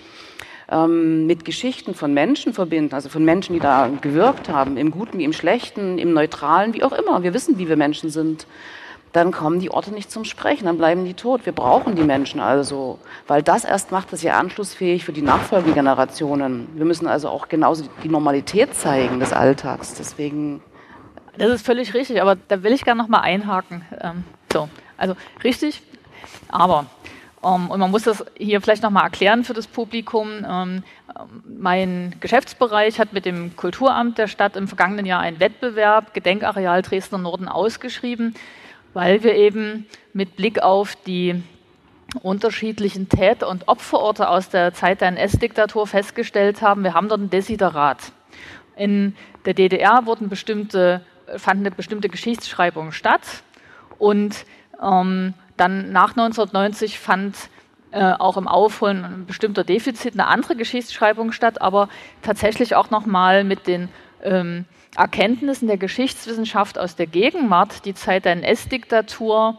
ähm, 0.71 1.27
mit 1.27 1.45
Geschichten 1.45 1.95
von 1.95 2.13
Menschen 2.13 2.53
verbinden, 2.53 2.95
also 2.95 3.09
von 3.09 3.25
Menschen, 3.25 3.55
die 3.55 3.61
da 3.61 3.89
gewirkt 4.01 4.49
haben, 4.49 4.77
im 4.77 4.91
Guten 4.91 5.19
wie 5.19 5.25
im 5.25 5.33
Schlechten, 5.33 5.99
im 5.99 6.13
Neutralen, 6.13 6.75
wie 6.75 6.85
auch 6.85 6.93
immer. 6.93 7.23
Wir 7.23 7.35
wissen, 7.35 7.59
wie 7.59 7.69
wir 7.69 7.77
Menschen 7.77 8.11
sind 8.11 8.47
dann 9.13 9.33
kommen 9.33 9.61
die 9.61 9.71
Orte 9.71 9.93
nicht 9.93 10.11
zum 10.11 10.25
Sprechen, 10.25 10.67
dann 10.67 10.77
bleiben 10.77 11.05
die 11.05 11.15
tot. 11.15 11.47
Wir 11.47 11.53
brauchen 11.53 11.97
die 11.97 12.03
Menschen 12.03 12.41
also, 12.41 12.99
weil 13.27 13.43
das 13.43 13.65
erst 13.65 13.91
macht 13.91 14.13
es 14.13 14.23
ja 14.23 14.39
anschlussfähig 14.39 15.05
für 15.05 15.13
die 15.13 15.23
nachfolgenden 15.23 15.75
Generationen. 15.75 16.69
Wir 16.75 16.85
müssen 16.85 17.07
also 17.07 17.29
auch 17.29 17.49
genauso 17.49 17.85
die 18.03 18.09
Normalität 18.09 18.75
zeigen 18.75 19.21
des 19.21 19.33
Alltags. 19.33 19.95
Deswegen. 19.95 20.63
Das 21.37 21.51
ist 21.51 21.65
völlig 21.65 21.95
richtig, 21.95 22.21
aber 22.21 22.37
da 22.37 22.63
will 22.63 22.73
ich 22.73 22.85
gerne 22.85 23.01
noch 23.01 23.09
mal 23.09 23.21
einhaken. 23.21 23.83
Ähm, 24.01 24.25
so, 24.53 24.69
also 24.97 25.15
richtig, 25.45 25.83
aber 26.49 26.87
um, 27.41 27.65
ähm, 27.65 27.71
und 27.71 27.81
man 27.81 27.91
muss 27.91 28.03
das 28.03 28.25
hier 28.37 28.61
vielleicht 28.61 28.83
noch 28.83 28.91
mal 28.91 29.05
erklären 29.05 29.45
für 29.45 29.55
das 29.55 29.67
Publikum. 29.67 30.45
Ähm, 30.49 30.83
mein 31.45 32.15
Geschäftsbereich 32.21 32.99
hat 32.99 33.13
mit 33.13 33.25
dem 33.25 33.57
Kulturamt 33.57 34.19
der 34.19 34.27
Stadt 34.27 34.57
im 34.57 34.69
vergangenen 34.69 35.07
Jahr 35.07 35.21
einen 35.21 35.41
Wettbewerb 35.41 36.15
Gedenkareal 36.15 36.83
Dresdner 36.83 37.19
Norden 37.19 37.49
ausgeschrieben 37.49 38.35
weil 38.99 39.23
wir 39.23 39.37
eben 39.37 39.87
mit 40.13 40.35
Blick 40.35 40.61
auf 40.61 40.97
die 40.97 41.41
unterschiedlichen 42.21 43.09
Täter- 43.09 43.47
und 43.47 43.69
Opferorte 43.69 44.29
aus 44.29 44.49
der 44.49 44.75
Zeit 44.75 45.03
der 45.03 45.09
NS-Diktatur 45.11 45.87
festgestellt 45.87 46.63
haben, 46.63 46.83
wir 46.83 46.95
haben 46.95 47.09
dort 47.09 47.21
ein 47.21 47.31
Desiderat. 47.31 48.11
In 48.75 49.15
der 49.45 49.55
DDR 49.55 50.05
wurden 50.07 50.29
bestimmte, 50.29 51.03
fand 51.37 51.77
bestimmte 51.77 52.09
Geschichtsschreibung 52.09 52.91
statt 52.91 53.45
und 53.99 54.45
ähm, 54.83 55.35
dann 55.57 55.93
nach 55.93 56.11
1990 56.17 56.99
fand 56.99 57.37
äh, 57.93 58.03
auch 58.03 58.37
im 58.37 58.49
Aufholen 58.49 59.05
ein 59.05 59.27
bestimmter 59.27 59.63
Defizit 59.63 60.15
eine 60.15 60.27
andere 60.27 60.57
Geschichtsschreibung 60.57 61.31
statt, 61.31 61.63
aber 61.63 61.89
tatsächlich 62.23 62.75
auch 62.75 62.91
nochmal 62.91 63.45
mit 63.45 63.69
den 63.69 63.91
ähm, 64.25 64.65
Erkenntnissen 64.99 65.69
der 65.69 65.79
Geschichtswissenschaft 65.79 66.79
aus 66.79 66.97
der 66.97 67.07
Gegenwart, 67.07 67.85
die 67.85 67.95
Zeit 67.95 68.25
der 68.25 68.33
NS-Diktatur, 68.33 69.59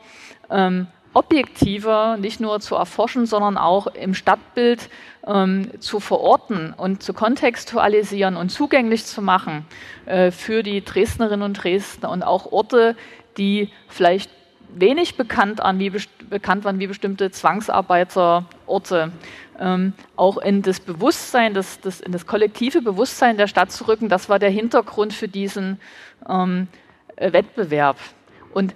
ähm, 0.50 0.88
objektiver 1.14 2.18
nicht 2.18 2.40
nur 2.40 2.60
zu 2.60 2.76
erforschen, 2.76 3.26
sondern 3.26 3.58
auch 3.58 3.88
im 3.88 4.14
Stadtbild 4.14 4.90
ähm, 5.26 5.72
zu 5.80 6.00
verorten 6.00 6.74
und 6.76 7.02
zu 7.02 7.14
kontextualisieren 7.14 8.36
und 8.36 8.50
zugänglich 8.50 9.06
zu 9.06 9.22
machen 9.22 9.66
äh, 10.06 10.32
für 10.32 10.62
die 10.62 10.84
Dresdnerinnen 10.84 11.44
und 11.44 11.54
Dresdner 11.54 12.12
und 12.12 12.22
auch 12.22 12.52
Orte, 12.52 12.96
die 13.38 13.70
vielleicht 13.88 14.30
wenig 14.74 15.16
bekannt, 15.16 15.62
an, 15.62 15.80
wie, 15.80 15.92
bekannt 16.30 16.64
waren 16.64 16.80
wie 16.80 16.88
bestimmte 16.88 17.32
Zwangsarbeiterorte 17.32 19.12
ähm, 19.60 19.94
auch 20.16 20.38
in 20.38 20.62
das 20.62 20.80
Bewusstsein, 20.80 21.54
das, 21.54 21.82
das, 21.82 22.00
in 22.00 22.12
das 22.12 22.26
kollektive 22.26 22.82
Bewusstsein 22.82 23.38
der 23.38 23.48
Stadt 23.48 23.72
zu 23.72 23.88
rücken. 23.88 24.10
Das 24.10 24.30
war 24.30 24.40
der 24.40 24.50
Hintergrund 24.50 25.14
für 25.14 25.28
diesen 25.28 25.80
ähm, 26.28 26.68
äh, 27.16 27.34
Wettbewerb. 27.34 27.98
Und 28.54 28.74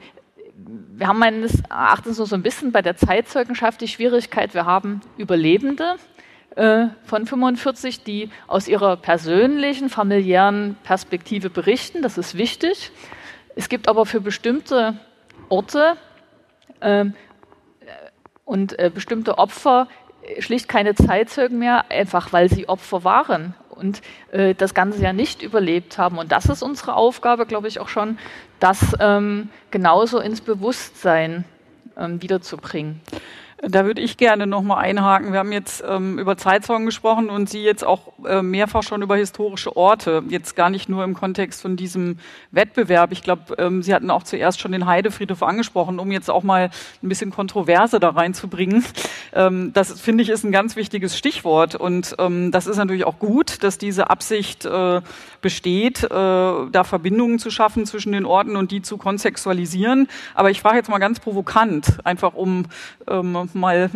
wir 0.56 1.08
haben 1.08 1.20
meines 1.20 1.62
Erachtens 1.70 2.18
so 2.18 2.36
ein 2.36 2.44
bisschen 2.44 2.72
bei 2.72 2.82
der 2.82 2.96
Zeitzeugenschaft 2.96 3.82
die 3.82 3.88
Schwierigkeit, 3.88 4.54
wir 4.54 4.66
haben 4.66 5.02
Überlebende 5.18 5.96
äh, 6.56 6.88
von 7.06 7.26
45, 7.26 8.04
die 8.04 8.30
aus 8.48 8.68
ihrer 8.68 8.98
persönlichen, 8.98 9.90
familiären 9.90 10.76
Perspektive 10.84 11.50
berichten. 11.50 12.02
Das 12.02 12.18
ist 12.18 12.38
wichtig. 12.38 12.92
Es 13.56 13.70
gibt 13.70 13.88
aber 13.88 14.06
für 14.06 14.22
bestimmte 14.22 14.98
Orte 15.54 15.98
ähm, 16.82 17.14
äh, 17.82 17.86
und 18.44 18.80
äh, 18.80 18.90
bestimmte 18.94 19.38
Opfer 19.38 19.88
schlicht 20.40 20.68
keine 20.68 20.96
Zeitzeugen 20.96 21.60
mehr, 21.60 21.92
einfach 21.92 22.34
weil 22.34 22.50
sie 22.50 22.68
Opfer 22.68 23.04
waren 23.04 23.54
und 23.70 24.02
äh, 24.32 24.56
das 24.56 24.74
Ganze 24.74 25.02
ja 25.04 25.14
nicht 25.14 25.44
überlebt 25.44 25.98
haben. 26.00 26.18
Und 26.18 26.32
das 26.32 26.46
ist 26.46 26.64
unsere 26.64 26.96
Aufgabe, 26.96 27.46
glaube 27.46 27.68
ich, 27.68 27.80
auch 27.80 27.90
schon, 27.90 28.18
das 28.60 28.96
ähm, 29.00 29.50
genauso 29.70 30.20
ins 30.20 30.42
Bewusstsein 30.42 31.46
ähm, 31.98 32.22
wiederzubringen. 32.22 33.02
Da 33.66 33.86
würde 33.86 34.02
ich 34.02 34.18
gerne 34.18 34.46
nochmal 34.46 34.84
einhaken. 34.84 35.32
Wir 35.32 35.40
haben 35.40 35.54
jetzt 35.54 35.82
ähm, 35.88 36.20
über 36.20 36.36
Zeitzeugen 36.36 36.86
gesprochen 36.86 37.30
und 37.30 37.50
Sie 37.50 37.64
jetzt 37.64 37.86
auch 37.86 38.12
äh, 38.26 38.42
mehrfach 38.42 38.84
schon 38.84 39.02
über 39.02 39.16
historische 39.16 39.78
Orte. 39.78 40.22
Jetzt 40.28 40.58
gar 40.58 40.70
nicht 40.70 40.90
nur 40.90 41.06
im 41.06 41.14
Kontext 41.14 41.62
von 41.62 41.78
diesem 41.78 42.18
Wettbewerb. 42.52 43.14
Ich 43.14 43.24
glaube, 43.24 43.56
ähm, 43.58 43.82
Sie 43.82 43.94
hatten 43.94 44.12
auch 44.12 44.24
zuerst 44.24 44.60
schon 44.60 44.74
den 44.74 44.86
Heidefriedhof 44.86 45.42
angesprochen, 45.44 46.00
um 46.00 46.12
jetzt 46.12 46.30
auch 46.30 46.44
mal 46.44 46.72
ein 47.02 47.08
bisschen 47.08 47.32
Kontroverse 47.32 48.02
da 48.02 48.10
reinzubringen. 48.10 48.84
Ähm, 49.32 49.72
das 49.74 50.00
finde 50.00 50.24
ich 50.24 50.30
ist 50.30 50.44
ein 50.44 50.52
ganz 50.52 50.76
wichtiges 50.76 51.18
Stichwort 51.18 51.76
und 51.76 52.16
ähm, 52.20 52.52
das 52.52 52.68
ist 52.68 52.78
natürlich 52.78 53.06
auch 53.06 53.18
gut, 53.18 53.64
dass 53.64 53.78
diese 53.78 54.10
Absicht 54.10 54.66
äh, 54.66 55.02
besteht, 55.42 56.04
äh, 56.04 56.08
da 56.10 56.84
Verbindungen 56.84 57.40
zu 57.40 57.50
schaffen 57.50 57.86
zwischen 57.86 58.12
den 58.12 58.26
Orten 58.26 58.58
und 58.58 58.72
die 58.72 58.82
zu 58.82 58.98
kontextualisieren. 58.98 60.10
Aber 60.36 60.52
ich 60.52 60.62
frage 60.62 60.78
jetzt 60.78 60.90
mal 60.90 61.00
ganz 61.00 61.20
provokant, 61.20 62.00
einfach 62.04 62.34
um 62.34 62.66
ähm, 63.08 63.50
mal 63.56 63.90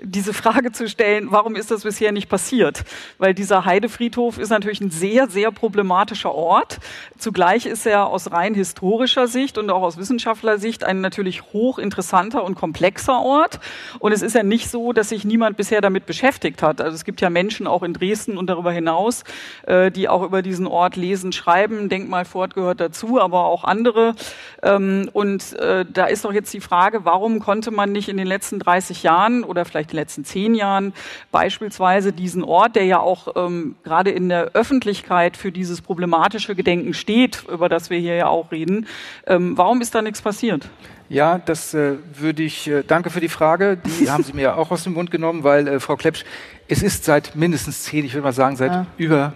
diese 0.00 0.34
Frage 0.34 0.72
zu 0.72 0.88
stellen, 0.88 1.28
warum 1.30 1.56
ist 1.56 1.70
das 1.70 1.82
bisher 1.82 2.12
nicht 2.12 2.28
passiert? 2.28 2.84
Weil 3.18 3.34
dieser 3.34 3.64
Heidefriedhof 3.64 4.38
ist 4.38 4.50
natürlich 4.50 4.80
ein 4.80 4.90
sehr, 4.90 5.28
sehr 5.28 5.50
problematischer 5.50 6.34
Ort. 6.34 6.78
Zugleich 7.18 7.66
ist 7.66 7.86
er 7.86 8.06
aus 8.06 8.30
rein 8.32 8.54
historischer 8.54 9.26
Sicht 9.28 9.58
und 9.58 9.70
auch 9.70 9.82
aus 9.82 9.96
Wissenschaftlersicht 9.96 10.84
ein 10.84 11.00
natürlich 11.00 11.42
hochinteressanter 11.52 12.44
und 12.44 12.54
komplexer 12.54 13.20
Ort. 13.20 13.60
Und 13.98 14.12
es 14.12 14.22
ist 14.22 14.34
ja 14.34 14.42
nicht 14.42 14.70
so, 14.70 14.92
dass 14.92 15.08
sich 15.08 15.24
niemand 15.24 15.56
bisher 15.56 15.80
damit 15.80 16.06
beschäftigt 16.06 16.62
hat. 16.62 16.80
Also 16.80 16.94
es 16.94 17.04
gibt 17.04 17.20
ja 17.20 17.30
Menschen 17.30 17.66
auch 17.66 17.82
in 17.82 17.92
Dresden 17.92 18.38
und 18.38 18.48
darüber 18.48 18.72
hinaus, 18.72 19.24
äh, 19.66 19.90
die 19.90 20.08
auch 20.08 20.22
über 20.22 20.42
diesen 20.42 20.66
Ort 20.66 20.96
lesen, 20.96 21.32
schreiben. 21.32 21.88
Denkmalfort 21.88 22.54
gehört 22.54 22.80
dazu, 22.80 23.20
aber 23.20 23.44
auch 23.44 23.64
andere. 23.64 24.14
Ähm, 24.62 25.08
und 25.12 25.52
äh, 25.54 25.84
da 25.90 26.06
ist 26.06 26.24
doch 26.24 26.32
jetzt 26.32 26.52
die 26.52 26.60
Frage, 26.60 27.04
warum 27.04 27.40
konnte 27.40 27.70
man 27.70 27.92
nicht 27.92 28.08
in 28.08 28.16
den 28.16 28.26
letzten 28.26 28.58
30 28.76 29.02
Jahren 29.02 29.42
oder 29.42 29.64
vielleicht 29.64 29.92
den 29.92 29.96
letzten 29.96 30.24
zehn 30.24 30.54
Jahren 30.54 30.92
beispielsweise 31.32 32.12
diesen 32.12 32.44
Ort, 32.44 32.76
der 32.76 32.84
ja 32.84 33.00
auch 33.00 33.28
ähm, 33.36 33.76
gerade 33.84 34.10
in 34.10 34.28
der 34.28 34.50
Öffentlichkeit 34.52 35.36
für 35.36 35.50
dieses 35.50 35.80
problematische 35.80 36.54
Gedenken 36.54 36.92
steht, 36.92 37.44
über 37.50 37.68
das 37.68 37.88
wir 37.90 37.98
hier 37.98 38.16
ja 38.16 38.26
auch 38.26 38.52
reden, 38.52 38.86
ähm, 39.26 39.56
warum 39.56 39.80
ist 39.80 39.94
da 39.94 40.02
nichts 40.02 40.20
passiert? 40.20 40.68
Ja, 41.08 41.38
das 41.38 41.72
äh, 41.72 41.94
würde 42.14 42.42
ich, 42.42 42.68
äh, 42.68 42.82
danke 42.86 43.10
für 43.10 43.20
die 43.20 43.28
Frage, 43.28 43.78
die 43.78 44.10
haben 44.10 44.24
Sie 44.24 44.32
mir 44.32 44.56
auch 44.58 44.70
aus 44.70 44.84
dem 44.84 44.92
Mund 44.92 45.10
genommen, 45.10 45.44
weil 45.44 45.66
äh, 45.68 45.80
Frau 45.80 45.96
Klepsch, 45.96 46.24
es 46.68 46.82
ist 46.82 47.04
seit 47.04 47.34
mindestens 47.36 47.84
zehn, 47.84 48.04
ich 48.04 48.12
würde 48.12 48.24
mal 48.24 48.32
sagen, 48.32 48.56
seit 48.56 48.72
ja. 48.72 48.86
über 48.98 49.32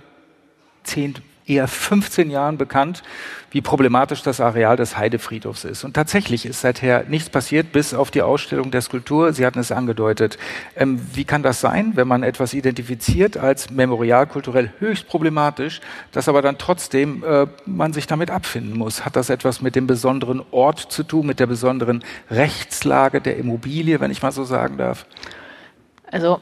zehn, 0.83 1.15
eher 1.51 1.67
15 1.67 2.31
Jahren 2.31 2.57
bekannt, 2.57 3.03
wie 3.51 3.61
problematisch 3.61 4.23
das 4.23 4.41
Areal 4.41 4.77
des 4.77 4.97
Heidefriedhofs 4.97 5.65
ist. 5.65 5.85
Und 5.85 5.95
tatsächlich 5.95 6.47
ist 6.47 6.61
seither 6.61 7.05
nichts 7.09 7.31
passiert, 7.31 7.73
bis 7.73 7.95
auf 7.95 8.11
die 8.11 8.23
Ausstellung 8.23 8.71
der 8.71 8.81
Skulptur. 8.81 9.33
Sie 9.33 9.45
hatten 9.45 9.59
es 9.59 9.73
angedeutet. 9.73 10.39
Ähm, 10.77 11.01
wie 11.13 11.25
kann 11.25 11.43
das 11.43 11.61
sein, 11.61 11.93
wenn 11.97 12.07
man 12.07 12.23
etwas 12.23 12.55
identifiziert 12.55 13.37
als 13.37 13.71
memorialkulturell 13.71 14.73
höchst 14.79 15.09
problematisch, 15.09 15.81
dass 16.13 16.29
aber 16.29 16.43
dann 16.43 16.59
trotzdem 16.59 17.25
äh, 17.25 17.47
man 17.67 17.93
sich 17.93 18.07
damit 18.07 18.31
abfinden 18.31 18.79
muss? 18.79 19.05
Hat 19.05 19.17
das 19.17 19.31
etwas 19.31 19.61
mit 19.61 19.75
dem 19.75 19.87
besonderen 19.89 20.43
Ort 20.53 20.79
zu 20.79 21.03
tun, 21.03 21.27
mit 21.27 21.41
der 21.41 21.47
besonderen 21.47 22.05
Rechtslage 22.31 23.21
der 23.21 23.37
Immobilie, 23.37 24.01
wenn 24.01 24.13
ich 24.13 24.23
mal 24.23 24.33
so 24.33 24.45
sagen 24.45 24.79
darf? 24.79 25.07
Also 26.13 26.41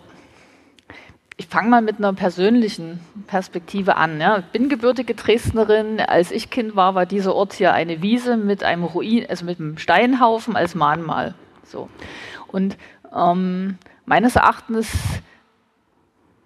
ich 1.39 1.47
fange 1.47 1.71
mal 1.71 1.83
mit 1.83 1.99
einer 1.99 2.13
persönlichen 2.13 2.99
Perspektive 3.29 3.97
an. 3.97 4.21
Ja. 4.21 4.39
Ich 4.39 4.45
bin 4.47 4.69
gebürtige 4.69 5.15
Dresdnerin. 5.15 6.01
Als 6.01 6.33
ich 6.33 6.51
Kind 6.51 6.75
war, 6.75 6.97
war 6.97 7.07
dieser 7.07 7.33
Ort 7.33 7.53
hier 7.53 7.73
eine 7.73 8.03
Wiese 8.03 8.37
mit 8.37 8.65
einem 8.65 8.83
Ruin, 8.83 9.25
also 9.29 9.45
mit 9.45 9.61
einem 9.61 9.79
Steinhaufen 9.79 10.57
als 10.57 10.75
Mahnmal. 10.75 11.35
So. 11.63 11.89
Und 12.49 12.77
ähm, 13.15 13.79
meines 14.05 14.35
Erachtens 14.35 14.93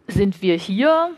sind 0.08 0.42
wir 0.42 0.56
hier 0.56 1.12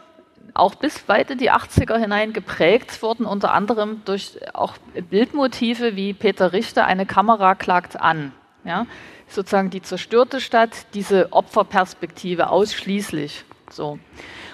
auch 0.54 0.76
bis 0.76 1.08
weit 1.08 1.32
in 1.32 1.38
die 1.38 1.50
80er 1.50 1.96
hinein 1.96 2.32
geprägt 2.32 3.02
worden, 3.02 3.26
unter 3.26 3.52
anderem 3.52 4.02
durch 4.04 4.38
auch 4.54 4.74
Bildmotive 5.10 5.96
wie 5.96 6.14
Peter 6.14 6.52
Richter, 6.52 6.86
eine 6.86 7.06
Kamera 7.06 7.56
klagt 7.56 8.00
an. 8.00 8.30
Ja? 8.64 8.86
Sozusagen 9.26 9.70
die 9.70 9.82
zerstörte 9.82 10.40
Stadt, 10.40 10.86
diese 10.94 11.32
Opferperspektive 11.32 12.50
ausschließlich. 12.50 13.44
So. 13.74 13.98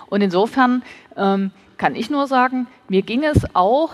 Und 0.08 0.22
insofern 0.22 0.82
ähm, 1.16 1.52
kann 1.76 1.94
ich 1.94 2.10
nur 2.10 2.26
sagen, 2.26 2.66
mir 2.88 3.02
ging 3.02 3.24
es 3.24 3.54
auch 3.54 3.92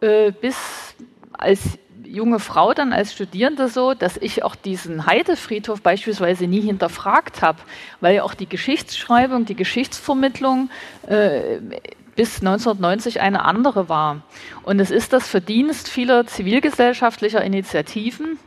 äh, 0.00 0.30
bis 0.30 0.94
als 1.32 1.78
junge 2.04 2.38
Frau 2.38 2.72
dann 2.72 2.92
als 2.92 3.12
Studierende 3.12 3.68
so, 3.68 3.94
dass 3.94 4.16
ich 4.16 4.42
auch 4.42 4.54
diesen 4.54 5.06
Heidefriedhof 5.06 5.82
beispielsweise 5.82 6.46
nie 6.46 6.60
hinterfragt 6.60 7.42
habe, 7.42 7.58
weil 8.00 8.20
auch 8.20 8.34
die 8.34 8.48
Geschichtsschreibung, 8.48 9.44
die 9.44 9.56
Geschichtsvermittlung 9.56 10.70
äh, 11.06 11.58
bis 12.16 12.38
1990 12.38 13.20
eine 13.20 13.44
andere 13.44 13.88
war. 13.88 14.22
Und 14.64 14.80
es 14.80 14.90
ist 14.90 15.12
das 15.12 15.28
Verdienst 15.28 15.88
vieler 15.88 16.26
zivilgesellschaftlicher 16.26 17.42
Initiativen, 17.44 18.38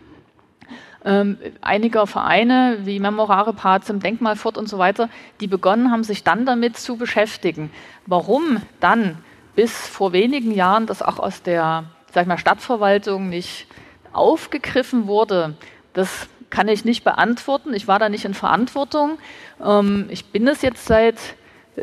ähm, 1.04 1.38
einiger 1.62 2.08
Vereine 2.08 2.80
wie 2.84 3.00
Memorare 3.00 3.54
Pazem, 3.54 4.00
Denkmalfort 4.00 4.58
und 4.58 4.70
so 4.70 4.78
weiter, 4.78 5.10
die 5.40 5.48
begonnen 5.48 5.92
haben, 5.92 6.04
sich 6.04 6.24
dann 6.24 6.46
damit 6.46 6.78
zu 6.78 6.98
beschäftigen. 6.98 7.72
Warum 8.06 8.62
dann 8.80 9.18
bis 9.56 9.88
vor 9.88 10.14
wenigen 10.14 10.52
Jahren 10.52 10.86
das 10.86 11.02
auch 11.02 11.20
aus 11.20 11.42
der 11.42 11.86
sag 12.14 12.24
ich 12.24 12.28
mal, 12.28 12.38
Stadtverwaltung 12.38 13.30
nicht 13.30 13.68
aufgegriffen 14.14 15.08
wurde, 15.08 15.56
das 15.94 16.28
kann 16.50 16.68
ich 16.68 16.84
nicht 16.84 17.04
beantworten. 17.04 17.74
Ich 17.74 17.88
war 17.88 18.00
da 18.00 18.10
nicht 18.10 18.26
in 18.26 18.34
Verantwortung. 18.34 19.18
Ähm, 19.64 20.08
ich 20.10 20.26
bin 20.26 20.48
es 20.48 20.62
jetzt 20.62 20.86
seit 20.86 21.18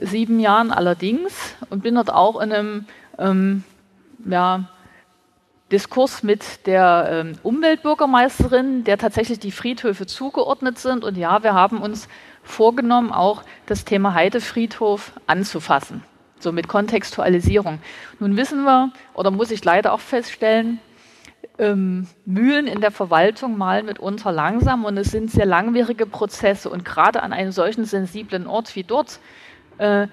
sieben 0.00 0.38
Jahren 0.40 0.70
allerdings 0.70 1.32
und 1.70 1.82
bin 1.82 1.94
dort 1.94 2.12
auch 2.12 2.40
in 2.40 2.52
einem 2.52 2.84
ähm, 3.18 3.64
ja, 4.26 4.68
Diskurs 5.70 6.22
mit 6.22 6.66
der 6.66 7.08
ähm, 7.10 7.38
Umweltbürgermeisterin, 7.42 8.84
der 8.84 8.96
tatsächlich 8.96 9.38
die 9.38 9.52
Friedhöfe 9.52 10.06
zugeordnet 10.06 10.78
sind. 10.78 11.04
Und 11.04 11.16
ja, 11.16 11.42
wir 11.42 11.52
haben 11.52 11.82
uns 11.82 12.08
vorgenommen, 12.42 13.12
auch 13.12 13.42
das 13.66 13.84
Thema 13.84 14.14
Heidefriedhof 14.14 15.12
anzufassen, 15.26 16.02
so 16.40 16.52
mit 16.52 16.68
Kontextualisierung. 16.68 17.80
Nun 18.18 18.36
wissen 18.36 18.64
wir, 18.64 18.92
oder 19.12 19.30
muss 19.30 19.50
ich 19.50 19.62
leider 19.62 19.92
auch 19.92 20.00
feststellen, 20.00 20.80
ähm, 21.58 22.06
Mühlen 22.24 22.66
in 22.66 22.80
der 22.80 22.90
Verwaltung 22.90 23.58
malen 23.58 23.86
mitunter 23.86 24.32
langsam 24.32 24.84
und 24.84 24.96
es 24.96 25.10
sind 25.10 25.30
sehr 25.30 25.46
langwierige 25.46 26.06
Prozesse. 26.06 26.70
Und 26.70 26.84
gerade 26.84 27.22
an 27.22 27.32
einem 27.32 27.52
solchen 27.52 27.84
sensiblen 27.84 28.46
Ort 28.46 28.74
wie 28.74 28.84
dort 28.84 29.20
äh, 29.78 30.06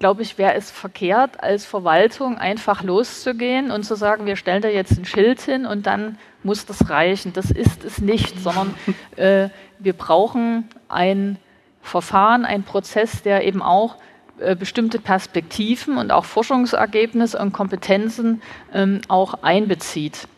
glaube 0.00 0.22
ich, 0.22 0.38
wäre 0.38 0.54
es 0.54 0.70
verkehrt, 0.70 1.42
als 1.42 1.66
Verwaltung 1.66 2.38
einfach 2.38 2.82
loszugehen 2.82 3.70
und 3.70 3.84
zu 3.84 3.94
sagen, 3.94 4.24
wir 4.24 4.36
stellen 4.36 4.62
da 4.62 4.68
jetzt 4.68 4.98
ein 4.98 5.04
Schild 5.04 5.42
hin 5.42 5.66
und 5.66 5.86
dann 5.86 6.18
muss 6.42 6.64
das 6.64 6.88
reichen. 6.88 7.34
Das 7.34 7.50
ist 7.50 7.84
es 7.84 7.98
nicht, 7.98 8.40
sondern 8.40 8.74
äh, 9.16 9.50
wir 9.78 9.92
brauchen 9.92 10.68
ein 10.88 11.38
Verfahren, 11.82 12.46
ein 12.46 12.62
Prozess, 12.62 13.22
der 13.22 13.46
eben 13.46 13.60
auch 13.60 13.96
äh, 14.38 14.56
bestimmte 14.56 14.98
Perspektiven 14.98 15.98
und 15.98 16.12
auch 16.12 16.24
Forschungsergebnisse 16.24 17.38
und 17.38 17.52
Kompetenzen 17.52 18.40
ähm, 18.72 19.02
auch 19.08 19.42
einbezieht. 19.42 20.28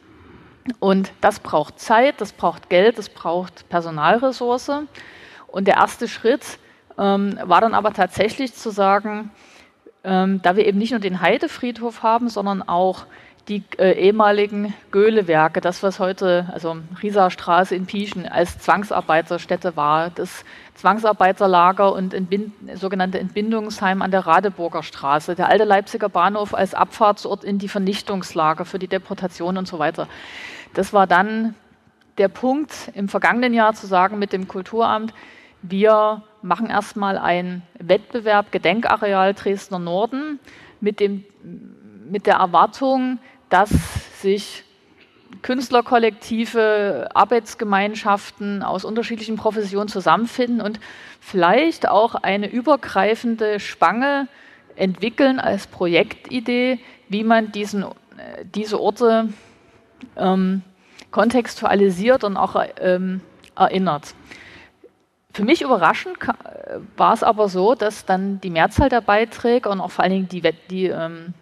Und 0.80 1.12
das 1.20 1.38
braucht 1.38 1.78
Zeit, 1.78 2.20
das 2.20 2.32
braucht 2.32 2.68
Geld, 2.68 2.98
das 2.98 3.08
braucht 3.08 3.68
Personalressource. 3.68 4.72
Und 5.46 5.68
der 5.68 5.76
erste 5.76 6.08
Schritt 6.08 6.58
ähm, 6.98 7.38
war 7.44 7.60
dann 7.60 7.74
aber 7.74 7.92
tatsächlich 7.92 8.54
zu 8.54 8.70
sagen, 8.70 9.30
ähm, 10.04 10.40
da 10.42 10.56
wir 10.56 10.66
eben 10.66 10.78
nicht 10.78 10.90
nur 10.90 11.00
den 11.00 11.20
Heidefriedhof 11.20 12.02
haben, 12.02 12.28
sondern 12.28 12.62
auch 12.62 13.06
die 13.48 13.64
äh, 13.78 13.92
ehemaligen 13.92 14.72
Göhlewerke, 14.92 15.60
das 15.60 15.82
was 15.82 15.98
heute, 15.98 16.48
also 16.52 16.76
Rieser 17.02 17.30
Straße 17.30 17.74
in 17.74 17.86
Pieschen 17.86 18.26
als 18.26 18.58
Zwangsarbeiterstätte 18.58 19.76
war, 19.76 20.10
das 20.10 20.44
Zwangsarbeiterlager 20.76 21.92
und 21.92 22.14
Entbind 22.14 22.52
sogenannte 22.74 23.18
Entbindungsheim 23.18 24.00
an 24.00 24.12
der 24.12 24.26
Radeburger 24.26 24.82
Straße, 24.82 25.34
der 25.34 25.48
alte 25.48 25.64
Leipziger 25.64 26.08
Bahnhof 26.08 26.54
als 26.54 26.74
Abfahrtsort 26.74 27.42
in 27.42 27.58
die 27.58 27.68
Vernichtungslager 27.68 28.64
für 28.64 28.78
die 28.78 28.88
Deportation 28.88 29.58
und 29.58 29.66
so 29.66 29.78
weiter. 29.78 30.08
Das 30.74 30.92
war 30.92 31.06
dann 31.06 31.54
der 32.18 32.28
Punkt 32.28 32.92
im 32.94 33.08
vergangenen 33.08 33.54
Jahr 33.54 33.74
zu 33.74 33.86
sagen 33.86 34.18
mit 34.18 34.32
dem 34.32 34.46
Kulturamt, 34.46 35.12
wir 35.62 36.22
machen 36.42 36.68
erstmal 36.68 37.18
einen 37.18 37.62
Wettbewerb 37.78 38.52
Gedenkareal 38.52 39.34
Dresdner 39.34 39.78
Norden 39.78 40.40
mit, 40.80 41.00
dem, 41.00 41.24
mit 42.10 42.26
der 42.26 42.34
Erwartung, 42.34 43.18
dass 43.48 43.70
sich 44.20 44.64
Künstlerkollektive, 45.40 47.08
Arbeitsgemeinschaften 47.14 48.62
aus 48.62 48.84
unterschiedlichen 48.84 49.36
Professionen 49.36 49.88
zusammenfinden 49.88 50.60
und 50.60 50.78
vielleicht 51.20 51.88
auch 51.88 52.14
eine 52.14 52.50
übergreifende 52.50 53.58
Spange 53.58 54.28
entwickeln 54.76 55.40
als 55.40 55.66
Projektidee, 55.66 56.78
wie 57.08 57.24
man 57.24 57.50
diesen, 57.52 57.84
diese 58.54 58.80
Orte 58.80 59.28
ähm, 60.16 60.62
kontextualisiert 61.10 62.24
und 62.24 62.36
auch 62.36 62.62
ähm, 62.80 63.20
erinnert. 63.56 64.14
Für 65.32 65.44
mich 65.44 65.62
überraschend 65.62 66.16
war 66.96 67.14
es 67.14 67.22
aber 67.22 67.48
so, 67.48 67.74
dass 67.74 68.04
dann 68.04 68.40
die 68.40 68.50
Mehrzahl 68.50 68.88
der 68.88 69.00
Beiträge 69.00 69.68
und 69.68 69.80
auch 69.80 69.90
vor 69.90 70.04
allen 70.04 70.12
Dingen 70.12 70.28
die, 70.28 70.42
die 70.68 70.86
ähm, 70.86 71.34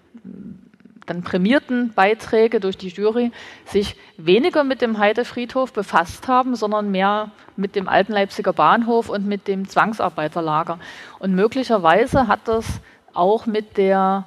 dann 1.07 1.23
prämierten 1.23 1.93
Beiträge 1.93 2.61
durch 2.61 2.79
die 2.79 2.89
Jury 2.89 3.33
sich 3.65 3.97
weniger 4.17 4.63
mit 4.63 4.81
dem 4.81 4.99
Heidefriedhof 4.99 5.73
befasst 5.73 6.29
haben, 6.29 6.55
sondern 6.55 6.93
mehr 6.93 7.33
mit 7.57 7.75
dem 7.75 7.89
alten 7.89 8.13
Leipziger 8.13 8.53
Bahnhof 8.53 9.09
und 9.09 9.27
mit 9.27 9.49
dem 9.49 9.69
Zwangsarbeiterlager. 9.69 10.79
Und 11.19 11.35
möglicherweise 11.35 12.29
hat 12.29 12.41
das 12.45 12.81
auch 13.13 13.47
mit 13.47 13.77
der 13.77 14.27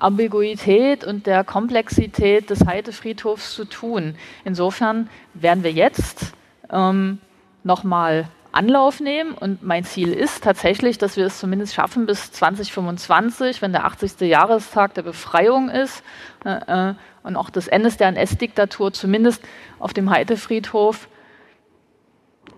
Ambiguität 0.00 1.04
und 1.04 1.26
der 1.26 1.44
Komplexität 1.44 2.50
des 2.50 2.66
Heidefriedhofs 2.66 3.54
zu 3.54 3.64
tun. 3.64 4.16
Insofern 4.44 5.08
werden 5.34 5.62
wir 5.62 5.72
jetzt 5.72 6.32
ähm, 6.70 7.18
nochmal 7.62 8.28
Anlauf 8.58 9.00
nehmen. 9.00 9.32
Und 9.32 9.62
mein 9.62 9.84
Ziel 9.84 10.12
ist 10.12 10.42
tatsächlich, 10.42 10.98
dass 10.98 11.16
wir 11.16 11.26
es 11.26 11.38
zumindest 11.38 11.74
schaffen, 11.74 12.06
bis 12.06 12.32
2025, 12.32 13.62
wenn 13.62 13.72
der 13.72 13.84
80. 13.84 14.20
Jahrestag 14.20 14.94
der 14.94 15.02
Befreiung 15.02 15.70
ist 15.70 16.02
äh, 16.44 16.90
äh, 16.90 16.94
und 17.22 17.36
auch 17.36 17.50
des 17.50 17.68
Endes 17.68 17.96
der 17.96 18.08
NS-Diktatur, 18.08 18.92
zumindest 18.92 19.42
auf 19.78 19.94
dem 19.94 20.10
Heidefriedhof 20.10 21.08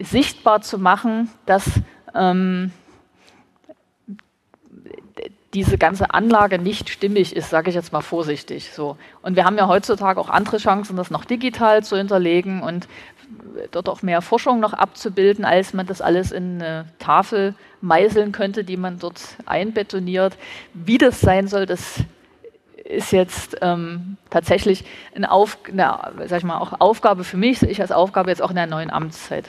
sichtbar 0.00 0.62
zu 0.62 0.78
machen, 0.78 1.30
dass 1.44 1.68
ähm, 2.14 2.72
diese 5.54 5.78
ganze 5.78 6.14
Anlage 6.14 6.58
nicht 6.60 6.90
stimmig 6.90 7.34
ist, 7.34 7.50
sage 7.50 7.70
ich 7.70 7.74
jetzt 7.74 7.92
mal 7.92 8.02
vorsichtig. 8.02 8.70
So. 8.72 8.96
Und 9.22 9.34
wir 9.34 9.44
haben 9.44 9.58
ja 9.58 9.66
heutzutage 9.66 10.20
auch 10.20 10.28
andere 10.28 10.58
Chancen, 10.58 10.96
das 10.96 11.10
noch 11.10 11.24
digital 11.24 11.82
zu 11.82 11.96
hinterlegen 11.96 12.62
und 12.62 12.86
dort 13.70 13.88
auch 13.88 14.02
mehr 14.02 14.22
Forschung 14.22 14.60
noch 14.60 14.72
abzubilden, 14.72 15.44
als 15.44 15.74
man 15.74 15.86
das 15.86 16.00
alles 16.00 16.32
in 16.32 16.62
eine 16.62 16.86
Tafel 16.98 17.54
meißeln 17.80 18.32
könnte, 18.32 18.64
die 18.64 18.76
man 18.76 18.98
dort 18.98 19.20
einbetoniert. 19.46 20.36
Wie 20.74 20.98
das 20.98 21.20
sein 21.20 21.48
soll, 21.48 21.66
das 21.66 22.00
ist 22.84 23.12
jetzt 23.12 23.56
ähm, 23.62 24.16
tatsächlich 24.30 24.84
eine, 25.14 25.30
Auf, 25.30 25.58
eine 25.68 26.12
sag 26.26 26.38
ich 26.38 26.44
mal, 26.44 26.58
auch 26.58 26.80
Aufgabe 26.80 27.24
für 27.24 27.36
mich, 27.36 27.62
ich 27.62 27.80
als 27.80 27.92
Aufgabe 27.92 28.30
jetzt 28.30 28.42
auch 28.42 28.50
in 28.50 28.56
der 28.56 28.66
neuen 28.66 28.90
Amtszeit. 28.90 29.48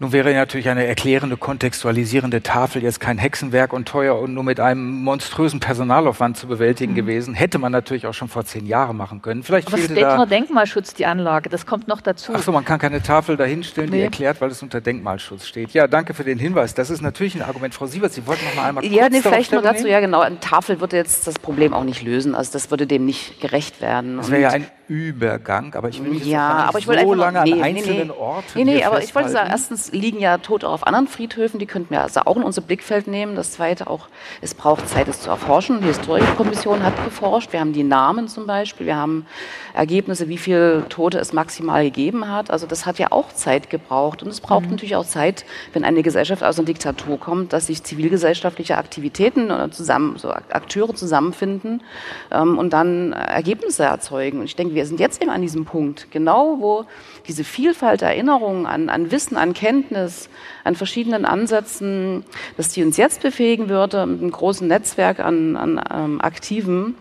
Nun 0.00 0.12
wäre 0.12 0.34
natürlich 0.34 0.68
eine 0.68 0.86
erklärende, 0.86 1.36
kontextualisierende 1.36 2.42
Tafel 2.42 2.82
jetzt 2.82 2.98
kein 2.98 3.16
Hexenwerk 3.16 3.72
und 3.72 3.86
teuer 3.86 4.18
und 4.18 4.34
nur 4.34 4.42
mit 4.42 4.58
einem 4.58 5.02
monströsen 5.02 5.60
Personalaufwand 5.60 6.36
zu 6.36 6.48
bewältigen 6.48 6.92
mhm. 6.92 6.96
gewesen. 6.96 7.34
Hätte 7.34 7.58
man 7.58 7.70
natürlich 7.70 8.06
auch 8.06 8.12
schon 8.12 8.28
vor 8.28 8.44
zehn 8.44 8.66
Jahren 8.66 8.96
machen 8.96 9.22
können. 9.22 9.44
Vielleicht 9.44 9.68
Aber 9.68 9.78
es 9.78 9.84
steht 9.84 10.02
da 10.02 10.16
nur 10.16 10.26
Denkmalschutz, 10.26 10.94
die 10.94 11.06
Anlage. 11.06 11.48
Das 11.48 11.64
kommt 11.64 11.86
noch 11.86 12.00
dazu. 12.00 12.32
Ach 12.34 12.42
so, 12.42 12.50
man 12.50 12.64
kann 12.64 12.80
keine 12.80 13.02
Tafel 13.02 13.36
dahinstellen, 13.36 13.90
nee. 13.90 13.98
die 13.98 14.02
erklärt, 14.02 14.40
weil 14.40 14.50
es 14.50 14.62
unter 14.62 14.80
Denkmalschutz 14.80 15.46
steht. 15.46 15.70
Ja, 15.70 15.86
danke 15.86 16.12
für 16.12 16.24
den 16.24 16.40
Hinweis. 16.40 16.74
Das 16.74 16.90
ist 16.90 17.00
natürlich 17.00 17.36
ein 17.36 17.42
Argument. 17.42 17.72
Frau 17.72 17.86
Siebert, 17.86 18.12
Sie 18.12 18.26
wollten 18.26 18.44
noch 18.46 18.56
mal 18.56 18.68
einmal 18.68 18.84
Ja, 18.84 19.08
nee, 19.08 19.20
vielleicht 19.20 19.52
nur 19.52 19.62
dazu. 19.62 19.86
Ja, 19.86 20.00
genau. 20.00 20.20
Eine 20.20 20.40
Tafel 20.40 20.80
würde 20.80 20.96
jetzt 20.96 21.26
das 21.28 21.38
Problem 21.38 21.72
auch 21.72 21.84
nicht 21.84 22.02
lösen. 22.02 22.34
Also 22.34 22.52
das 22.52 22.70
würde 22.70 22.88
dem 22.88 23.04
nicht 23.04 23.40
gerecht 23.40 23.80
werden. 23.80 24.16
Das 24.16 24.30
wäre 24.30 24.42
ja 24.42 24.48
ein 24.50 24.66
Übergang, 24.86 25.74
aber 25.74 25.88
ich 25.88 26.02
will 26.02 26.10
mich 26.10 26.26
ja, 26.26 26.66
aber 26.68 26.78
ich 26.78 26.84
so 26.84 26.92
einfach 26.92 27.16
lange 27.16 27.42
nee, 27.44 27.52
an 27.54 27.62
einzelnen 27.62 28.08
nee, 28.08 28.12
Orten 28.12 28.44
Nee, 28.54 28.64
nee, 28.64 28.84
aber 28.84 29.02
ich 29.02 29.14
wollte 29.14 29.30
sagen, 29.30 29.48
erstens 29.50 29.92
liegen 29.92 30.18
ja 30.18 30.36
Tote 30.36 30.68
auf 30.68 30.86
anderen 30.86 31.08
Friedhöfen, 31.08 31.58
die 31.58 31.64
könnten 31.64 31.90
wir 31.90 32.02
also 32.02 32.20
auch 32.26 32.36
in 32.36 32.42
unser 32.42 32.60
Blickfeld 32.60 33.06
nehmen. 33.06 33.34
Das 33.34 33.52
zweite 33.52 33.86
auch, 33.86 34.08
es 34.42 34.52
braucht 34.52 34.86
Zeit, 34.86 35.08
es 35.08 35.20
zu 35.22 35.30
erforschen. 35.30 35.80
Die 35.80 35.86
Historikerkommission 35.86 36.82
hat 36.82 37.02
geforscht. 37.02 37.52
Wir 37.52 37.60
haben 37.60 37.72
die 37.72 37.82
Namen 37.82 38.28
zum 38.28 38.46
Beispiel, 38.46 38.86
wir 38.86 38.96
haben 38.96 39.24
Ergebnisse, 39.72 40.28
wie 40.28 40.36
viele 40.36 40.86
Tote 40.90 41.18
es 41.18 41.32
maximal 41.32 41.84
gegeben 41.84 42.28
hat. 42.28 42.50
Also 42.50 42.66
das 42.66 42.84
hat 42.84 42.98
ja 42.98 43.06
auch 43.10 43.32
Zeit 43.32 43.70
gebraucht. 43.70 44.22
Und 44.22 44.28
es 44.28 44.40
braucht 44.40 44.66
mhm. 44.66 44.72
natürlich 44.72 44.96
auch 44.96 45.06
Zeit, 45.06 45.46
wenn 45.72 45.84
eine 45.84 46.02
Gesellschaft 46.02 46.44
aus 46.44 46.58
einer 46.58 46.66
Diktatur 46.66 47.18
kommt, 47.18 47.54
dass 47.54 47.68
sich 47.68 47.82
zivilgesellschaftliche 47.82 48.76
Aktivitäten 48.76 49.46
oder 49.46 49.70
zusammen, 49.70 50.18
so 50.18 50.30
Akteure 50.30 50.94
zusammenfinden 50.94 51.82
ähm, 52.30 52.58
und 52.58 52.74
dann 52.74 53.14
Ergebnisse 53.14 53.84
erzeugen. 53.84 54.40
Und 54.40 54.44
ich 54.44 54.56
denke, 54.56 54.73
wir 54.74 54.86
sind 54.86 55.00
jetzt 55.00 55.20
eben 55.22 55.30
an 55.30 55.42
diesem 55.42 55.64
Punkt, 55.64 56.10
genau 56.10 56.56
wo 56.60 56.84
diese 57.26 57.44
Vielfalt 57.44 58.00
der 58.00 58.10
Erinnerungen 58.10 58.66
an, 58.66 58.88
an 58.88 59.10
Wissen, 59.10 59.36
an 59.36 59.54
Kenntnis, 59.54 60.28
an 60.64 60.74
verschiedenen 60.74 61.24
Ansätzen, 61.24 62.24
dass 62.56 62.70
die 62.70 62.82
uns 62.82 62.96
jetzt 62.96 63.22
befähigen 63.22 63.68
würde, 63.68 64.06
mit 64.06 64.20
einem 64.20 64.30
großen 64.30 64.66
Netzwerk 64.66 65.20
an, 65.20 65.56
an 65.56 65.80
ähm, 65.92 66.20
Aktiven, 66.20 66.96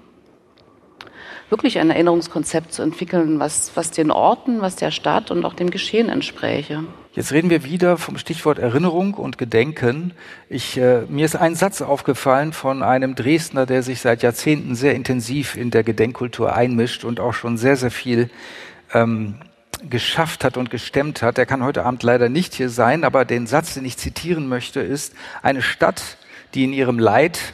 wirklich 1.50 1.78
ein 1.78 1.90
Erinnerungskonzept 1.90 2.74
zu 2.74 2.82
entwickeln, 2.82 3.40
was, 3.40 3.76
was 3.76 3.92
den 3.92 4.10
Orten, 4.10 4.62
was 4.62 4.76
der 4.76 4.92
Stadt 4.92 5.30
und 5.30 5.46
auch 5.46 5.54
dem 5.54 5.70
Geschehen 5.70 6.10
entspräche. 6.10 6.84
Jetzt 7.16 7.32
reden 7.32 7.52
wir 7.52 7.64
wieder 7.64 8.00
vom 8.00 8.18
Stichwort 8.18 8.58
Erinnerung 8.58 9.14
und 9.14 9.38
Gedenken. 9.38 10.14
Ich, 10.50 10.78
äh, 10.78 11.02
mir 11.10 11.26
ist 11.26 11.36
ein 11.36 11.54
Satz 11.54 11.84
aufgefallen 11.84 12.54
von 12.54 12.82
einem 12.82 13.14
Dresdner, 13.14 13.68
der 13.68 13.84
sich 13.84 14.02
seit 14.02 14.24
Jahrzehnten 14.24 14.74
sehr 14.74 14.96
intensiv 14.96 15.56
in 15.56 15.70
der 15.70 15.84
Gedenkkultur 15.84 16.56
einmischt 16.56 17.04
und 17.04 17.20
auch 17.20 17.36
schon 17.36 17.58
sehr, 17.58 17.76
sehr 17.76 17.92
viel 17.92 18.32
ähm, 18.96 19.36
geschafft 19.88 20.44
hat 20.44 20.58
und 20.58 20.72
gestemmt 20.72 21.22
hat. 21.22 21.38
Er 21.38 21.46
kann 21.46 21.64
heute 21.64 21.86
Abend 21.86 22.02
leider 22.02 22.30
nicht 22.30 22.56
hier 22.56 22.70
sein, 22.70 23.04
aber 23.04 23.26
den 23.26 23.46
Satz, 23.46 23.76
den 23.76 23.86
ich 23.86 23.98
zitieren 23.98 24.50
möchte, 24.50 24.80
ist, 24.80 25.14
eine 25.44 25.62
Stadt, 25.62 26.18
die 26.56 26.64
in 26.64 26.74
ihrem 26.74 26.98
Leid 26.98 27.54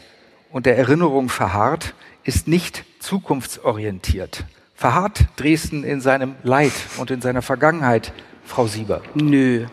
und 0.52 0.68
der 0.68 0.78
Erinnerung 0.78 1.28
verharrt, 1.28 1.96
ist 2.24 2.48
nicht 2.48 2.86
zukunftsorientiert. 3.00 4.46
Verharrt 4.74 5.26
Dresden 5.36 5.84
in 5.84 6.00
seinem 6.00 6.36
Leid 6.44 6.72
und 6.98 7.12
in 7.12 7.20
seiner 7.20 7.42
Vergangenheit, 7.42 8.14
Frau 8.50 8.66
Sieber? 8.66 9.02
Nö. 9.14 9.68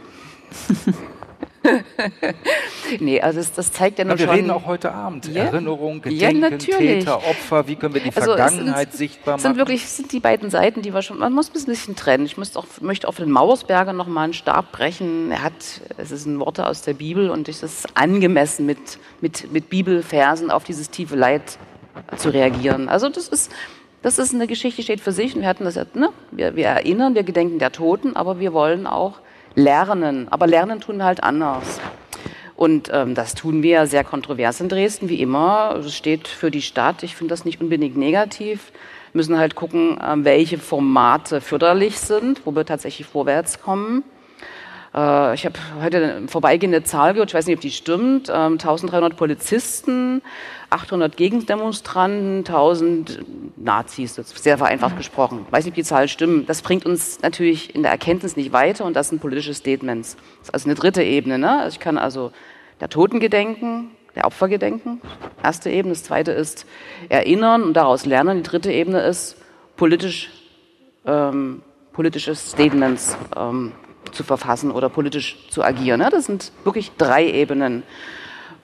nee, 3.00 3.20
also 3.22 3.38
das, 3.38 3.52
das 3.54 3.72
zeigt 3.72 3.98
ja 3.98 4.04
nur 4.04 4.18
wir 4.18 4.26
schon... 4.26 4.34
Wir 4.34 4.42
reden 4.42 4.50
auch 4.50 4.66
heute 4.66 4.92
Abend. 4.92 5.26
Ja. 5.28 5.44
Erinnerung, 5.44 6.02
Gedenken, 6.02 6.42
ja, 6.42 6.58
Täter, 6.58 7.16
Opfer, 7.16 7.66
wie 7.68 7.76
können 7.76 7.94
wir 7.94 8.02
die 8.02 8.14
also 8.14 8.34
Vergangenheit 8.36 8.92
sind, 8.92 8.98
sichtbar 8.98 9.32
machen? 9.32 9.42
Das 9.42 9.50
sind 9.50 9.56
wirklich 9.56 9.88
sind 9.88 10.12
die 10.12 10.20
beiden 10.20 10.50
Seiten, 10.50 10.82
die 10.82 10.92
wir 10.92 11.00
schon... 11.00 11.18
Man 11.18 11.32
muss 11.32 11.48
ein 11.48 11.54
bisschen 11.54 11.96
trennen. 11.96 12.26
Ich 12.26 12.36
auch, 12.54 12.66
möchte 12.82 13.08
auch 13.08 13.14
für 13.14 13.22
den 13.22 13.32
Mauersberger 13.32 13.94
noch 13.94 14.08
mal 14.08 14.24
einen 14.24 14.34
Stab 14.34 14.72
brechen. 14.72 15.32
Er 15.32 15.42
hat... 15.42 15.80
Es 15.96 16.10
ist 16.10 16.26
ein 16.26 16.38
Worte 16.38 16.66
aus 16.66 16.82
der 16.82 16.92
Bibel 16.92 17.30
und 17.30 17.48
es 17.48 17.62
ist 17.62 17.88
angemessen, 17.96 18.66
mit, 18.66 18.98
mit, 19.22 19.50
mit 19.50 19.70
Bibelversen 19.70 20.50
auf 20.50 20.64
dieses 20.64 20.90
tiefe 20.90 21.16
Leid 21.16 21.58
zu 22.18 22.28
reagieren. 22.28 22.90
Also 22.90 23.08
das 23.08 23.28
ist, 23.28 23.50
das 24.07 24.20
ist 24.20 24.32
eine 24.32 24.46
Geschichte, 24.46 24.76
die 24.76 24.84
steht 24.84 25.00
für 25.00 25.11
sich. 25.11 25.34
Und 25.34 25.40
wir 25.40 25.48
hatten 25.48 25.64
das, 25.64 25.74
ne? 25.94 26.11
wir, 26.30 26.54
wir 26.54 26.66
erinnern, 26.66 27.16
wir 27.16 27.24
gedenken 27.24 27.59
der 27.59 27.72
Toten, 27.72 28.14
aber 28.14 28.38
wir 28.38 28.52
wollen 28.52 28.86
auch 28.86 29.18
lernen. 29.57 30.28
Aber 30.30 30.46
lernen 30.46 30.80
tun 30.80 30.98
wir 30.98 31.04
halt 31.04 31.24
anders. 31.24 31.80
Und 32.54 32.88
ähm, 32.92 33.16
das 33.16 33.34
tun 33.34 33.64
wir 33.64 33.88
sehr 33.88 34.04
kontrovers 34.04 34.61
in 34.61 34.68
Dresden, 34.68 35.09
wie 35.09 35.20
immer. 35.20 35.74
Es 35.80 35.92
steht 35.92 36.28
für 36.28 36.52
die 36.52 36.62
Stadt. 36.62 37.02
Ich 37.02 37.16
finde 37.16 37.32
das 37.32 37.44
nicht 37.44 37.61
unbedingt 37.61 37.96
negativ. 37.96 38.70
Wir 39.11 39.18
müssen 39.18 39.38
halt 39.38 39.57
gucken, 39.57 39.98
äh, 40.00 40.14
welche 40.18 40.59
Formate 40.59 41.40
förderlich 41.40 41.98
sind, 41.98 42.42
wo 42.46 42.54
wir 42.54 42.64
tatsächlich 42.64 43.09
vorwärts 43.09 43.61
kommen. 43.61 44.04
Äh, 44.97 45.34
ich 45.34 45.44
habe 45.44 45.59
heute 45.82 45.97
eine 46.18 46.28
vorbeigehende 46.28 46.82
Zahl 46.82 47.12
gehört, 47.12 47.30
ich 47.30 47.34
weiß 47.34 47.47
nicht, 47.47 47.57
ob 47.57 47.61
die 47.61 47.70
stimmt. 47.70 48.30
1300 48.30 49.12
ähm, 49.12 49.16
Polizisten, 49.16 50.22
800 50.70 51.16
Gegendemonstranten, 51.16 52.38
1000 52.38 53.20
Nazis, 53.57 54.14
sehr 54.14 54.59
vereinfacht 54.59 54.94
mhm. 54.94 54.99
gesprochen. 54.99 55.44
Ich 55.47 55.53
weiß 55.53 55.64
nicht, 55.64 55.72
ob 55.72 55.76
die 55.76 55.84
Zahlen 55.84 56.09
stimmen. 56.09 56.47
Das 56.47 56.62
bringt 56.62 56.86
uns 56.86 57.20
natürlich 57.20 57.74
in 57.74 57.82
der 57.82 57.92
Erkenntnis 57.92 58.36
nicht 58.36 58.53
weiter 58.53 58.84
und 58.84 58.97
das 58.97 59.11
sind 59.11 59.20
politische 59.20 59.55
Statements. 59.55 60.16
Das 60.38 60.49
ist 60.49 60.55
also 60.55 60.68
eine 60.68 60.74
dritte 60.74 61.03
Ebene. 61.03 61.38
Ne? 61.38 61.61
Also 61.61 61.74
ich 61.74 61.80
kann 61.80 61.99
also 61.99 62.32
der 62.80 62.88
Toten 62.88 63.20
gedenken, 63.20 63.90
der 64.14 64.24
Opfer 64.24 64.49
gedenken, 64.49 65.03
erste 65.42 65.70
Ebene. 65.70 65.92
Das 65.92 66.05
zweite 66.05 66.32
ist 66.32 66.66
erinnern 67.11 67.62
und 67.62 67.74
daraus 67.74 68.07
lernen. 68.07 68.38
Die 68.38 68.42
dritte 68.42 68.72
Ebene 68.72 69.01
ist 69.03 69.36
politisch, 69.76 70.30
ähm, 71.05 71.62
politische 71.92 72.34
Statements 72.34 73.16
ähm, 73.36 73.72
zu 74.12 74.24
verfassen 74.24 74.70
oder 74.70 74.88
politisch 74.88 75.48
zu 75.50 75.62
agieren. 75.62 76.00
Ne? 76.00 76.09
Das 76.11 76.26
sind 76.26 76.52
wirklich 76.64 76.92
drei 76.96 77.26
Ebenen. 77.26 77.82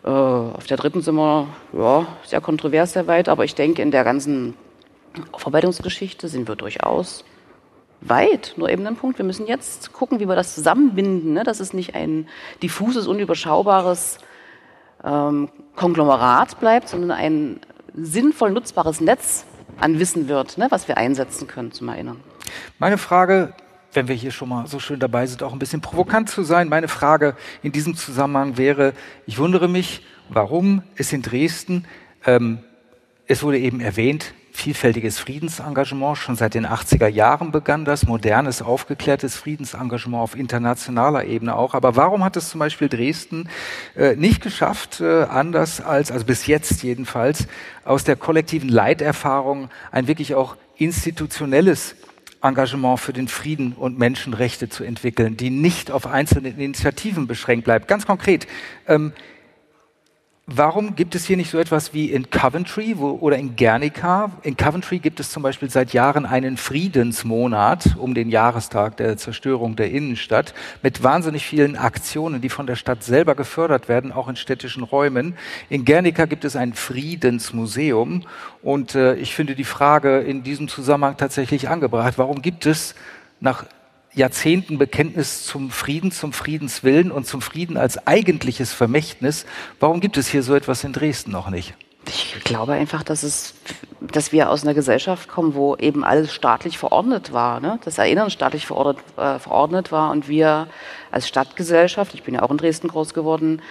Äh, 0.05 0.09
auf 0.09 0.66
der 0.66 0.76
dritten 0.76 1.01
sind 1.03 1.14
wir 1.14 1.49
ja, 1.72 2.07
sehr 2.24 2.40
kontrovers 2.40 2.93
sehr 2.93 3.07
weit, 3.07 3.28
aber 3.28 3.45
ich 3.45 3.55
denke, 3.55 3.82
in 3.82 3.90
der 3.90 4.05
ganzen 4.05 4.55
Aufarbeitungsgeschichte 5.32 6.28
sind 6.28 6.49
wir 6.49 6.57
durchaus 6.57 7.24
weit. 8.01 8.55
Nur 8.57 8.68
eben 8.68 8.86
ein 8.86 8.97
Punkt, 8.97 9.18
wir 9.18 9.24
müssen 9.24 9.47
jetzt 9.47 9.93
gucken, 9.93 10.20
wie 10.20 10.28
wir 10.28 10.36
das 10.36 10.55
zusammenbinden, 10.55 11.34
ne? 11.34 11.45
dass 11.45 11.61
es 11.61 11.72
nicht 11.72 11.95
ein 11.95 12.28
diffuses, 12.62 13.07
unüberschaubares 13.07 14.18
ähm, 15.05 15.49
Konglomerat 15.76 16.59
bleibt, 16.61 16.88
sondern 16.88 17.12
ein 17.12 17.61
sinnvoll 17.95 18.51
nutzbares 18.51 19.01
Netz 19.01 19.45
an 19.80 19.99
Wissen 19.99 20.28
wird, 20.28 20.59
ne? 20.59 20.66
was 20.70 20.88
wir 20.88 20.97
einsetzen 20.97 21.47
können 21.47 21.72
zum 21.72 21.88
Erinnern. 21.88 22.20
Meine 22.78 22.99
Frage 22.99 23.55
wenn 23.93 24.09
wir 24.09 24.14
hier 24.14 24.30
schon 24.30 24.49
mal 24.49 24.66
so 24.66 24.78
schön 24.78 25.01
dabei 25.01 25.26
sind, 25.26 25.43
auch 25.43 25.53
ein 25.53 25.59
bisschen 25.59 25.80
provokant 25.80 26.28
zu 26.28 26.43
sein. 26.43 26.68
Meine 26.68 26.88
Frage 26.88 27.36
in 27.62 27.72
diesem 27.72 27.95
Zusammenhang 27.95 28.57
wäre, 28.57 28.95
ich 29.26 29.38
wundere 29.38 29.68
mich, 29.68 30.03
warum 30.28 30.82
es 30.97 31.12
in 31.12 31.22
Dresden, 31.22 31.84
ähm, 32.24 32.61
es 33.26 33.43
wurde 33.43 33.59
eben 33.59 33.80
erwähnt, 33.80 34.34
vielfältiges 34.53 35.18
Friedensengagement. 35.18 36.18
Schon 36.18 36.36
seit 36.36 36.55
den 36.55 36.66
80er 36.66 37.07
Jahren 37.07 37.53
begann 37.53 37.84
das, 37.84 38.07
modernes, 38.07 38.62
aufgeklärtes 38.62 39.36
Friedensengagement 39.36 40.22
auf 40.22 40.36
internationaler 40.36 41.24
Ebene 41.24 41.57
auch. 41.57 41.74
Aber 41.74 41.97
warum 41.97 42.22
hat 42.22 42.36
es 42.36 42.51
zum 42.51 42.59
Beispiel 42.59 42.88
Dresden 42.88 43.49
äh, 43.97 44.14
nicht 44.16 44.43
geschafft, 44.43 45.01
äh, 45.01 45.22
anders 45.24 45.80
als, 45.80 46.11
also 46.11 46.26
bis 46.26 46.47
jetzt 46.47 46.82
jedenfalls, 46.82 47.47
aus 47.84 48.05
der 48.05 48.16
kollektiven 48.16 48.68
Leiterfahrung 48.68 49.70
ein 49.90 50.07
wirklich 50.07 50.34
auch 50.34 50.57
institutionelles 50.76 51.97
Engagement 52.43 52.99
für 52.99 53.12
den 53.12 53.28
Frieden 53.28 53.72
und 53.72 53.99
Menschenrechte 53.99 54.68
zu 54.68 54.84
entwickeln, 54.84 55.36
die 55.36 55.51
nicht 55.51 55.90
auf 55.90 56.07
einzelne 56.07 56.49
Initiativen 56.49 57.26
beschränkt 57.26 57.64
bleibt. 57.64 57.88
Ganz 57.88 58.07
konkret, 58.07 58.47
ähm, 58.88 59.12
Warum 60.47 60.97
gibt 60.97 61.14
es 61.14 61.24
hier 61.24 61.36
nicht 61.36 61.51
so 61.51 61.59
etwas 61.59 61.95
wie 61.95 62.11
in 62.11 62.28
Coventry 62.28 62.95
wo, 62.97 63.11
oder 63.12 63.38
in 63.38 63.55
Guernica? 63.55 64.32
In 64.43 64.57
Coventry 64.57 64.99
gibt 64.99 65.20
es 65.20 65.30
zum 65.30 65.40
Beispiel 65.40 65.70
seit 65.70 65.93
Jahren 65.93 66.26
einen 66.26 66.57
Friedensmonat 66.57 67.95
um 67.97 68.12
den 68.12 68.28
Jahrestag 68.28 68.97
der 68.97 69.16
Zerstörung 69.16 69.76
der 69.76 69.93
Innenstadt 69.93 70.53
mit 70.82 71.05
wahnsinnig 71.05 71.47
vielen 71.47 71.76
Aktionen, 71.76 72.40
die 72.40 72.49
von 72.49 72.66
der 72.66 72.74
Stadt 72.74 73.05
selber 73.05 73.36
gefördert 73.36 73.88
werden, 73.88 74.11
auch 74.11 74.26
in 74.26 74.34
städtischen 74.34 74.82
Räumen. 74.82 75.36
In 75.68 75.84
Guernica 75.84 76.24
gibt 76.24 76.45
es 76.45 76.57
ein 76.57 76.74
Friedensmuseum 76.74 78.24
und 78.62 78.97
äh, 78.97 79.14
ich 79.14 79.36
finde 79.36 79.55
die 79.55 79.62
Frage 79.62 80.18
in 80.18 80.43
diesem 80.43 80.66
Zusammenhang 80.66 81.16
tatsächlich 81.16 81.68
angebracht. 81.68 82.14
Warum 82.16 82.43
gibt 82.43 82.66
es 82.66 82.97
nach 83.38 83.64
Jahrzehnten 84.14 84.78
Bekenntnis 84.78 85.44
zum 85.44 85.70
Frieden, 85.70 86.12
zum 86.12 86.32
Friedenswillen 86.32 87.10
und 87.10 87.26
zum 87.26 87.40
Frieden 87.40 87.76
als 87.76 88.06
eigentliches 88.06 88.72
Vermächtnis. 88.72 89.46
Warum 89.80 90.00
gibt 90.00 90.16
es 90.16 90.28
hier 90.28 90.42
so 90.42 90.54
etwas 90.54 90.84
in 90.84 90.92
Dresden 90.92 91.30
noch 91.30 91.48
nicht? 91.48 91.74
Ich 92.06 92.42
glaube 92.44 92.72
einfach, 92.72 93.02
dass 93.04 93.22
es, 93.22 93.54
dass 94.00 94.32
wir 94.32 94.50
aus 94.50 94.64
einer 94.64 94.74
Gesellschaft 94.74 95.28
kommen, 95.28 95.54
wo 95.54 95.76
eben 95.76 96.04
alles 96.04 96.32
staatlich 96.32 96.76
verordnet 96.76 97.32
war, 97.32 97.60
ne? 97.60 97.78
das 97.84 97.96
Erinnern 97.98 98.30
staatlich 98.30 98.66
verordnet, 98.66 99.04
äh, 99.16 99.38
verordnet 99.38 99.92
war 99.92 100.10
und 100.10 100.28
wir 100.28 100.66
als 101.12 101.28
Stadtgesellschaft, 101.28 102.14
ich 102.14 102.22
bin 102.22 102.34
ja 102.34 102.42
auch 102.42 102.50
in 102.50 102.56
Dresden 102.56 102.88
groß 102.88 103.14
geworden, 103.14 103.62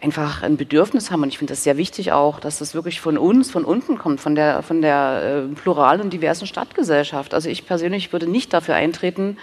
einfach 0.00 0.42
ein 0.42 0.56
Bedürfnis 0.56 1.10
haben. 1.10 1.22
Und 1.22 1.28
ich 1.28 1.38
finde 1.38 1.52
das 1.52 1.62
sehr 1.62 1.76
wichtig 1.76 2.12
auch, 2.12 2.40
dass 2.40 2.58
das 2.58 2.74
wirklich 2.74 3.00
von 3.00 3.18
uns, 3.18 3.50
von 3.50 3.64
unten 3.64 3.98
kommt, 3.98 4.20
von 4.20 4.34
der, 4.34 4.62
von 4.62 4.80
der 4.80 5.46
äh, 5.50 5.54
pluralen 5.54 6.00
und 6.00 6.12
diversen 6.12 6.46
Stadtgesellschaft. 6.46 7.34
Also 7.34 7.48
ich 7.48 7.66
persönlich 7.66 8.12
würde 8.12 8.26
nicht 8.26 8.52
dafür 8.52 8.74
eintreten, 8.74 9.36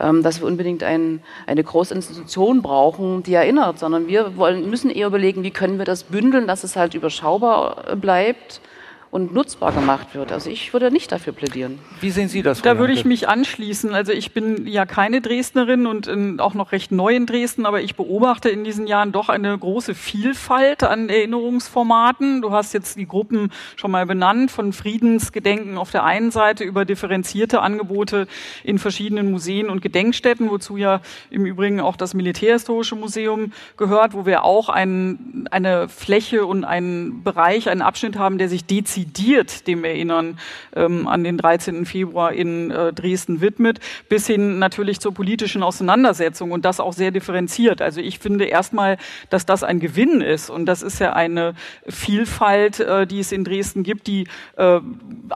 ähm, 0.00 0.22
dass 0.22 0.40
wir 0.40 0.46
unbedingt 0.46 0.82
ein, 0.82 1.22
eine 1.46 1.62
große 1.62 1.94
Institution 1.94 2.62
brauchen, 2.62 3.22
die 3.22 3.34
erinnert, 3.34 3.78
sondern 3.78 4.08
wir 4.08 4.36
wollen, 4.36 4.68
müssen 4.70 4.90
eher 4.90 5.06
überlegen, 5.06 5.42
wie 5.42 5.50
können 5.50 5.78
wir 5.78 5.84
das 5.84 6.04
bündeln, 6.04 6.46
dass 6.46 6.64
es 6.64 6.74
halt 6.74 6.94
überschaubar 6.94 7.96
bleibt 7.96 8.60
und 9.14 9.32
nutzbar 9.32 9.70
gemacht 9.70 10.16
wird. 10.16 10.32
Also 10.32 10.50
ich 10.50 10.72
würde 10.72 10.90
nicht 10.90 11.12
dafür 11.12 11.32
plädieren. 11.32 11.78
Wie 12.00 12.10
sehen 12.10 12.28
Sie 12.28 12.42
das? 12.42 12.62
Da 12.62 12.78
würde 12.78 12.92
ich 12.92 13.04
mich 13.04 13.28
anschließen. 13.28 13.94
Also 13.94 14.10
ich 14.10 14.32
bin 14.32 14.66
ja 14.66 14.86
keine 14.86 15.20
Dresdnerin 15.20 15.86
und 15.86 16.08
in, 16.08 16.40
auch 16.40 16.54
noch 16.54 16.72
recht 16.72 16.90
neu 16.90 17.14
in 17.14 17.24
Dresden, 17.24 17.64
aber 17.64 17.80
ich 17.80 17.94
beobachte 17.94 18.48
in 18.48 18.64
diesen 18.64 18.88
Jahren 18.88 19.12
doch 19.12 19.28
eine 19.28 19.56
große 19.56 19.94
Vielfalt 19.94 20.82
an 20.82 21.08
Erinnerungsformaten. 21.08 22.42
Du 22.42 22.50
hast 22.50 22.74
jetzt 22.74 22.98
die 22.98 23.06
Gruppen 23.06 23.52
schon 23.76 23.92
mal 23.92 24.04
benannt, 24.04 24.50
von 24.50 24.72
Friedensgedenken 24.72 25.78
auf 25.78 25.92
der 25.92 26.02
einen 26.02 26.32
Seite 26.32 26.64
über 26.64 26.84
differenzierte 26.84 27.60
Angebote 27.60 28.26
in 28.64 28.80
verschiedenen 28.80 29.30
Museen 29.30 29.70
und 29.70 29.80
Gedenkstätten, 29.80 30.50
wozu 30.50 30.76
ja 30.76 31.00
im 31.30 31.46
Übrigen 31.46 31.78
auch 31.78 31.94
das 31.94 32.14
Militärhistorische 32.14 32.96
Museum 32.96 33.52
gehört, 33.76 34.12
wo 34.12 34.26
wir 34.26 34.42
auch 34.42 34.68
ein, 34.68 35.46
eine 35.52 35.88
Fläche 35.88 36.46
und 36.46 36.64
einen 36.64 37.22
Bereich, 37.22 37.68
einen 37.68 37.82
Abschnitt 37.82 38.18
haben, 38.18 38.38
der 38.38 38.48
sich 38.48 38.64
dezidiert 38.64 39.03
dezidiert 39.04 39.66
dem 39.66 39.84
Erinnern 39.84 40.38
ähm, 40.74 41.06
an 41.06 41.24
den 41.24 41.38
13. 41.38 41.86
Februar 41.86 42.32
in 42.32 42.70
äh, 42.70 42.92
Dresden 42.92 43.40
widmet, 43.40 43.80
bis 44.08 44.26
hin 44.26 44.58
natürlich 44.58 45.00
zur 45.00 45.14
politischen 45.14 45.62
Auseinandersetzung 45.62 46.50
und 46.50 46.64
das 46.64 46.80
auch 46.80 46.92
sehr 46.92 47.10
differenziert. 47.10 47.80
Also 47.80 48.00
ich 48.00 48.18
finde 48.18 48.44
erstmal, 48.44 48.98
dass 49.30 49.46
das 49.46 49.62
ein 49.62 49.80
Gewinn 49.80 50.20
ist 50.20 50.50
und 50.50 50.66
das 50.66 50.82
ist 50.82 50.98
ja 50.98 51.12
eine 51.12 51.54
Vielfalt, 51.88 52.80
äh, 52.80 53.06
die 53.06 53.20
es 53.20 53.32
in 53.32 53.44
Dresden 53.44 53.82
gibt, 53.82 54.06
die 54.06 54.26
äh, 54.56 54.80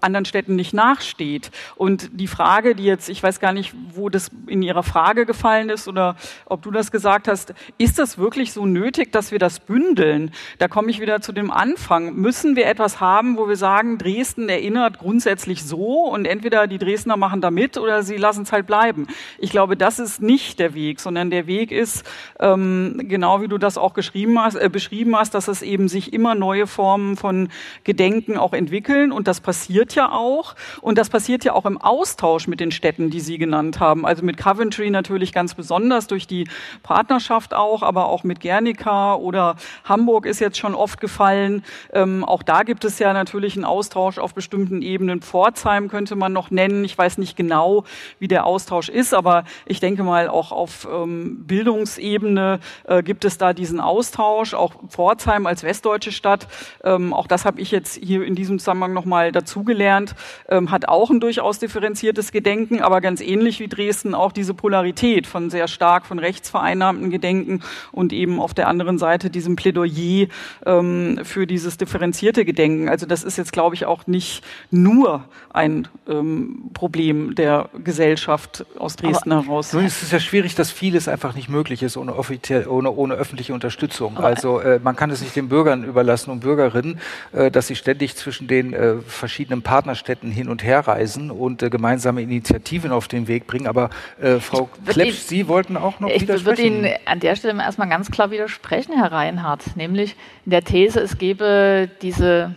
anderen 0.01 0.25
Städten 0.25 0.57
nicht 0.57 0.75
nachsteht. 0.75 1.51
Und 1.77 2.11
die 2.13 2.27
Frage, 2.27 2.75
die 2.75 2.85
jetzt, 2.85 3.09
ich 3.09 3.23
weiß 3.23 3.41
gar 3.41 3.53
nicht, 3.53 3.75
wo 3.95 4.09
das 4.09 4.31
in 4.47 4.63
Ihrer 4.63 4.83
Frage 4.83 5.27
gefallen 5.27 5.71
ist 5.71 5.89
oder 5.89 6.17
ob 6.47 6.63
du 6.63 6.71
das 6.71 6.91
gesagt 6.91 7.29
hast, 7.29 7.55
ist 7.79 7.99
das 7.99 8.19
wirklich 8.19 8.53
so 8.53 8.67
nötig, 8.67 9.13
dass 9.13 9.33
wir 9.33 9.39
das 9.39 9.61
bündeln? 9.61 10.33
Da 10.59 10.69
komme 10.69 10.91
ich 10.91 11.01
wieder 11.01 11.21
zu 11.21 11.33
dem 11.33 11.51
Anfang. 11.51 12.15
Müssen 12.15 12.57
wir 12.57 12.67
etwas 12.67 13.01
haben, 13.01 13.37
wo 13.37 13.49
wir 13.49 13.57
sagen, 13.59 13.99
Dresden 13.99 14.49
erinnert 14.49 14.99
grundsätzlich 14.99 15.65
so 15.65 16.05
und 16.05 16.27
entweder 16.27 16.67
die 16.67 16.79
Dresdner 16.79 17.17
machen 17.17 17.41
da 17.41 17.51
mit 17.51 17.77
oder 17.77 18.03
sie 18.03 18.17
lassen 18.17 18.43
es 18.43 18.53
halt 18.53 18.67
bleiben. 18.67 19.07
Ich 19.39 19.51
glaube, 19.51 19.77
das 19.77 19.99
ist 19.99 20.23
nicht 20.23 20.59
der 20.59 20.75
Weg, 20.75 21.01
sondern 21.01 21.31
der 21.31 21.47
Weg 21.47 21.73
ist, 21.73 22.05
ähm, 22.41 23.01
genau 23.05 23.43
wie 23.43 23.49
du 23.49 23.59
das 23.59 23.77
auch 23.77 23.93
geschrieben 23.93 24.41
hast, 24.41 24.55
äh, 24.55 24.69
beschrieben 24.71 25.17
hast, 25.17 25.35
dass 25.35 25.49
es 25.49 25.63
eben 25.63 25.89
sich 25.89 26.13
immer 26.13 26.35
neue 26.35 26.67
Formen 26.67 27.17
von 27.17 27.49
Gedenken 27.85 28.39
auch 28.39 28.53
entwickeln 28.53 29.13
und 29.13 29.29
das 29.29 29.41
passiert 29.41 29.95
ja 29.95 30.13
auch 30.13 30.55
und 30.81 30.97
das 30.97 31.11
passiert 31.11 31.45
ja 31.45 31.53
auch 31.53 31.67
im 31.67 31.79
Austausch 31.79 32.47
mit 32.47 32.61
den 32.61 32.71
Städten, 32.71 33.11
die 33.11 33.21
Sie 33.21 33.39
genannt 33.39 33.81
haben. 33.81 34.07
Also 34.07 34.25
mit 34.25 34.37
Coventry 34.37 34.91
natürlich 34.91 35.33
ganz 35.33 35.55
besonders 35.55 36.07
durch 36.07 36.27
die 36.27 36.49
Partnerschaft 36.83 37.55
auch, 37.55 37.83
aber 37.83 38.07
auch 38.07 38.25
mit 38.25 38.41
Guernica 38.41 39.15
oder 39.15 39.57
Hamburg 39.85 40.27
ist 40.27 40.41
jetzt 40.41 40.59
schon 40.59 40.75
oft 40.75 41.01
gefallen. 41.01 41.65
Ähm, 41.93 42.25
auch 42.25 42.43
da 42.43 42.63
gibt 42.63 42.85
es 42.85 42.99
ja 42.99 43.13
natürlich 43.13 43.48
natürlichen 43.49 43.65
Austausch 43.65 44.19
auf 44.19 44.35
bestimmten 44.35 44.83
Ebenen. 44.83 45.23
Pforzheim 45.23 45.89
könnte 45.89 46.17
man 46.17 46.33
noch 46.33 46.51
nennen. 46.51 46.85
Ich 46.85 46.97
weiß 46.97 47.19
nicht 47.19 47.37
genau, 47.37 47.85
wie 48.19 48.29
der 48.29 48.45
Austausch 48.45 48.91
ist, 48.91 49.15
aber 49.15 49.45
ich 49.65 49.81
denke 49.81 50.03
mal, 50.03 50.29
auch 50.29 50.53
auf 50.53 50.87
ähm, 50.93 51.45
Bildungsebene 51.47 52.61
äh, 52.85 53.03
gibt 53.03 53.25
es 53.25 53.39
da 53.39 53.55
diesen 53.55 53.81
Austausch. 53.81 54.53
Auch 54.55 54.75
Pforzheim 54.89 55.47
als 55.47 55.63
westdeutsche 55.63 56.13
Stadt, 56.13 56.47
ähm, 56.85 57.15
auch 57.15 57.27
das 57.27 57.45
habe 57.45 57.61
ich 57.61 57.71
jetzt 57.71 57.97
hier 57.97 58.23
in 58.25 58.35
diesem 58.35 58.59
Zusammenhang 58.59 58.93
nochmal 58.93 59.33
dazugelernt, 59.33 60.15
ähm, 60.49 60.71
hat 60.71 60.89
auch 60.89 61.11
ein 61.11 61.21
durchaus 61.21 61.59
differenziertes 61.59 62.33
Gedenken, 62.33 62.83
aber 62.83 63.01
ganz 63.01 63.21
ähnlich 63.21 63.61
wie 63.61 63.69
Dresden 63.69 64.15
auch 64.15 64.33
diese 64.33 64.53
Polarität 64.53 65.27
von 65.27 65.49
sehr 65.49 65.69
stark 65.69 66.05
von 66.07 66.19
rechts 66.19 66.51
vereinnahmten 66.51 67.11
Gedenken 67.11 67.61
und 67.93 68.13
eben 68.13 68.41
auf 68.41 68.53
der 68.53 68.69
anderen 68.69 68.99
Seite 68.99 69.31
diesem 69.31 69.57
Plädoyer 69.57 70.27
ähm, 70.67 71.21
für 71.23 71.47
dieses 71.47 71.79
differenzierte 71.79 72.45
Gedenken. 72.45 72.89
Also 72.89 73.07
das 73.07 73.25
ist 73.29 73.37
jetzt, 73.39 73.53
glaube 73.53 73.75
ich, 73.75 73.87
auch 73.87 74.07
nicht 74.07 74.43
nur 74.71 75.25
ein 75.51 75.89
ähm, 76.09 76.71
Problem 76.75 77.35
der 77.35 77.69
Gesellschaft 77.85 78.65
aus 78.79 78.97
Dresden 78.97 79.33
Aber 79.33 79.45
heraus. 79.45 79.73
Nun 79.73 79.85
ist 79.85 80.03
es 80.03 80.11
ja 80.11 80.21
schwierig, 80.21 80.55
dass 80.55 80.71
vieles 80.71 81.09
einfach 81.09 81.35
nicht 81.35 81.49
möglich 81.49 81.83
ist 81.83 81.97
ohne, 81.97 82.15
ohne, 82.15 82.91
ohne 82.91 83.15
öffentliche 83.15 83.55
Unterstützung. 83.55 84.17
Aber 84.17 84.27
also 84.27 84.61
äh, 84.61 84.81
man 84.83 84.97
kann 84.97 85.11
es 85.11 85.21
nicht 85.21 85.37
den 85.37 85.49
Bürgern 85.49 85.85
überlassen 85.85 86.31
und 86.31 86.41
Bürgerinnen, 86.41 87.01
äh, 87.33 87.51
dass 87.51 87.67
sie 87.67 87.77
ständig 87.77 88.17
zwischen 88.17 88.49
den 88.49 88.73
äh, 88.73 88.97
verschiedenen 89.07 89.63
Partnerstädten 89.63 90.31
hin 90.31 90.49
und 90.49 90.63
her 90.63 90.81
reisen 90.81 91.31
und 91.31 91.63
äh, 91.63 91.71
gemeinsame 91.71 92.23
Initiativen 92.23 92.93
auf 92.93 93.09
den 93.09 93.29
Weg 93.29 93.47
bringen. 93.47 93.67
Aber 93.67 93.91
äh, 94.21 94.41
Frau 94.41 94.69
Klepsch, 94.87 95.19
Sie 95.19 95.49
wollten 95.49 95.77
auch 95.77 96.01
noch 96.01 96.09
ich 96.09 96.23
widersprechen. 96.23 96.65
Ich 96.65 96.73
würde 96.73 96.89
Ihnen 96.89 96.99
an 97.07 97.21
der 97.21 97.37
Stelle 97.37 97.61
erstmal 97.61 97.89
ganz 97.89 98.11
klar 98.11 98.31
widersprechen, 98.31 98.95
Herr 98.97 99.13
Reinhardt, 99.13 99.77
nämlich 99.77 100.17
in 100.45 100.51
der 100.51 100.65
These, 100.65 101.01
es 101.01 101.19
gebe 101.19 101.91
diese 102.03 102.55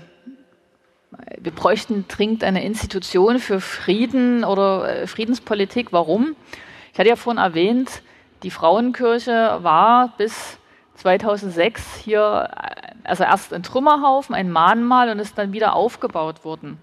wir 1.39 1.51
bräuchten 1.51 2.05
dringend 2.07 2.43
eine 2.43 2.63
Institution 2.63 3.39
für 3.39 3.59
Frieden 3.59 4.43
oder 4.43 5.01
äh, 5.01 5.07
Friedenspolitik. 5.07 5.91
Warum? 5.91 6.35
Ich 6.93 6.99
hatte 6.99 7.09
ja 7.09 7.15
vorhin 7.15 7.41
erwähnt, 7.41 8.01
die 8.43 8.51
Frauenkirche 8.51 9.59
war 9.61 10.13
bis 10.17 10.57
2006 10.95 11.97
hier, 11.97 12.49
äh, 12.55 12.93
also 13.03 13.23
erst 13.23 13.53
ein 13.53 13.63
Trümmerhaufen, 13.63 14.35
ein 14.35 14.49
Mahnmal 14.49 15.09
und 15.09 15.19
ist 15.19 15.37
dann 15.37 15.51
wieder 15.53 15.73
aufgebaut 15.73 16.45
worden. 16.45 16.79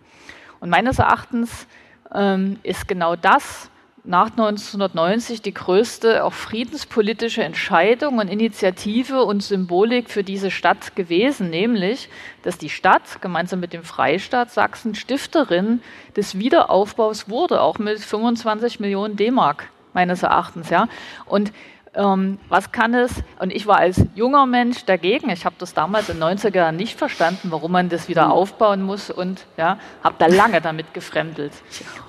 Und 0.60 0.70
meines 0.70 0.98
Erachtens 0.98 1.66
ähm, 2.12 2.58
ist 2.62 2.88
genau 2.88 3.16
das, 3.16 3.70
nach 4.04 4.30
1990 4.30 5.42
die 5.42 5.52
größte 5.52 6.24
auch 6.24 6.32
friedenspolitische 6.32 7.42
Entscheidung 7.42 8.18
und 8.18 8.28
Initiative 8.28 9.24
und 9.24 9.42
Symbolik 9.42 10.10
für 10.10 10.24
diese 10.24 10.50
Stadt 10.50 10.96
gewesen, 10.96 11.50
nämlich, 11.50 12.08
dass 12.42 12.58
die 12.58 12.70
Stadt 12.70 13.20
gemeinsam 13.20 13.60
mit 13.60 13.72
dem 13.72 13.82
Freistaat 13.82 14.50
Sachsen 14.50 14.94
Stifterin 14.94 15.82
des 16.16 16.38
Wiederaufbaus 16.38 17.28
wurde, 17.28 17.60
auch 17.60 17.78
mit 17.78 17.98
25 17.98 18.80
Millionen 18.80 19.16
D-Mark 19.16 19.68
meines 19.92 20.22
Erachtens. 20.22 20.70
Ja. 20.70 20.88
Und 21.26 21.52
ähm, 21.98 22.38
was 22.48 22.70
kann 22.70 22.94
es? 22.94 23.12
Und 23.40 23.52
ich 23.52 23.66
war 23.66 23.78
als 23.78 24.04
junger 24.14 24.46
Mensch 24.46 24.84
dagegen. 24.84 25.30
Ich 25.30 25.44
habe 25.44 25.56
das 25.58 25.74
damals 25.74 26.08
in 26.08 26.20
den 26.20 26.38
90er 26.38 26.56
Jahren 26.56 26.76
nicht 26.76 26.96
verstanden, 26.96 27.50
warum 27.50 27.72
man 27.72 27.88
das 27.88 28.08
wieder 28.08 28.26
hm. 28.26 28.32
aufbauen 28.32 28.82
muss 28.82 29.10
und 29.10 29.46
ja, 29.56 29.78
habe 30.02 30.14
da 30.18 30.26
lange 30.26 30.60
damit 30.60 30.94
gefremdelt. 30.94 31.52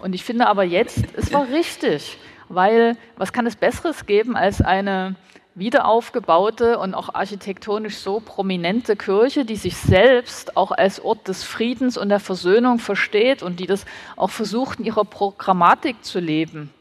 Und 0.02 0.14
ich 0.14 0.24
finde 0.24 0.48
aber 0.48 0.64
jetzt, 0.64 1.04
es 1.18 1.34
war 1.34 1.48
richtig, 1.52 2.18
weil 2.50 2.96
was 3.18 3.34
kann 3.34 3.48
es 3.48 3.56
Besseres 3.56 4.06
geben 4.06 4.38
als 4.38 4.62
eine 4.62 5.16
wiederaufgebaute 5.56 6.78
und 6.78 6.94
auch 6.94 7.14
architektonisch 7.14 7.98
so 7.98 8.22
prominente 8.24 8.96
Kirche, 8.96 9.44
die 9.44 9.56
sich 9.56 9.76
selbst 9.76 10.56
auch 10.56 10.72
als 10.72 11.04
Ort 11.04 11.28
des 11.28 11.44
Friedens 11.44 11.98
und 11.98 12.10
der 12.10 12.20
Versöhnung 12.20 12.80
versteht 12.80 13.44
und 13.44 13.60
die 13.60 13.66
das 13.66 13.86
auch 14.16 14.30
versucht, 14.30 14.80
in 14.80 14.86
ihrer 14.86 15.04
Programmatik 15.04 16.04
zu 16.06 16.20
leben. 16.20 16.72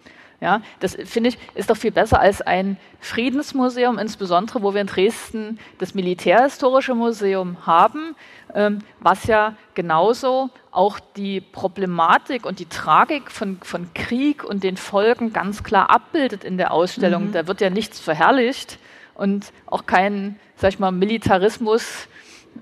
Ja, 0.41 0.63
das 0.79 0.97
finde 1.05 1.31
ich 1.31 1.39
ist 1.57 1.69
doch 1.69 1.77
viel 1.77 1.91
besser 1.91 2.21
als 2.21 2.41
ein 2.43 2.77
Friedensmuseum, 3.01 3.99
insbesondere 3.99 4.63
wo 4.63 4.73
wir 4.73 4.81
in 4.81 4.87
Dresden 4.87 5.59
das 5.79 5.95
Militärhistorische 5.95 6.95
Museum 6.95 7.67
haben, 7.67 8.15
ähm, 8.55 8.79
was 9.01 9.27
ja 9.27 9.57
genauso 9.75 10.51
auch 10.71 11.01
die 11.17 11.41
Problematik 11.41 12.47
und 12.47 12.61
die 12.61 12.67
Tragik 12.67 13.33
von, 13.33 13.59
von 13.63 13.93
Krieg 13.95 14.45
und 14.45 14.63
den 14.63 14.77
Folgen 14.77 15.33
ganz 15.33 15.65
klar 15.65 15.91
abbildet 15.91 16.45
in 16.45 16.57
der 16.57 16.73
Ausstellung. 16.73 17.29
Mhm. 17.29 17.33
Da 17.33 17.49
wird 17.49 17.61
ja 17.61 17.71
nichts 17.71 17.99
verherrlicht 17.99 18.79
und 19.15 19.53
auch 19.67 19.87
kein, 19.87 20.39
sag 20.55 20.69
ich 20.69 20.79
mal, 20.79 20.93
Militarismus 20.93 22.07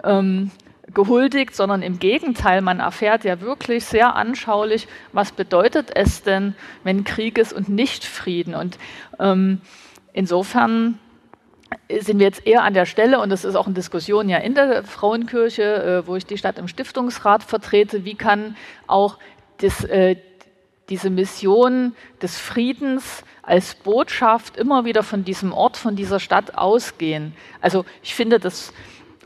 ähm, 0.03 0.51
gehuldigt, 0.95 1.55
sondern 1.55 1.83
im 1.83 1.99
Gegenteil, 1.99 2.61
man 2.63 2.81
erfährt 2.81 3.25
ja 3.25 3.41
wirklich 3.41 3.85
sehr 3.85 4.15
anschaulich, 4.15 4.89
was 5.13 5.33
bedeutet 5.33 5.91
es 5.95 6.23
denn, 6.23 6.55
wenn 6.85 7.05
Krieg 7.05 7.39
ist 7.39 7.53
und 7.53 7.69
nicht 7.69 8.05
Frieden. 8.05 8.55
Und 8.55 8.79
ähm, 9.19 9.61
insofern 10.13 10.99
sind 12.01 12.19
wir 12.19 12.27
jetzt 12.27 12.47
eher 12.47 12.63
an 12.63 12.75
der 12.75 12.87
Stelle, 12.87 13.21
und 13.21 13.31
das 13.31 13.45
ist 13.45 13.57
auch 13.57 13.67
eine 13.67 13.75
Diskussion 13.75 14.29
ja 14.29 14.39
in 14.39 14.55
der 14.55 14.85
Frauenkirche, 14.85 15.63
äh, 15.63 16.07
wo 16.07 16.17
ich 16.17 16.27
die 16.27 16.39
Stadt 16.39 16.59
im 16.59 16.69
Stiftungsrat 16.69 17.43
vertrete, 17.43 18.05
wie 18.05 18.15
kann 18.15 18.57
auch 18.87 19.19
das, 19.59 19.85
äh, 19.85 20.17
diese 20.89 21.11
Mission 21.11 21.95
des 22.23 22.39
Friedens 22.39 23.25
als 23.43 23.75
Botschaft 23.75 24.57
immer 24.57 24.85
wieder 24.85 25.03
von 25.03 25.25
diesem 25.25 25.53
Ort, 25.53 25.77
von 25.77 25.97
dieser 25.97 26.21
Stadt 26.21 26.57
ausgehen. 26.57 27.35
Also 27.61 27.85
ich 28.03 28.15
finde, 28.15 28.39
das 28.39 28.73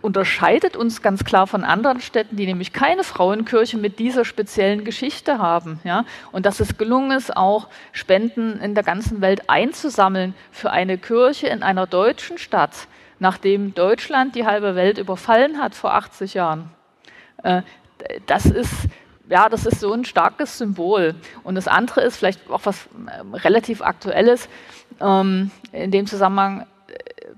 unterscheidet 0.02 0.76
uns 0.76 1.02
ganz 1.02 1.24
klar 1.24 1.46
von 1.46 1.64
anderen 1.64 2.00
Städten, 2.00 2.36
die 2.36 2.46
nämlich 2.46 2.72
keine 2.72 3.04
Frauenkirche 3.04 3.78
mit 3.78 3.98
dieser 3.98 4.24
speziellen 4.24 4.84
Geschichte 4.84 5.38
haben. 5.38 5.80
Ja? 5.84 6.04
Und 6.32 6.46
dass 6.46 6.60
es 6.60 6.78
gelungen 6.78 7.12
ist, 7.12 7.36
auch 7.36 7.68
Spenden 7.92 8.60
in 8.60 8.74
der 8.74 8.84
ganzen 8.84 9.20
Welt 9.20 9.48
einzusammeln 9.48 10.34
für 10.50 10.70
eine 10.70 10.98
Kirche 10.98 11.48
in 11.48 11.62
einer 11.62 11.86
deutschen 11.86 12.38
Stadt, 12.38 12.88
nachdem 13.18 13.74
Deutschland 13.74 14.34
die 14.34 14.46
halbe 14.46 14.74
Welt 14.74 14.98
überfallen 14.98 15.58
hat 15.58 15.74
vor 15.74 15.94
80 15.94 16.34
Jahren. 16.34 16.70
Äh, 17.42 17.62
das 18.26 18.46
ist 18.46 18.88
ja, 19.30 19.48
das 19.48 19.64
ist 19.64 19.78
so 19.78 19.92
ein 19.92 20.04
starkes 20.04 20.58
Symbol. 20.58 21.14
Und 21.44 21.54
das 21.54 21.68
andere 21.68 22.00
ist 22.00 22.16
vielleicht 22.16 22.50
auch 22.50 22.62
was 22.64 22.88
ähm, 23.20 23.32
relativ 23.32 23.80
Aktuelles. 23.80 24.48
Ähm, 25.00 25.52
in 25.72 25.92
dem 25.92 26.06
Zusammenhang 26.06 26.66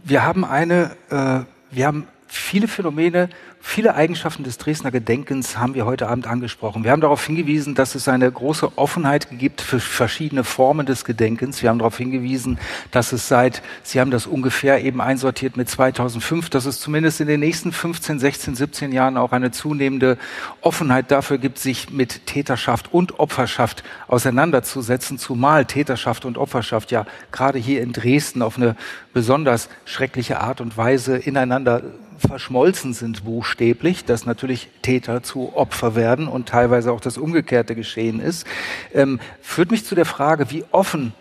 Wir 0.03 0.23
haben 0.23 0.45
eine, 0.45 0.95
äh, 1.09 1.41
wir 1.71 1.87
haben 1.87 2.07
viele 2.27 2.67
Phänomene 2.67 3.29
Viele 3.67 3.95
Eigenschaften 3.95 4.43
des 4.43 4.59
Dresdner 4.59 4.91
Gedenkens 4.91 5.57
haben 5.57 5.73
wir 5.73 5.85
heute 5.85 6.07
Abend 6.07 6.27
angesprochen. 6.27 6.83
Wir 6.83 6.91
haben 6.91 7.01
darauf 7.01 7.25
hingewiesen, 7.25 7.73
dass 7.73 7.95
es 7.95 8.07
eine 8.07 8.31
große 8.31 8.77
Offenheit 8.77 9.27
gibt 9.37 9.59
für 9.59 9.79
verschiedene 9.79 10.43
Formen 10.43 10.85
des 10.85 11.03
Gedenkens. 11.03 11.61
Wir 11.61 11.71
haben 11.71 11.79
darauf 11.79 11.97
hingewiesen, 11.97 12.59
dass 12.91 13.11
es 13.11 13.27
seit, 13.27 13.63
Sie 13.83 13.99
haben 13.99 14.11
das 14.11 14.27
ungefähr 14.27 14.85
eben 14.85 15.01
einsortiert 15.01 15.57
mit 15.57 15.67
2005, 15.67 16.51
dass 16.51 16.65
es 16.65 16.79
zumindest 16.79 17.19
in 17.19 17.27
den 17.27 17.39
nächsten 17.39 17.73
15, 17.73 18.19
16, 18.19 18.55
17 18.55 18.91
Jahren 18.93 19.17
auch 19.17 19.33
eine 19.33 19.51
zunehmende 19.51 20.19
Offenheit 20.61 21.09
dafür 21.09 21.39
gibt, 21.39 21.57
sich 21.57 21.89
mit 21.89 22.27
Täterschaft 22.27 22.93
und 22.93 23.19
Opferschaft 23.19 23.83
auseinanderzusetzen, 24.07 25.17
zumal 25.17 25.65
Täterschaft 25.65 26.23
und 26.23 26.37
Opferschaft 26.37 26.91
ja 26.91 27.05
gerade 27.31 27.57
hier 27.57 27.81
in 27.81 27.93
Dresden 27.93 28.43
auf 28.43 28.57
eine 28.57 28.77
besonders 29.11 29.69
schreckliche 29.85 30.39
Art 30.39 30.61
und 30.61 30.77
Weise 30.77 31.17
ineinander 31.17 31.81
verschmolzen 32.17 32.93
sind 32.93 33.23
buchstäblich, 33.25 34.05
dass 34.05 34.25
natürlich 34.25 34.69
Täter 34.81 35.23
zu 35.23 35.55
Opfer 35.55 35.95
werden 35.95 36.27
und 36.27 36.47
teilweise 36.47 36.91
auch 36.91 37.01
das 37.01 37.17
Umgekehrte 37.17 37.75
geschehen 37.75 38.19
ist, 38.19 38.45
ähm, 38.93 39.19
führt 39.41 39.71
mich 39.71 39.85
zu 39.85 39.95
der 39.95 40.05
Frage, 40.05 40.51
wie 40.51 40.65
offen 40.71 41.13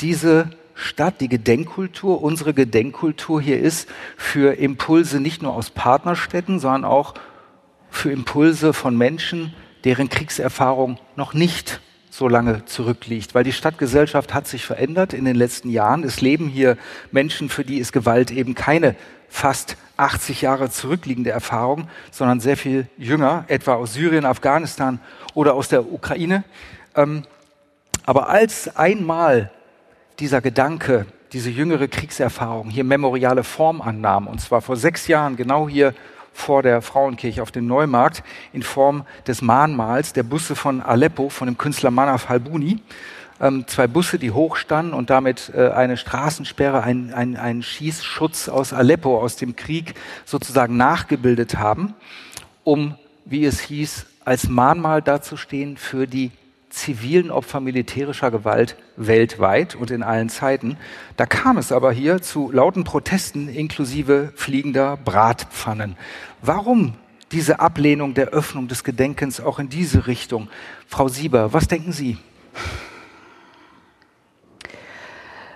diese 0.00 0.50
Stadt, 0.74 1.20
die 1.20 1.28
Gedenkkultur, 1.28 2.22
unsere 2.22 2.52
Gedenkkultur 2.52 3.40
hier 3.40 3.60
ist 3.60 3.88
für 4.16 4.58
Impulse 4.58 5.20
nicht 5.20 5.42
nur 5.42 5.54
aus 5.54 5.70
Partnerstädten, 5.70 6.60
sondern 6.60 6.84
auch 6.84 7.14
für 7.88 8.12
Impulse 8.12 8.74
von 8.74 8.96
Menschen, 8.96 9.54
deren 9.84 10.10
Kriegserfahrung 10.10 10.98
noch 11.16 11.32
nicht 11.32 11.80
so 12.10 12.28
lange 12.28 12.64
zurückliegt, 12.64 13.34
weil 13.34 13.44
die 13.44 13.52
Stadtgesellschaft 13.52 14.34
hat 14.34 14.46
sich 14.46 14.64
verändert 14.64 15.12
in 15.12 15.24
den 15.24 15.36
letzten 15.36 15.70
Jahren. 15.70 16.02
Es 16.04 16.20
leben 16.20 16.48
hier 16.48 16.76
Menschen, 17.10 17.48
für 17.48 17.64
die 17.64 17.78
ist 17.78 17.92
Gewalt 17.92 18.30
eben 18.30 18.54
keine 18.54 18.96
fast 19.28 19.76
80 19.96 20.42
Jahre 20.42 20.70
zurückliegende 20.70 21.30
Erfahrung, 21.30 21.88
sondern 22.10 22.40
sehr 22.40 22.56
viel 22.56 22.86
jünger, 22.98 23.44
etwa 23.48 23.74
aus 23.74 23.94
Syrien, 23.94 24.24
Afghanistan 24.24 25.00
oder 25.34 25.54
aus 25.54 25.68
der 25.68 25.90
Ukraine. 25.90 26.44
Ähm, 26.94 27.24
aber 28.04 28.28
als 28.28 28.76
einmal 28.76 29.50
dieser 30.18 30.40
Gedanke, 30.40 31.06
diese 31.32 31.50
jüngere 31.50 31.88
Kriegserfahrung 31.88 32.70
hier 32.70 32.84
memoriale 32.84 33.44
Form 33.44 33.82
annahm, 33.82 34.26
und 34.26 34.40
zwar 34.40 34.62
vor 34.62 34.76
sechs 34.76 35.08
Jahren 35.08 35.36
genau 35.36 35.68
hier 35.68 35.94
vor 36.32 36.62
der 36.62 36.82
Frauenkirche 36.82 37.42
auf 37.42 37.50
dem 37.50 37.66
Neumarkt 37.66 38.22
in 38.52 38.62
Form 38.62 39.04
des 39.26 39.40
Mahnmals 39.40 40.12
der 40.12 40.22
Busse 40.22 40.54
von 40.54 40.82
Aleppo 40.82 41.30
von 41.30 41.46
dem 41.46 41.56
Künstler 41.56 41.90
Manaf 41.90 42.28
Halbuni, 42.28 42.80
ähm, 43.40 43.66
zwei 43.66 43.86
Busse, 43.86 44.18
die 44.18 44.30
hochstanden 44.30 44.94
und 44.94 45.10
damit 45.10 45.52
äh, 45.54 45.68
eine 45.68 45.96
Straßensperre, 45.96 46.82
ein, 46.82 47.12
ein, 47.12 47.36
ein 47.36 47.62
Schießschutz 47.62 48.48
aus 48.48 48.72
Aleppo, 48.72 49.20
aus 49.20 49.36
dem 49.36 49.56
Krieg 49.56 49.94
sozusagen 50.24 50.76
nachgebildet 50.76 51.56
haben, 51.58 51.94
um, 52.64 52.94
wie 53.24 53.44
es 53.44 53.60
hieß, 53.60 54.06
als 54.24 54.48
Mahnmal 54.48 55.02
dazustehen 55.02 55.76
für 55.76 56.06
die 56.06 56.32
zivilen 56.76 57.30
Opfer 57.30 57.60
militärischer 57.60 58.30
Gewalt 58.30 58.76
weltweit 58.96 59.74
und 59.74 59.90
in 59.90 60.02
allen 60.02 60.28
Zeiten. 60.28 60.76
Da 61.16 61.24
kam 61.24 61.56
es 61.58 61.72
aber 61.72 61.90
hier 61.92 62.20
zu 62.20 62.50
lauten 62.52 62.84
Protesten 62.84 63.48
inklusive 63.48 64.32
fliegender 64.36 64.96
Bratpfannen. 64.96 65.96
Warum 66.42 66.94
diese 67.32 67.60
Ablehnung 67.60 68.14
der 68.14 68.28
Öffnung 68.28 68.68
des 68.68 68.84
Gedenkens 68.84 69.40
auch 69.40 69.58
in 69.58 69.68
diese 69.68 70.06
Richtung? 70.06 70.48
Frau 70.86 71.08
Sieber, 71.08 71.52
was 71.52 71.66
denken 71.66 71.92
Sie? 71.92 72.18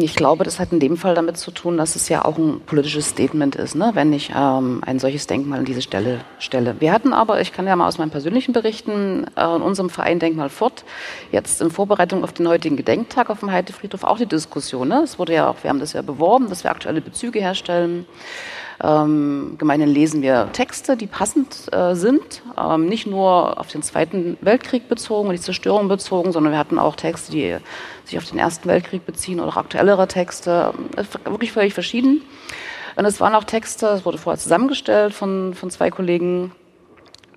ich 0.00 0.14
glaube, 0.14 0.44
das 0.44 0.60
hat 0.60 0.70
in 0.70 0.78
dem 0.78 0.96
Fall 0.96 1.16
damit 1.16 1.36
zu 1.36 1.50
tun, 1.50 1.76
dass 1.76 1.96
es 1.96 2.08
ja 2.08 2.24
auch 2.24 2.38
ein 2.38 2.60
politisches 2.60 3.08
Statement 3.08 3.56
ist, 3.56 3.74
ne? 3.74 3.90
wenn 3.94 4.12
ich 4.12 4.30
ähm, 4.32 4.80
ein 4.86 5.00
solches 5.00 5.26
Denkmal 5.26 5.58
an 5.58 5.64
diese 5.64 5.82
Stelle 5.82 6.20
stelle. 6.38 6.76
Wir 6.78 6.92
hatten 6.92 7.12
aber, 7.12 7.40
ich 7.40 7.52
kann 7.52 7.66
ja 7.66 7.74
mal 7.74 7.88
aus 7.88 7.98
meinem 7.98 8.10
persönlichen 8.10 8.52
berichten, 8.52 9.26
äh, 9.36 9.56
in 9.56 9.62
unserem 9.62 9.90
Verein 9.90 10.20
Denkmal 10.20 10.50
fort, 10.50 10.84
jetzt 11.32 11.60
in 11.60 11.72
Vorbereitung 11.72 12.22
auf 12.22 12.32
den 12.32 12.46
heutigen 12.46 12.76
Gedenktag 12.76 13.28
auf 13.28 13.40
dem 13.40 13.50
Heidefriedhof 13.50 14.04
auch 14.04 14.18
die 14.18 14.26
Diskussion. 14.26 14.86
Ne? 14.86 15.00
Es 15.02 15.18
wurde 15.18 15.34
ja 15.34 15.48
auch, 15.48 15.56
wir 15.62 15.70
haben 15.70 15.80
das 15.80 15.94
ja 15.94 16.02
beworben, 16.02 16.48
dass 16.48 16.62
wir 16.62 16.70
aktuelle 16.70 17.00
Bezüge 17.00 17.40
herstellen. 17.40 18.06
Ähm, 18.82 19.56
gemeinhin 19.58 19.88
lesen 19.88 20.22
wir 20.22 20.48
Texte, 20.52 20.96
die 20.96 21.06
passend 21.06 21.72
äh, 21.72 21.94
sind, 21.94 22.42
ähm, 22.58 22.86
nicht 22.86 23.06
nur 23.06 23.60
auf 23.60 23.68
den 23.68 23.82
Zweiten 23.82 24.38
Weltkrieg 24.40 24.88
bezogen 24.88 25.28
und 25.28 25.34
die 25.34 25.40
Zerstörung 25.40 25.88
bezogen, 25.88 26.32
sondern 26.32 26.52
wir 26.52 26.58
hatten 26.58 26.78
auch 26.78 26.96
Texte, 26.96 27.32
die 27.32 27.56
sich 28.04 28.16
auf 28.16 28.24
den 28.24 28.38
Ersten 28.38 28.68
Weltkrieg 28.68 29.04
beziehen 29.04 29.38
oder 29.38 29.50
auch 29.50 29.56
aktuellere 29.58 30.08
Texte, 30.08 30.72
wirklich 31.24 31.52
völlig 31.52 31.74
verschieden. 31.74 32.22
Und 32.96 33.04
es 33.04 33.20
waren 33.20 33.34
auch 33.34 33.44
Texte, 33.44 33.86
es 33.88 34.04
wurde 34.04 34.18
vorher 34.18 34.38
zusammengestellt 34.38 35.12
von, 35.12 35.54
von 35.54 35.70
zwei 35.70 35.90
Kollegen, 35.90 36.52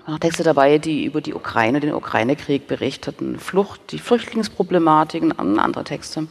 auch 0.05 0.19
Texte 0.19 0.43
dabei, 0.43 0.77
die 0.77 1.05
über 1.05 1.21
die 1.21 1.33
Ukraine, 1.33 1.79
den 1.79 1.93
Ukraine-Krieg 1.93 2.67
berichteten, 2.67 3.39
Flucht, 3.39 3.91
die 3.91 3.99
Flüchtlingsproblematiken, 3.99 5.37
andere 5.39 5.83
Texte. 5.83 6.27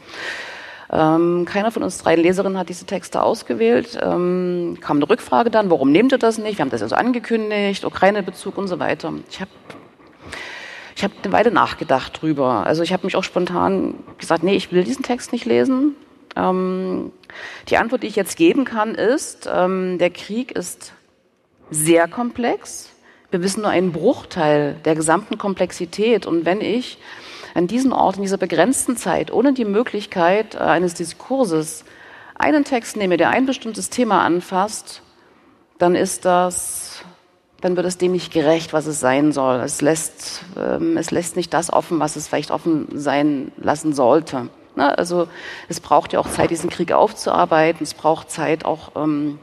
Ähm, 0.92 1.46
keiner 1.46 1.70
von 1.70 1.82
uns 1.82 1.98
drei 1.98 2.16
Leserinnen 2.16 2.58
hat 2.58 2.68
diese 2.68 2.84
Texte 2.84 3.22
ausgewählt. 3.22 3.98
Ähm, 4.00 4.76
kam 4.80 4.98
eine 4.98 5.08
Rückfrage 5.08 5.50
dann, 5.50 5.70
warum 5.70 5.90
nehmt 5.90 6.12
ihr 6.12 6.18
das 6.18 6.36
nicht? 6.36 6.58
Wir 6.58 6.64
haben 6.64 6.70
das 6.70 6.82
ja 6.82 6.88
so 6.88 6.96
angekündigt, 6.96 7.84
Ukraine-Bezug 7.84 8.58
und 8.58 8.68
so 8.68 8.78
weiter. 8.78 9.12
Ich 9.30 9.40
habe 9.40 9.50
ich 10.94 11.02
hab 11.02 11.12
eine 11.22 11.32
Weile 11.32 11.50
nachgedacht 11.50 12.20
drüber. 12.20 12.66
Also 12.66 12.82
ich 12.82 12.92
habe 12.92 13.06
mich 13.06 13.16
auch 13.16 13.24
spontan 13.24 13.94
gesagt, 14.18 14.42
nee, 14.42 14.54
ich 14.54 14.70
will 14.70 14.84
diesen 14.84 15.02
Text 15.02 15.32
nicht 15.32 15.46
lesen. 15.46 15.96
Ähm, 16.36 17.10
die 17.68 17.78
Antwort, 17.78 18.02
die 18.02 18.08
ich 18.08 18.16
jetzt 18.16 18.36
geben 18.36 18.64
kann, 18.66 18.94
ist, 18.94 19.48
ähm, 19.52 19.96
der 19.98 20.10
Krieg 20.10 20.52
ist 20.52 20.92
sehr 21.70 22.06
komplex. 22.06 22.90
Wir 23.30 23.42
wissen 23.42 23.62
nur 23.62 23.70
einen 23.70 23.92
Bruchteil 23.92 24.76
der 24.84 24.94
gesamten 24.94 25.38
Komplexität. 25.38 26.26
Und 26.26 26.44
wenn 26.44 26.60
ich 26.60 26.98
an 27.54 27.66
diesen 27.66 27.92
Ort, 27.92 28.16
in 28.16 28.22
dieser 28.22 28.38
begrenzten 28.38 28.96
Zeit, 28.96 29.32
ohne 29.32 29.52
die 29.52 29.64
Möglichkeit 29.64 30.54
äh, 30.54 30.58
eines 30.58 30.94
Diskurses, 30.94 31.84
einen 32.34 32.64
Text 32.64 32.96
nehme, 32.96 33.16
der 33.16 33.30
ein 33.30 33.46
bestimmtes 33.46 33.90
Thema 33.90 34.24
anfasst, 34.24 35.02
dann 35.78 35.94
ist 35.94 36.24
das, 36.24 37.02
dann 37.60 37.76
wird 37.76 37.86
es 37.86 37.98
dem 37.98 38.12
nicht 38.12 38.32
gerecht, 38.32 38.72
was 38.72 38.86
es 38.86 39.00
sein 39.00 39.32
soll. 39.32 39.60
Es 39.60 39.80
lässt, 39.80 40.44
ähm, 40.58 40.96
es 40.96 41.10
lässt 41.10 41.36
nicht 41.36 41.52
das 41.54 41.72
offen, 41.72 42.00
was 42.00 42.16
es 42.16 42.28
vielleicht 42.28 42.50
offen 42.50 42.88
sein 42.94 43.52
lassen 43.56 43.92
sollte. 43.92 44.48
Ne? 44.76 44.96
Also 44.96 45.28
es 45.68 45.80
braucht 45.80 46.12
ja 46.12 46.20
auch 46.20 46.28
Zeit, 46.28 46.50
diesen 46.50 46.70
Krieg 46.70 46.92
aufzuarbeiten. 46.92 47.82
Es 47.82 47.94
braucht 47.94 48.30
Zeit, 48.30 48.64
auch 48.64 48.92
ähm, 48.96 49.38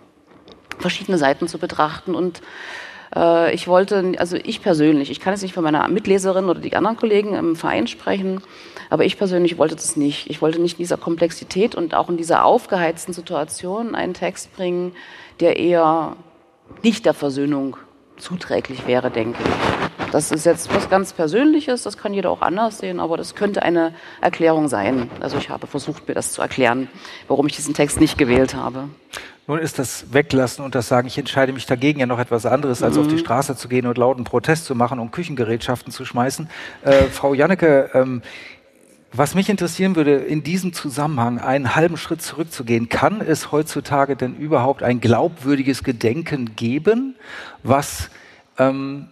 verschiedene 0.80 1.18
Seiten 1.18 1.48
zu 1.48 1.58
betrachten. 1.58 2.16
Und 2.16 2.42
äh, 3.16 3.54
ich 3.54 3.68
wollte, 3.68 4.14
also 4.18 4.38
ich 4.38 4.62
persönlich, 4.62 5.12
ich 5.12 5.20
kann 5.20 5.34
jetzt 5.34 5.42
nicht 5.42 5.54
für 5.54 5.62
meine 5.62 5.88
Mitleserin 5.88 6.46
oder 6.46 6.60
die 6.60 6.76
anderen 6.76 6.98
Kollegen 6.98 7.36
im 7.36 7.56
Verein 7.56 7.88
sprechen, 7.88 8.42
aber 8.90 9.06
ich 9.06 9.18
persönlich 9.18 9.58
wollte 9.58 9.76
das 9.76 9.96
nicht. 9.96 10.30
Ich 10.30 10.42
wollte 10.42 10.62
nicht 10.62 10.80
in 10.80 10.84
dieser 10.84 10.98
Komplexität 10.98 11.76
und 11.76 11.94
auch 11.94 12.10
in 12.10 12.18
dieser 12.18 12.46
aufgeheizten 12.46 13.14
Situation 13.14 13.96
einen 13.96 14.14
Text 14.14 14.56
bringen, 14.56 14.94
der 15.40 15.58
eher 15.58 16.16
nicht 16.84 17.06
der 17.06 17.14
Versöhnung 17.14 17.78
zuträglich 18.20 18.86
wäre, 18.88 19.10
denke 19.10 19.40
ich. 19.42 20.12
Das 20.12 20.32
ist 20.32 20.46
jetzt 20.46 20.74
was 20.74 20.90
ganz 20.90 21.14
Persönliches, 21.14 21.84
das 21.84 21.98
kann 21.98 22.14
jeder 22.14 22.32
auch 22.32 22.42
anders 22.42 22.80
sehen, 22.80 23.00
aber 23.00 23.16
das 23.16 23.36
könnte 23.36 23.62
eine 23.62 23.94
Erklärung 24.22 24.68
sein. 24.68 25.10
Also 25.20 25.38
ich 25.38 25.50
habe 25.50 25.68
versucht, 25.68 26.08
mir 26.08 26.16
das 26.16 26.32
zu 26.32 26.42
erklären, 26.42 26.88
warum 27.28 27.46
ich 27.46 27.56
diesen 27.56 27.76
Text 27.76 28.00
nicht 28.00 28.18
gewählt 28.18 28.56
habe. 28.56 28.90
Nun 29.46 29.60
ist 29.60 29.80
das 29.80 30.14
Weglassen 30.14 30.64
und 30.64 30.76
das 30.76 30.88
Sagen, 30.88 31.08
ich 31.08 31.18
entscheide 31.18 31.54
mich 31.54 31.66
dagegen, 31.66 32.00
ja 32.00 32.06
noch 32.06 32.20
etwas 32.20 32.46
anderes, 32.46 32.84
als 32.84 32.96
mhm. 32.96 33.02
auf 33.02 33.08
die 33.08 33.18
Straße 33.18 33.56
zu 33.56 33.68
gehen 33.68 33.88
und 33.88 33.98
lauten 33.98 34.24
Protest 34.24 34.66
zu 34.66 34.76
machen, 34.76 35.00
um 35.00 35.10
Küchengerätschaften 35.10 35.92
zu 35.92 36.06
schmeißen. 36.06 36.50
Äh, 36.84 37.06
Frau 37.06 37.34
Janneke, 37.34 37.90
ähm, 37.94 38.22
was 39.12 39.34
mich 39.34 39.50
interessieren 39.50 39.96
würde, 39.96 40.16
in 40.16 40.44
diesem 40.44 40.74
Zusammenhang 40.74 41.40
einen 41.40 41.76
halben 41.76 41.98
Schritt 41.98 42.22
zurückzugehen, 42.22 42.90
kann 42.90 43.22
es 43.22 43.52
heutzutage 43.52 44.16
denn 44.16 44.36
überhaupt 44.36 44.84
ein 44.84 45.02
glaubwürdiges 45.02 45.84
Gedenken 45.84 46.56
geben, 46.56 47.16
was 47.64 48.10
ähm, 48.58 49.08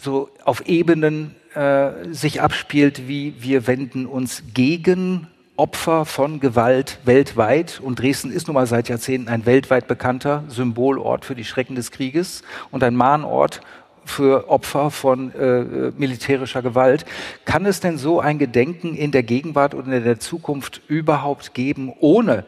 so 0.00 0.28
auf 0.44 0.66
Ebenen 0.66 1.34
äh, 1.54 2.12
sich 2.12 2.42
abspielt, 2.42 3.08
wie 3.08 3.34
wir 3.38 3.66
wenden 3.66 4.06
uns 4.06 4.42
gegen 4.52 5.28
Opfer 5.56 6.06
von 6.06 6.40
Gewalt 6.40 6.98
weltweit. 7.04 7.80
Und 7.80 8.00
Dresden 8.00 8.30
ist 8.32 8.48
nun 8.48 8.54
mal 8.54 8.66
seit 8.66 8.88
Jahrzehnten 8.88 9.28
ein 9.28 9.46
weltweit 9.46 9.86
bekannter 9.86 10.44
Symbolort 10.48 11.24
für 11.24 11.34
die 11.34 11.44
Schrecken 11.44 11.74
des 11.74 11.90
Krieges 11.90 12.42
und 12.70 12.82
ein 12.82 12.96
Mahnort 12.96 13.60
für 14.04 14.48
Opfer 14.48 14.90
von 14.90 15.34
äh, 15.34 15.92
militärischer 15.96 16.62
Gewalt. 16.62 17.04
Kann 17.44 17.66
es 17.66 17.80
denn 17.80 17.98
so 17.98 18.20
ein 18.20 18.38
Gedenken 18.38 18.94
in 18.94 19.12
der 19.12 19.22
Gegenwart 19.22 19.74
und 19.74 19.90
in 19.90 20.04
der 20.04 20.20
Zukunft 20.20 20.80
überhaupt 20.88 21.54
geben, 21.54 21.92
ohne 22.00 22.44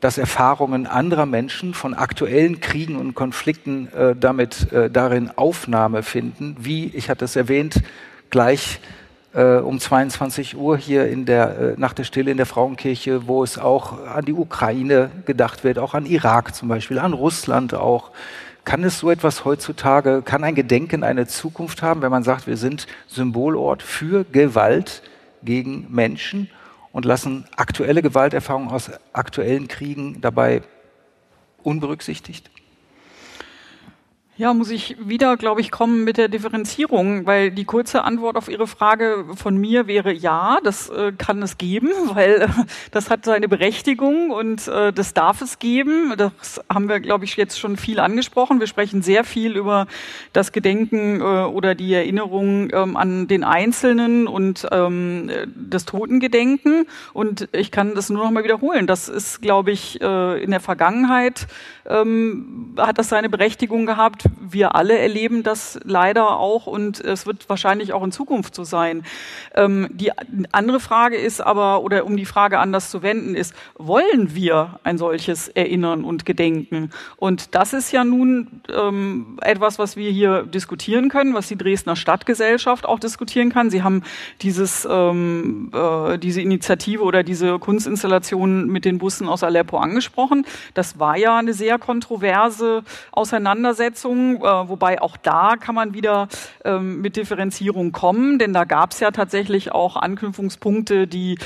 dass 0.00 0.18
Erfahrungen 0.18 0.86
anderer 0.86 1.24
Menschen 1.24 1.72
von 1.72 1.94
aktuellen 1.94 2.60
Kriegen 2.60 2.96
und 2.96 3.14
Konflikten 3.14 3.88
äh, 3.94 4.14
damit 4.14 4.70
äh, 4.70 4.90
darin 4.90 5.30
Aufnahme 5.34 6.02
finden, 6.02 6.56
wie, 6.60 6.86
ich 6.88 7.08
hatte 7.08 7.24
es 7.24 7.36
erwähnt, 7.36 7.82
gleich 8.28 8.80
äh, 9.32 9.56
um 9.56 9.80
22 9.80 10.56
Uhr 10.56 10.76
hier 10.76 11.08
in 11.08 11.24
der, 11.24 11.58
äh, 11.58 11.74
nach 11.76 11.92
der 11.92 12.04
Stille 12.04 12.30
in 12.30 12.36
der 12.36 12.46
Frauenkirche, 12.46 13.26
wo 13.26 13.42
es 13.42 13.58
auch 13.58 14.06
an 14.06 14.24
die 14.24 14.32
Ukraine 14.32 15.10
gedacht 15.24 15.64
wird, 15.64 15.78
auch 15.78 15.94
an 15.94 16.06
Irak 16.06 16.54
zum 16.54 16.68
Beispiel, 16.68 16.98
an 16.98 17.12
Russland 17.12 17.74
auch. 17.74 18.10
Kann 18.64 18.82
es 18.82 18.98
so 18.98 19.10
etwas 19.10 19.44
heutzutage, 19.44 20.22
kann 20.22 20.42
ein 20.42 20.54
Gedenken 20.54 21.04
eine 21.04 21.26
Zukunft 21.26 21.82
haben, 21.82 22.00
wenn 22.00 22.10
man 22.10 22.22
sagt, 22.22 22.46
wir 22.46 22.56
sind 22.56 22.86
Symbolort 23.06 23.82
für 23.82 24.24
Gewalt 24.24 25.02
gegen 25.42 25.86
Menschen 25.90 26.48
und 26.92 27.04
lassen 27.04 27.46
aktuelle 27.56 28.00
Gewalterfahrungen 28.00 28.70
aus 28.70 28.90
aktuellen 29.12 29.68
Kriegen 29.68 30.20
dabei 30.20 30.62
unberücksichtigt? 31.62 32.50
Ja, 34.36 34.52
muss 34.52 34.70
ich 34.70 34.96
wieder, 34.98 35.36
glaube 35.36 35.60
ich, 35.60 35.70
kommen 35.70 36.02
mit 36.02 36.16
der 36.16 36.26
Differenzierung, 36.26 37.24
weil 37.24 37.52
die 37.52 37.64
kurze 37.64 38.02
Antwort 38.02 38.36
auf 38.36 38.48
Ihre 38.48 38.66
Frage 38.66 39.26
von 39.36 39.56
mir 39.56 39.86
wäre 39.86 40.12
ja, 40.12 40.58
das 40.64 40.90
äh, 40.90 41.12
kann 41.12 41.40
es 41.40 41.56
geben, 41.56 41.90
weil 42.14 42.42
äh, 42.42 42.48
das 42.90 43.10
hat 43.10 43.24
seine 43.24 43.46
Berechtigung 43.46 44.32
und 44.32 44.66
äh, 44.66 44.92
das 44.92 45.14
darf 45.14 45.40
es 45.40 45.60
geben. 45.60 46.14
Das 46.16 46.60
haben 46.68 46.88
wir, 46.88 46.98
glaube 46.98 47.24
ich, 47.24 47.36
jetzt 47.36 47.60
schon 47.60 47.76
viel 47.76 48.00
angesprochen. 48.00 48.58
Wir 48.58 48.66
sprechen 48.66 49.02
sehr 49.02 49.22
viel 49.22 49.56
über 49.56 49.86
das 50.32 50.50
Gedenken 50.50 51.20
äh, 51.20 51.22
oder 51.22 51.76
die 51.76 51.94
Erinnerung 51.94 52.70
ähm, 52.72 52.96
an 52.96 53.28
den 53.28 53.44
Einzelnen 53.44 54.26
und 54.26 54.66
ähm, 54.72 55.30
das 55.54 55.84
Totengedenken. 55.84 56.86
Und 57.12 57.48
ich 57.52 57.70
kann 57.70 57.94
das 57.94 58.10
nur 58.10 58.24
noch 58.24 58.32
mal 58.32 58.42
wiederholen. 58.42 58.88
Das 58.88 59.08
ist, 59.08 59.42
glaube 59.42 59.70
ich, 59.70 60.00
äh, 60.00 60.42
in 60.42 60.50
der 60.50 60.58
Vergangenheit 60.58 61.46
ähm, 61.86 62.74
hat 62.78 62.98
das 62.98 63.08
seine 63.08 63.28
Berechtigung 63.28 63.86
gehabt. 63.86 64.23
Wir 64.40 64.74
alle 64.74 64.98
erleben 64.98 65.42
das 65.42 65.78
leider 65.84 66.38
auch 66.38 66.66
und 66.66 67.00
es 67.00 67.26
wird 67.26 67.48
wahrscheinlich 67.48 67.92
auch 67.92 68.02
in 68.02 68.12
Zukunft 68.12 68.54
so 68.54 68.64
sein. 68.64 69.04
Ähm, 69.54 69.88
die 69.90 70.12
andere 70.52 70.80
Frage 70.80 71.16
ist 71.16 71.40
aber, 71.40 71.82
oder 71.82 72.04
um 72.04 72.16
die 72.16 72.24
Frage 72.24 72.58
anders 72.58 72.90
zu 72.90 73.02
wenden, 73.02 73.34
ist, 73.34 73.54
wollen 73.76 74.34
wir 74.34 74.80
ein 74.84 74.98
solches 74.98 75.48
Erinnern 75.48 76.04
und 76.04 76.24
Gedenken? 76.24 76.90
Und 77.16 77.54
das 77.54 77.72
ist 77.72 77.92
ja 77.92 78.04
nun 78.04 78.62
ähm, 78.72 79.38
etwas, 79.42 79.78
was 79.78 79.96
wir 79.96 80.10
hier 80.10 80.42
diskutieren 80.42 81.08
können, 81.08 81.34
was 81.34 81.48
die 81.48 81.56
Dresdner 81.56 81.96
Stadtgesellschaft 81.96 82.86
auch 82.86 82.98
diskutieren 82.98 83.50
kann. 83.50 83.70
Sie 83.70 83.82
haben 83.82 84.02
dieses, 84.42 84.86
ähm, 84.90 85.70
äh, 85.74 86.18
diese 86.18 86.40
Initiative 86.40 87.02
oder 87.02 87.22
diese 87.22 87.58
Kunstinstallation 87.58 88.66
mit 88.68 88.84
den 88.84 88.98
Bussen 88.98 89.28
aus 89.28 89.42
Aleppo 89.42 89.78
angesprochen. 89.78 90.46
Das 90.74 90.98
war 90.98 91.16
ja 91.16 91.38
eine 91.38 91.52
sehr 91.54 91.78
kontroverse 91.78 92.82
Auseinandersetzungen, 94.14 94.36
äh, 94.36 94.68
wobei 94.68 95.02
auch 95.02 95.16
da 95.16 95.56
kann 95.56 95.74
man 95.74 95.94
wieder 95.94 96.28
ähm, 96.64 97.00
mit 97.00 97.16
Differenzierung 97.16 97.92
kommen, 97.92 98.38
denn 98.38 98.52
da 98.52 98.64
gab 98.64 98.92
es 98.92 99.00
ja 99.00 99.10
tatsächlich 99.10 99.72
auch 99.72 99.96
Anknüpfungspunkte, 99.96 101.06
die 101.06 101.38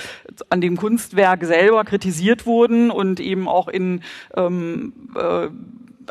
an 0.51 0.61
dem 0.61 0.77
Kunstwerk 0.77 1.45
selber 1.45 1.85
kritisiert 1.85 2.47
wurden 2.47 2.91
und 2.91 3.21
eben 3.21 3.49
auch 3.49 3.69
in 3.69 4.03
ähm, 4.37 4.93
äh, 5.17 5.49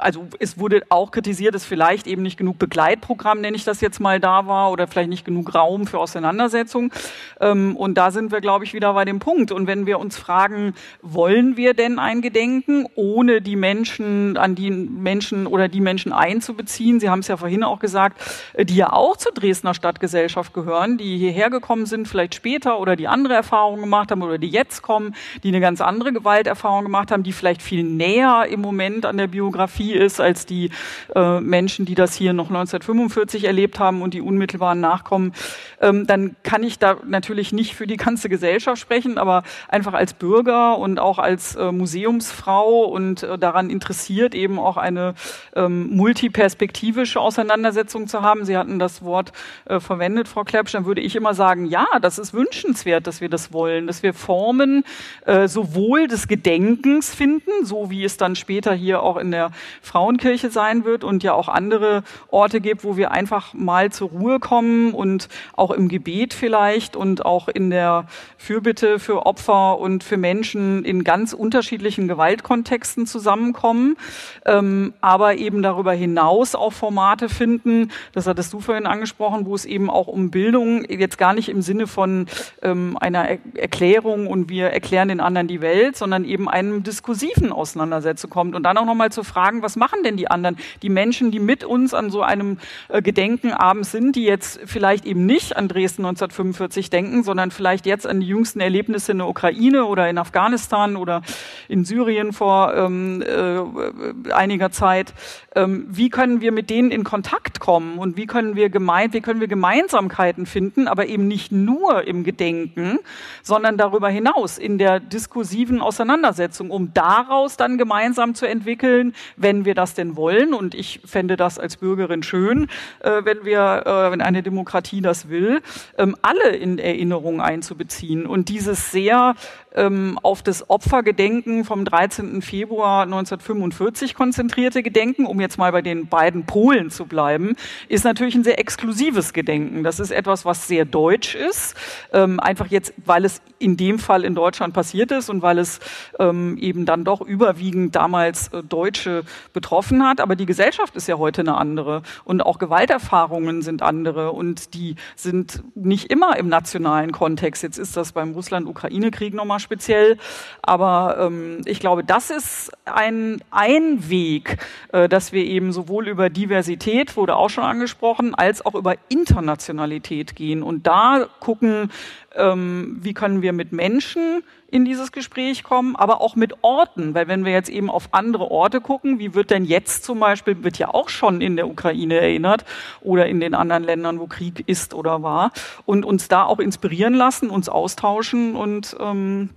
also 0.01 0.27
es 0.39 0.57
wurde 0.57 0.83
auch 0.89 1.11
kritisiert, 1.11 1.55
dass 1.55 1.65
vielleicht 1.65 2.07
eben 2.07 2.21
nicht 2.21 2.37
genug 2.37 2.59
Begleitprogramm, 2.59 3.41
nenne 3.41 3.57
ich 3.57 3.63
das 3.63 3.81
jetzt 3.81 3.99
mal, 3.99 4.19
da 4.19 4.47
war 4.47 4.71
oder 4.71 4.87
vielleicht 4.87 5.09
nicht 5.09 5.25
genug 5.25 5.53
Raum 5.53 5.87
für 5.87 5.99
Auseinandersetzung. 5.99 6.91
Ähm, 7.39 7.75
und 7.75 7.95
da 7.95 8.11
sind 8.11 8.31
wir, 8.31 8.41
glaube 8.41 8.65
ich, 8.65 8.73
wieder 8.73 8.93
bei 8.93 9.05
dem 9.05 9.19
Punkt. 9.19 9.51
Und 9.51 9.67
wenn 9.67 9.85
wir 9.85 9.99
uns 9.99 10.17
fragen, 10.17 10.73
wollen 11.01 11.57
wir 11.57 11.73
denn 11.73 11.99
ein 11.99 12.21
Gedenken, 12.21 12.85
ohne 12.95 13.41
die 13.41 13.55
Menschen, 13.55 14.37
an 14.37 14.55
die 14.55 14.71
Menschen 14.71 15.47
oder 15.47 15.67
die 15.67 15.81
Menschen 15.81 16.13
einzubeziehen, 16.13 16.99
Sie 16.99 17.09
haben 17.09 17.19
es 17.19 17.27
ja 17.27 17.37
vorhin 17.37 17.63
auch 17.63 17.79
gesagt, 17.79 18.21
äh, 18.53 18.65
die 18.65 18.75
ja 18.75 18.93
auch 18.93 19.17
zur 19.17 19.31
Dresdner 19.31 19.73
Stadtgesellschaft 19.73 20.53
gehören, 20.53 20.97
die 20.97 21.17
hierher 21.17 21.49
gekommen 21.49 21.85
sind, 21.85 22.07
vielleicht 22.07 22.35
später 22.35 22.79
oder 22.79 22.95
die 22.95 23.07
andere 23.07 23.33
Erfahrungen 23.33 23.81
gemacht 23.81 24.11
haben 24.11 24.21
oder 24.21 24.37
die 24.37 24.49
jetzt 24.49 24.81
kommen, 24.81 25.15
die 25.43 25.49
eine 25.49 25.59
ganz 25.59 25.81
andere 25.81 26.13
Gewalterfahrung 26.13 26.83
gemacht 26.83 27.11
haben, 27.11 27.23
die 27.23 27.33
vielleicht 27.33 27.61
viel 27.61 27.83
näher 27.83 28.45
im 28.49 28.61
Moment 28.61 29.05
an 29.05 29.17
der 29.17 29.27
Biografie 29.27 29.86
Demokratie 29.87 29.93
ist 29.93 30.19
als 30.19 30.45
die 30.45 30.69
äh, 31.15 31.39
Menschen, 31.39 31.85
die 31.85 31.95
das 31.95 32.15
hier 32.15 32.33
noch 32.33 32.47
1945 32.47 33.45
erlebt 33.45 33.79
haben 33.79 34.01
und 34.01 34.13
die 34.13 34.21
unmittelbaren 34.21 34.79
Nachkommen, 34.79 35.33
ähm, 35.81 36.07
dann 36.07 36.35
kann 36.43 36.63
ich 36.63 36.79
da 36.79 36.97
natürlich 37.05 37.53
nicht 37.53 37.75
für 37.75 37.87
die 37.87 37.97
ganze 37.97 38.29
Gesellschaft 38.29 38.81
sprechen, 38.81 39.17
aber 39.17 39.43
einfach 39.67 39.93
als 39.93 40.13
Bürger 40.13 40.77
und 40.77 40.99
auch 40.99 41.19
als 41.19 41.55
äh, 41.55 41.71
Museumsfrau 41.71 42.85
und 42.85 43.23
äh, 43.23 43.37
daran 43.37 43.69
interessiert, 43.69 44.35
eben 44.35 44.59
auch 44.59 44.77
eine 44.77 45.13
ähm, 45.55 45.95
multiperspektivische 45.95 47.19
Auseinandersetzung 47.19 48.07
zu 48.07 48.21
haben. 48.21 48.45
Sie 48.45 48.57
hatten 48.57 48.79
das 48.79 49.03
Wort 49.03 49.31
äh, 49.65 49.79
verwendet, 49.79 50.27
Frau 50.27 50.43
Klepsch, 50.43 50.73
dann 50.73 50.85
würde 50.85 51.01
ich 51.01 51.15
immer 51.15 51.33
sagen, 51.33 51.65
ja, 51.65 51.85
das 52.01 52.19
ist 52.19 52.33
wünschenswert, 52.33 53.07
dass 53.07 53.21
wir 53.21 53.29
das 53.29 53.53
wollen, 53.53 53.87
dass 53.87 54.03
wir 54.03 54.13
Formen 54.13 54.83
äh, 55.25 55.47
sowohl 55.47 56.07
des 56.07 56.27
Gedenkens 56.27 57.13
finden, 57.13 57.51
so 57.63 57.89
wie 57.89 58.03
es 58.03 58.17
dann 58.17 58.35
später 58.35 58.73
hier 58.73 59.01
auch 59.01 59.17
in 59.17 59.31
der 59.31 59.51
Frauenkirche 59.81 60.49
sein 60.49 60.85
wird 60.85 61.03
und 61.03 61.23
ja 61.23 61.33
auch 61.33 61.47
andere 61.47 62.03
Orte 62.29 62.61
gibt, 62.61 62.83
wo 62.83 62.97
wir 62.97 63.11
einfach 63.11 63.53
mal 63.53 63.91
zur 63.91 64.09
Ruhe 64.09 64.39
kommen 64.39 64.93
und 64.93 65.29
auch 65.55 65.71
im 65.71 65.87
Gebet 65.87 66.33
vielleicht 66.33 66.95
und 66.95 67.25
auch 67.25 67.47
in 67.47 67.69
der 67.69 68.05
Fürbitte 68.37 68.99
für 68.99 69.25
Opfer 69.25 69.79
und 69.79 70.03
für 70.03 70.17
Menschen 70.17 70.83
in 70.83 71.03
ganz 71.03 71.33
unterschiedlichen 71.33 72.07
Gewaltkontexten 72.07 73.05
zusammenkommen, 73.05 73.97
ähm, 74.45 74.93
aber 75.01 75.35
eben 75.35 75.61
darüber 75.61 75.93
hinaus 75.93 76.55
auch 76.55 76.73
Formate 76.73 77.29
finden, 77.29 77.91
das 78.13 78.27
hattest 78.27 78.53
du 78.53 78.59
vorhin 78.59 78.85
angesprochen, 78.85 79.45
wo 79.45 79.55
es 79.55 79.65
eben 79.65 79.89
auch 79.89 80.07
um 80.07 80.31
Bildung, 80.31 80.85
jetzt 80.89 81.17
gar 81.17 81.33
nicht 81.33 81.49
im 81.49 81.61
Sinne 81.61 81.87
von 81.87 82.27
ähm, 82.61 82.97
einer 82.99 83.27
er 83.27 83.37
Erklärung 83.55 84.27
und 84.27 84.49
wir 84.49 84.67
erklären 84.67 85.09
den 85.09 85.19
anderen 85.19 85.47
die 85.47 85.61
Welt, 85.61 85.97
sondern 85.97 86.25
eben 86.25 86.49
einem 86.49 86.83
diskursiven 86.83 87.51
Auseinandersetzung 87.51 88.29
kommt. 88.29 88.55
Und 88.55 88.63
dann 88.63 88.77
auch 88.77 88.85
nochmal 88.85 89.11
zu 89.11 89.23
fragen, 89.23 89.61
was 89.67 89.75
machen 89.75 90.01
denn 90.01 90.15
die 90.15 90.31
anderen, 90.31 90.55
die 90.81 90.87
Menschen, 90.87 91.29
die 91.29 91.41
mit 91.41 91.65
uns 91.65 91.93
an 91.93 92.09
so 92.09 92.21
einem 92.21 92.57
äh, 92.87 93.01
Gedenkenabend 93.01 93.85
sind, 93.85 94.15
die 94.15 94.23
jetzt 94.23 94.61
vielleicht 94.63 95.05
eben 95.05 95.25
nicht 95.25 95.57
an 95.57 95.67
Dresden 95.67 96.05
1945 96.05 96.89
denken, 96.89 97.23
sondern 97.23 97.51
vielleicht 97.51 97.85
jetzt 97.85 98.07
an 98.07 98.21
die 98.21 98.27
jüngsten 98.27 98.61
Erlebnisse 98.61 99.11
in 99.11 99.17
der 99.17 99.27
Ukraine 99.27 99.83
oder 99.83 100.09
in 100.09 100.17
Afghanistan 100.17 100.95
oder 100.95 101.21
in 101.67 101.83
Syrien 101.83 102.31
vor 102.31 102.73
ähm, 102.75 103.21
äh, 103.21 104.31
einiger 104.31 104.71
Zeit. 104.71 105.13
Ähm, 105.53 105.85
wie 105.89 106.09
können 106.09 106.39
wir 106.39 106.53
mit 106.53 106.69
denen 106.69 106.91
in 106.91 107.03
Kontakt 107.03 107.59
kommen 107.59 107.97
und 107.97 108.15
wie 108.15 108.25
können 108.25 108.55
wir 108.55 108.69
gemein, 108.69 109.11
wie 109.11 109.19
können 109.19 109.41
wir 109.41 109.49
Gemeinsamkeiten 109.49 110.45
finden, 110.45 110.87
aber 110.87 111.07
eben 111.07 111.27
nicht 111.27 111.51
nur 111.51 112.07
im 112.07 112.23
Gedenken, 112.23 112.99
sondern 113.43 113.77
darüber 113.77 114.07
hinaus 114.07 114.57
in 114.57 114.77
der 114.77 115.01
diskursiven 115.01 115.81
Auseinandersetzung, 115.81 116.71
um 116.71 116.93
daraus 116.93 117.57
dann 117.57 117.77
gemeinsam 117.77 118.33
zu 118.33 118.47
entwickeln, 118.47 119.13
wenn 119.35 119.56
wir 119.65 119.75
das 119.75 119.93
denn 119.93 120.15
wollen. 120.15 120.53
Und 120.53 120.75
ich 120.75 121.01
fände 121.05 121.37
das 121.37 121.59
als 121.59 121.77
Bürgerin 121.77 122.23
schön, 122.23 122.67
äh, 122.99 123.23
wenn 123.23 123.45
wir, 123.45 123.83
äh, 123.85 124.11
wenn 124.11 124.21
eine 124.21 124.43
Demokratie 124.43 125.01
das 125.01 125.29
will, 125.29 125.61
ähm, 125.97 126.15
alle 126.21 126.49
in 126.55 126.79
Erinnerung 126.79 127.41
einzubeziehen 127.41 128.25
und 128.25 128.49
dieses 128.49 128.91
sehr 128.91 129.35
ähm, 129.77 130.19
auf 130.23 130.41
das 130.41 130.69
Opfergedenken 130.69 131.63
vom 131.63 131.85
13. 131.85 132.41
Februar 132.41 133.03
1945 133.03 134.15
konzentrierte 134.15 134.83
Gedenken, 134.83 135.25
um 135.25 135.39
jetzt 135.39 135.57
mal 135.57 135.71
bei 135.71 135.81
den 135.81 136.07
beiden 136.07 136.45
Polen 136.45 136.89
zu 136.89 137.05
bleiben, 137.05 137.55
ist 137.87 138.03
natürlich 138.03 138.35
ein 138.35 138.43
sehr 138.43 138.59
exklusives 138.59 139.31
Gedenken. 139.33 139.83
Das 139.83 139.99
ist 139.99 140.11
etwas, 140.11 140.43
was 140.43 140.67
sehr 140.67 140.83
deutsch 140.83 141.35
ist, 141.35 141.75
ähm, 142.11 142.39
einfach 142.39 142.67
jetzt, 142.67 142.93
weil 143.05 143.23
es 143.23 143.41
in 143.59 143.77
dem 143.77 143.99
Fall 143.99 144.23
in 144.23 144.35
Deutschland 144.35 144.73
passiert 144.73 145.11
ist 145.11 145.29
und 145.29 145.41
weil 145.41 145.59
es 145.59 145.79
ähm, 146.19 146.57
eben 146.57 146.85
dann 146.85 147.03
doch 147.03 147.21
überwiegend 147.21 147.95
damals 147.95 148.49
äh, 148.49 148.63
Deutsche 148.63 149.23
betroffen 149.53 150.03
hat. 150.03 150.19
Aber 150.19 150.35
die 150.35 150.45
Gesellschaft 150.45 150.95
ist 150.95 151.07
ja 151.07 151.17
heute 151.17 151.41
eine 151.41 151.55
andere 151.55 152.01
und 152.25 152.41
auch 152.41 152.57
Gewalterfahrungen 152.57 153.61
sind 153.61 153.83
andere 153.83 154.31
und 154.31 154.73
die 154.73 154.95
sind 155.15 155.63
nicht 155.75 156.11
immer 156.11 156.37
im 156.37 156.47
nationalen 156.49 157.11
Kontext. 157.11 157.61
Jetzt 157.61 157.77
ist 157.77 157.95
das 157.95 158.11
beim 158.11 158.31
Russland-Ukraine-Krieg 158.31 159.33
nochmal 159.35 159.59
speziell. 159.67 160.17
Aber 160.61 161.17
ähm, 161.19 161.61
ich 161.65 161.79
glaube, 161.79 162.03
das 162.03 162.29
ist 162.29 162.71
ein, 162.85 163.41
ein 163.51 164.09
Weg, 164.09 164.57
äh, 164.93 165.09
dass 165.09 165.33
wir 165.33 165.43
eben 165.43 165.73
sowohl 165.73 166.07
über 166.07 166.29
Diversität, 166.29 167.17
wurde 167.17 167.35
auch 167.35 167.49
schon 167.49 167.65
angesprochen, 167.65 168.33
als 168.33 168.65
auch 168.65 168.75
über 168.75 168.95
Internationalität 169.09 170.35
gehen 170.35 170.63
und 170.63 170.87
da 170.87 171.27
gucken, 171.39 171.91
ähm, 172.35 172.97
wie 173.01 173.13
können 173.13 173.41
wir 173.41 173.51
mit 173.51 173.73
Menschen 173.73 174.43
in 174.69 174.85
dieses 174.85 175.11
Gespräch 175.11 175.63
kommen, 175.63 175.95
aber 175.95 176.21
auch 176.21 176.35
mit 176.35 176.55
Orten, 176.61 177.13
weil 177.13 177.27
wenn 177.27 177.45
wir 177.45 177.53
jetzt 177.53 177.69
eben 177.69 177.89
auf 177.89 178.09
andere 178.11 178.51
Orte 178.51 178.81
gucken, 178.81 179.17
wie 179.19 179.33
wird 179.33 179.49
denn 179.49 179.63
jetzt 179.63 180.03
zum 180.03 180.19
Beispiel, 180.19 180.63
wird 180.63 180.77
ja 180.77 180.93
auch 180.93 181.09
schon 181.09 181.41
in 181.41 181.55
der 181.55 181.67
Ukraine 181.67 182.15
erinnert 182.19 182.65
oder 183.01 183.27
in 183.27 183.39
den 183.39 183.53
anderen 183.53 183.83
Ländern, 183.83 184.19
wo 184.19 184.27
Krieg 184.27 184.63
ist 184.67 184.93
oder 184.93 185.23
war, 185.23 185.51
und 185.85 186.05
uns 186.05 186.27
da 186.27 186.43
auch 186.43 186.59
inspirieren 186.59 187.13
lassen, 187.13 187.49
uns 187.49 187.69
austauschen 187.69 188.55
und 188.55 188.95
ähm, 188.99 189.49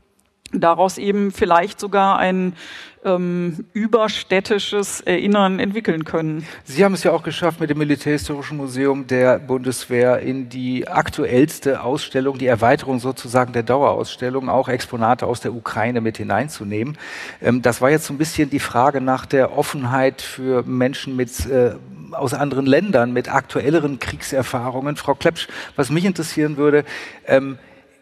daraus 0.53 0.99
eben 0.99 1.31
vielleicht 1.31 1.81
sogar 1.81 2.19
ein 2.19 2.55
ähm, 3.05 3.65
überstädtisches 3.73 5.01
Erinnern 5.01 5.59
entwickeln 5.59 6.05
können. 6.05 6.47
Sie 6.65 6.85
haben 6.85 6.95
es 6.95 7.03
ja 7.03 7.13
auch 7.13 7.23
geschafft, 7.23 7.61
mit 7.61 7.71
dem 7.71 7.79
Militärhistorischen 7.79 8.59
Museum 8.59 9.07
der 9.07 9.39
Bundeswehr 9.39 10.19
in 10.21 10.49
die 10.49 10.87
aktuellste 10.87 11.83
Ausstellung, 11.83 12.39
die 12.39 12.47
Erweiterung 12.47 12.99
sozusagen 12.99 13.53
der 13.53 13.63
Dauerausstellung, 13.63 14.49
auch 14.49 14.69
Exponate 14.69 15.27
aus 15.27 15.41
der 15.41 15.55
Ukraine 15.55 16.01
mit 16.01 16.19
hineinzunehmen. 16.19 16.99
Ähm, 17.41 17.63
das 17.63 17.81
war 17.81 17.91
jetzt 17.91 18.07
so 18.07 18.13
ein 18.13 18.19
bisschen 18.19 18.51
die 18.51 18.61
Frage 18.61 19.01
nach 19.01 19.25
der 19.27 19.57
Offenheit 19.57 20.21
für 20.21 20.63
Menschen 20.65 21.17
mit 21.17 21.47
äh, 21.47 21.75
aus 22.13 22.35
anderen 22.35 22.67
Ländern 22.67 23.13
mit 23.13 23.33
aktuelleren 23.33 23.99
Kriegserfahrungen. 23.99 24.97
Frau 24.97 25.15
Klepsch, 25.15 25.49
was 25.77 25.91
mich 25.91 26.05
interessieren 26.05 26.57
würde, 26.57 26.85
ähm, 27.27 27.59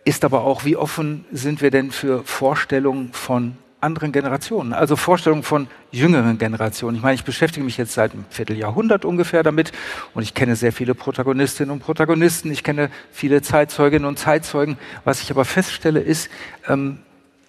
ist 0.09 0.25
aber 0.25 0.41
auch, 0.41 0.65
wie 0.65 0.75
offen 0.75 1.27
sind 1.31 1.61
wir 1.61 1.71
denn 1.71 1.91
für 1.91 2.25
Vorstellungen 2.25 3.13
von 3.13 3.59
anderen 3.83 4.11
Generationen, 4.11 4.73
also 4.73 4.97
Vorstellungen 4.97 5.43
von 5.43 5.69
jüngeren 5.93 6.39
Generationen. 6.39 6.97
Ich 6.97 7.03
meine, 7.03 7.15
ich 7.15 7.25
beschäftige 7.25 7.63
mich 7.63 7.77
jetzt 7.77 7.93
seit 7.93 8.13
einem 8.13 8.25
Vierteljahrhundert 8.31 9.05
ungefähr 9.05 9.43
damit 9.43 9.71
und 10.15 10.23
ich 10.23 10.33
kenne 10.33 10.57
sehr 10.57 10.73
viele 10.73 10.95
Protagonistinnen 10.95 11.71
und 11.71 11.81
Protagonisten, 11.81 12.51
ich 12.51 12.65
kenne 12.65 12.91
viele 13.13 13.43
Zeitzeuginnen 13.43 14.09
und 14.09 14.19
Zeitzeugen. 14.19 14.79
Was 15.05 15.21
ich 15.21 15.31
aber 15.31 15.45
feststelle 15.45 16.01
ist, 16.01 16.31
ähm, 16.67 17.01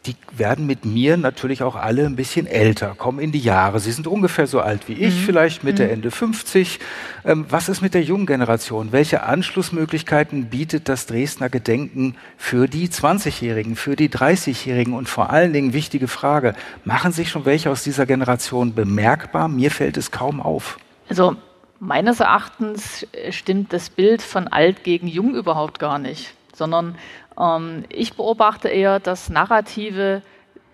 die 0.05 0.15
werden 0.31 0.65
mit 0.65 0.85
mir 0.85 1.17
natürlich 1.17 1.61
auch 1.61 1.75
alle 1.75 2.05
ein 2.05 2.15
bisschen 2.15 2.47
älter, 2.47 2.95
kommen 2.95 3.19
in 3.19 3.33
die 3.33 3.39
Jahre. 3.39 3.81
Sie 3.81 3.91
sind 3.91 4.07
ungefähr 4.07 4.47
so 4.47 4.61
alt 4.61 4.87
wie 4.87 4.93
ich, 4.93 5.13
mhm. 5.13 5.25
vielleicht 5.25 5.63
Mitte, 5.65 5.83
mhm. 5.83 5.89
Ende 5.89 6.11
50. 6.11 6.79
Ähm, 7.25 7.45
was 7.49 7.67
ist 7.67 7.81
mit 7.81 7.93
der 7.93 8.01
jungen 8.01 8.25
Generation? 8.25 8.93
Welche 8.93 9.23
Anschlussmöglichkeiten 9.23 10.45
bietet 10.45 10.87
das 10.87 11.05
Dresdner 11.05 11.49
Gedenken 11.49 12.15
für 12.37 12.67
die 12.67 12.87
20-Jährigen, 12.87 13.75
für 13.75 13.97
die 13.97 14.09
30-Jährigen? 14.09 14.93
Und 14.93 15.09
vor 15.09 15.31
allen 15.31 15.51
Dingen 15.51 15.73
wichtige 15.73 16.07
Frage, 16.07 16.55
machen 16.85 17.11
sich 17.11 17.29
schon 17.29 17.43
welche 17.43 17.69
aus 17.69 17.83
dieser 17.83 18.05
Generation 18.05 18.73
bemerkbar? 18.73 19.49
Mir 19.49 19.69
fällt 19.69 19.97
es 19.97 20.11
kaum 20.11 20.39
auf. 20.39 20.79
Also 21.09 21.35
meines 21.79 22.21
Erachtens 22.21 23.05
stimmt 23.31 23.73
das 23.73 23.89
Bild 23.89 24.21
von 24.21 24.47
alt 24.47 24.85
gegen 24.85 25.07
jung 25.07 25.35
überhaupt 25.35 25.77
gar 25.77 25.99
nicht, 25.99 26.33
sondern 26.53 26.95
ähm, 27.39 27.85
ich 27.89 28.13
beobachte 28.13 28.69
eher, 28.69 28.99
dass 28.99 29.29
Narrative 29.29 30.21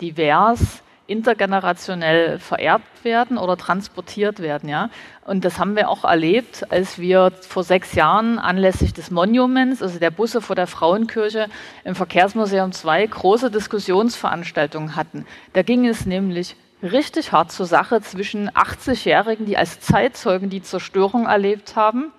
divers 0.02 0.82
intergenerationell 1.08 2.40
vererbt 2.40 3.04
werden 3.04 3.38
oder 3.38 3.58
transportiert 3.58 4.40
werden. 4.40 4.70
Ja? 4.70 4.90
Und 5.26 5.46
das 5.46 5.60
haben 5.60 5.76
wir 5.76 5.90
auch 5.90 6.04
erlebt, 6.04 6.66
als 6.72 6.98
wir 6.98 7.32
vor 7.42 7.64
sechs 7.64 7.94
Jahren 7.94 8.40
anlässlich 8.40 8.94
des 8.94 9.12
Monuments, 9.12 9.84
also 9.84 10.00
der 10.00 10.10
Busse 10.10 10.42
vor 10.42 10.56
der 10.56 10.68
Frauenkirche, 10.68 11.48
im 11.84 11.96
Verkehrsmuseum 11.96 12.72
zwei 12.72 13.06
große 13.06 13.52
Diskussionsveranstaltungen 13.52 14.96
hatten. 14.96 15.26
Da 15.54 15.62
ging 15.62 15.86
es 15.86 16.08
nämlich 16.08 16.56
richtig 16.82 17.32
hart 17.32 17.52
zur 17.52 17.68
Sache 17.68 18.02
zwischen 18.02 18.50
80-Jährigen, 18.50 19.46
die 19.46 19.58
als 19.58 19.80
Zeitzeugen 19.80 20.50
die 20.50 20.62
Zerstörung 20.62 21.26
erlebt 21.26 21.76
haben, 21.76 22.12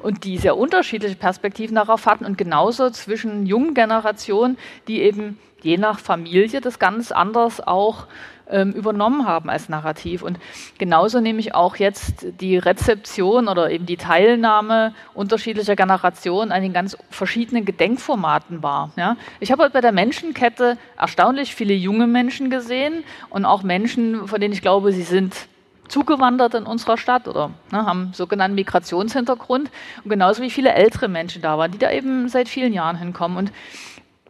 und 0.00 0.24
die 0.24 0.38
sehr 0.38 0.56
unterschiedliche 0.56 1.16
Perspektiven 1.16 1.76
darauf 1.76 2.06
hatten 2.06 2.24
und 2.24 2.38
genauso 2.38 2.90
zwischen 2.90 3.46
jungen 3.46 3.74
Generationen, 3.74 4.58
die 4.88 5.02
eben 5.02 5.38
je 5.62 5.76
nach 5.76 5.98
Familie 5.98 6.60
das 6.60 6.78
ganz 6.78 7.12
anders 7.12 7.60
auch 7.60 8.06
ähm, 8.50 8.72
übernommen 8.72 9.26
haben 9.26 9.48
als 9.48 9.68
Narrativ. 9.68 10.22
Und 10.22 10.38
genauso 10.78 11.20
nehme 11.20 11.40
ich 11.40 11.54
auch 11.54 11.76
jetzt 11.76 12.26
die 12.40 12.58
Rezeption 12.58 13.48
oder 13.48 13.70
eben 13.70 13.86
die 13.86 13.96
Teilnahme 13.96 14.94
unterschiedlicher 15.14 15.76
Generationen 15.76 16.52
an 16.52 16.62
den 16.62 16.72
ganz 16.72 16.96
verschiedenen 17.10 17.64
Gedenkformaten 17.64 18.62
wahr. 18.62 18.90
Ja. 18.96 19.16
Ich 19.38 19.52
habe 19.52 19.70
bei 19.70 19.80
der 19.80 19.92
Menschenkette 19.92 20.78
erstaunlich 20.98 21.54
viele 21.54 21.74
junge 21.74 22.06
Menschen 22.06 22.50
gesehen 22.50 23.04
und 23.28 23.44
auch 23.44 23.62
Menschen, 23.62 24.26
von 24.26 24.40
denen 24.40 24.54
ich 24.54 24.62
glaube, 24.62 24.92
sie 24.92 25.02
sind 25.02 25.48
zugewandert 25.90 26.54
in 26.54 26.64
unserer 26.64 26.96
Stadt 26.96 27.28
oder 27.28 27.50
ne, 27.70 27.84
haben 27.84 28.12
sogenannten 28.14 28.54
Migrationshintergrund 28.54 29.70
und 30.04 30.10
genauso 30.10 30.42
wie 30.42 30.50
viele 30.50 30.72
ältere 30.72 31.08
Menschen 31.08 31.42
da 31.42 31.58
waren, 31.58 31.72
die 31.72 31.78
da 31.78 31.90
eben 31.90 32.28
seit 32.28 32.48
vielen 32.48 32.72
Jahren 32.72 32.96
hinkommen. 32.96 33.36
Und 33.36 33.52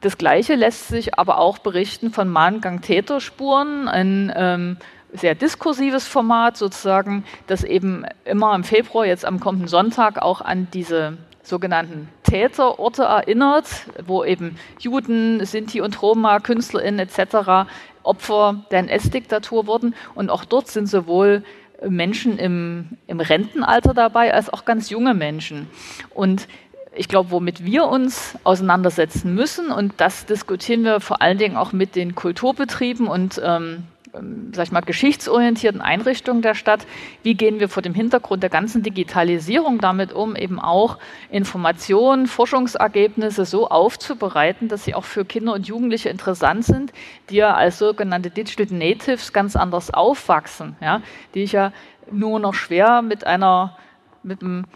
das 0.01 0.17
Gleiche 0.19 0.55
lässt 0.55 0.89
sich 0.89 1.19
aber 1.19 1.39
auch 1.39 1.59
berichten 1.59 2.11
von 2.11 2.29
Mahngang-Täterspuren, 2.29 3.89
ein 3.89 4.33
ähm, 4.35 4.77
sehr 5.13 5.35
diskursives 5.35 6.07
Format 6.07 6.57
sozusagen, 6.57 7.25
das 7.47 7.65
eben 7.65 8.05
immer 8.25 8.55
im 8.55 8.65
Februar, 8.65 9.05
jetzt 9.05 9.25
am 9.25 9.41
kommenden 9.41 9.69
Sonntag, 9.69 10.23
auch 10.23 10.41
an 10.41 10.69
diese 10.73 11.19
sogenannten 11.51 12.09
Täterorte 12.23 13.03
erinnert, 13.03 13.67
wo 14.07 14.25
eben 14.25 14.57
Juden, 14.79 15.45
Sinti 15.45 15.83
und 15.83 16.01
Roma, 16.01 16.41
KünstlerInnen 16.41 17.01
etc. 17.01 17.69
Opfer 18.03 18.65
der 18.71 18.79
NS-Diktatur 18.79 19.67
wurden. 19.67 19.95
Und 20.15 20.31
auch 20.31 20.47
dort 20.47 20.69
sind 20.69 20.87
sowohl 20.87 21.43
Menschen 21.87 22.39
im, 22.39 22.97
im 23.07 23.21
Rentenalter 23.21 23.93
dabei 23.93 24.33
als 24.33 24.51
auch 24.51 24.65
ganz 24.65 24.89
junge 24.91 25.15
Menschen. 25.15 25.69
Und 26.15 26.49
ich 26.95 27.09
glaube, 27.09 27.31
womit 27.31 27.65
wir 27.65 27.87
uns 27.87 28.37
auseinandersetzen 28.45 29.35
müssen, 29.35 29.71
und 29.71 29.95
das 29.99 30.27
diskutieren 30.27 30.83
wir 30.85 31.01
vor 31.01 31.23
allen 31.23 31.39
Dingen 31.39 31.57
auch 31.57 31.73
mit 31.73 31.95
den 31.95 32.15
Kulturbetrieben 32.15 33.07
und 33.07 33.41
ähm, 33.45 33.85
sag 34.53 34.65
ich 34.65 34.73
mal, 34.73 34.81
geschichtsorientierten 34.81 35.81
Einrichtungen 35.81 36.43
der 36.43 36.55
Stadt, 36.55 36.87
wie 37.23 37.35
gehen 37.35 37.61
wir 37.61 37.69
vor 37.69 37.83
dem 37.83 37.95
Hintergrund 37.95 38.43
der 38.43 38.51
ganzen 38.51 38.83
Digitalisierung 38.83 39.79
damit 39.79 40.13
um, 40.13 40.37
eben 40.37 40.59
auch 40.59 40.99
Informationen, 41.31 42.27
Forschungsergebnisse 42.27 43.45
so 43.45 43.69
aufzubereiten, 43.69 44.69
dass 44.69 44.85
sie 44.85 44.95
auch 44.95 45.05
für 45.05 45.25
Kinder 45.25 45.53
und 45.53 45.67
Jugendliche 45.67 46.09
interessant 46.09 46.65
sind, 46.65 46.93
die 47.29 47.37
ja 47.37 47.55
als 47.55 47.79
sogenannte 47.79 48.31
Digital 48.31 48.77
Natives 48.77 49.33
ganz 49.33 49.57
anders 49.57 49.93
aufwachsen, 49.93 50.77
ja, 50.81 51.03
die 51.35 51.43
ich 51.43 51.53
ja 51.53 51.73
nur 52.11 52.41
noch 52.41 52.55
schwer 52.55 53.03
mit 53.03 53.27
einer 53.27 53.77
mit 54.23 54.43
einem 54.43 54.67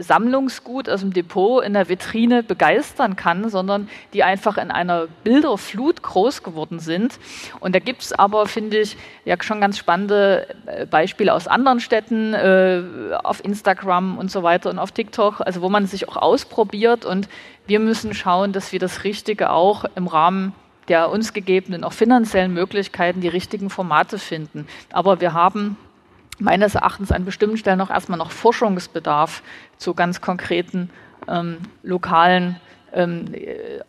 Sammlungsgut 0.00 0.88
aus 0.88 1.00
dem 1.00 1.12
Depot 1.12 1.64
in 1.64 1.72
der 1.72 1.88
Vitrine 1.88 2.42
begeistern 2.42 3.14
kann, 3.14 3.48
sondern 3.48 3.88
die 4.12 4.24
einfach 4.24 4.58
in 4.58 4.70
einer 4.70 5.06
Bilderflut 5.22 6.02
groß 6.02 6.42
geworden 6.42 6.80
sind. 6.80 7.18
Und 7.60 7.74
da 7.74 7.78
gibt 7.78 8.02
es 8.02 8.12
aber, 8.12 8.46
finde 8.46 8.78
ich, 8.78 8.96
ja 9.24 9.36
schon 9.40 9.60
ganz 9.60 9.78
spannende 9.78 10.48
äh, 10.66 10.86
Beispiele 10.86 11.32
aus 11.32 11.46
anderen 11.46 11.80
Städten, 11.80 12.34
äh, 12.34 12.82
auf 13.22 13.44
Instagram 13.44 14.18
und 14.18 14.30
so 14.30 14.42
weiter 14.42 14.68
und 14.70 14.78
auf 14.78 14.90
TikTok, 14.90 15.40
also 15.40 15.62
wo 15.62 15.68
man 15.68 15.86
sich 15.86 16.08
auch 16.08 16.16
ausprobiert. 16.16 17.04
Und 17.04 17.28
wir 17.66 17.78
müssen 17.78 18.14
schauen, 18.14 18.52
dass 18.52 18.72
wir 18.72 18.80
das 18.80 19.04
Richtige 19.04 19.50
auch 19.50 19.84
im 19.94 20.08
Rahmen 20.08 20.54
der 20.88 21.10
uns 21.10 21.32
gegebenen, 21.32 21.84
auch 21.84 21.92
finanziellen 21.92 22.52
Möglichkeiten, 22.52 23.20
die 23.20 23.28
richtigen 23.28 23.70
Formate 23.70 24.18
finden. 24.18 24.66
Aber 24.90 25.20
wir 25.20 25.32
haben 25.32 25.76
meines 26.42 26.74
Erachtens 26.74 27.12
an 27.12 27.24
bestimmten 27.24 27.56
Stellen 27.56 27.78
noch 27.78 27.90
erstmal 27.90 28.18
noch 28.18 28.30
Forschungsbedarf 28.30 29.42
zu 29.78 29.94
ganz 29.94 30.20
konkreten 30.20 30.90
ähm, 31.28 31.58
lokalen 31.82 32.60
ähm, 32.92 33.32
äh, 33.32 33.80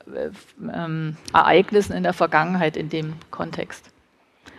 ähm, 0.73 1.17
Ereignissen 1.33 1.93
in 1.93 2.03
der 2.03 2.13
Vergangenheit 2.13 2.77
in 2.77 2.89
dem 2.89 3.13
Kontext. 3.31 3.89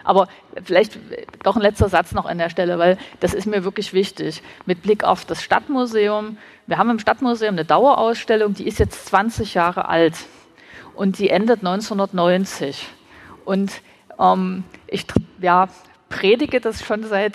Aber 0.02 0.28
vielleicht 0.62 0.98
doch 1.42 1.56
ein 1.56 1.62
letzter 1.62 1.88
Satz 1.88 2.12
noch 2.12 2.26
an 2.26 2.36
der 2.36 2.50
Stelle, 2.50 2.78
weil 2.78 2.98
das 3.20 3.32
ist 3.32 3.46
mir 3.46 3.64
wirklich 3.64 3.94
wichtig. 3.94 4.42
Mit 4.66 4.82
Blick 4.82 5.02
auf 5.02 5.24
das 5.24 5.42
Stadtmuseum. 5.42 6.36
Wir 6.66 6.76
haben 6.76 6.90
im 6.90 6.98
Stadtmuseum 6.98 7.54
eine 7.54 7.64
Dauerausstellung, 7.64 8.52
die 8.52 8.66
ist 8.66 8.78
jetzt 8.78 9.06
20 9.06 9.54
Jahre 9.54 9.88
alt 9.88 10.14
und 10.94 11.18
die 11.18 11.30
endet 11.30 11.60
1990. 11.60 12.86
Und 13.46 13.72
ähm, 14.18 14.64
ich 14.88 15.06
ja, 15.40 15.68
predige 16.10 16.60
das 16.60 16.84
schon 16.84 17.04
seit 17.04 17.34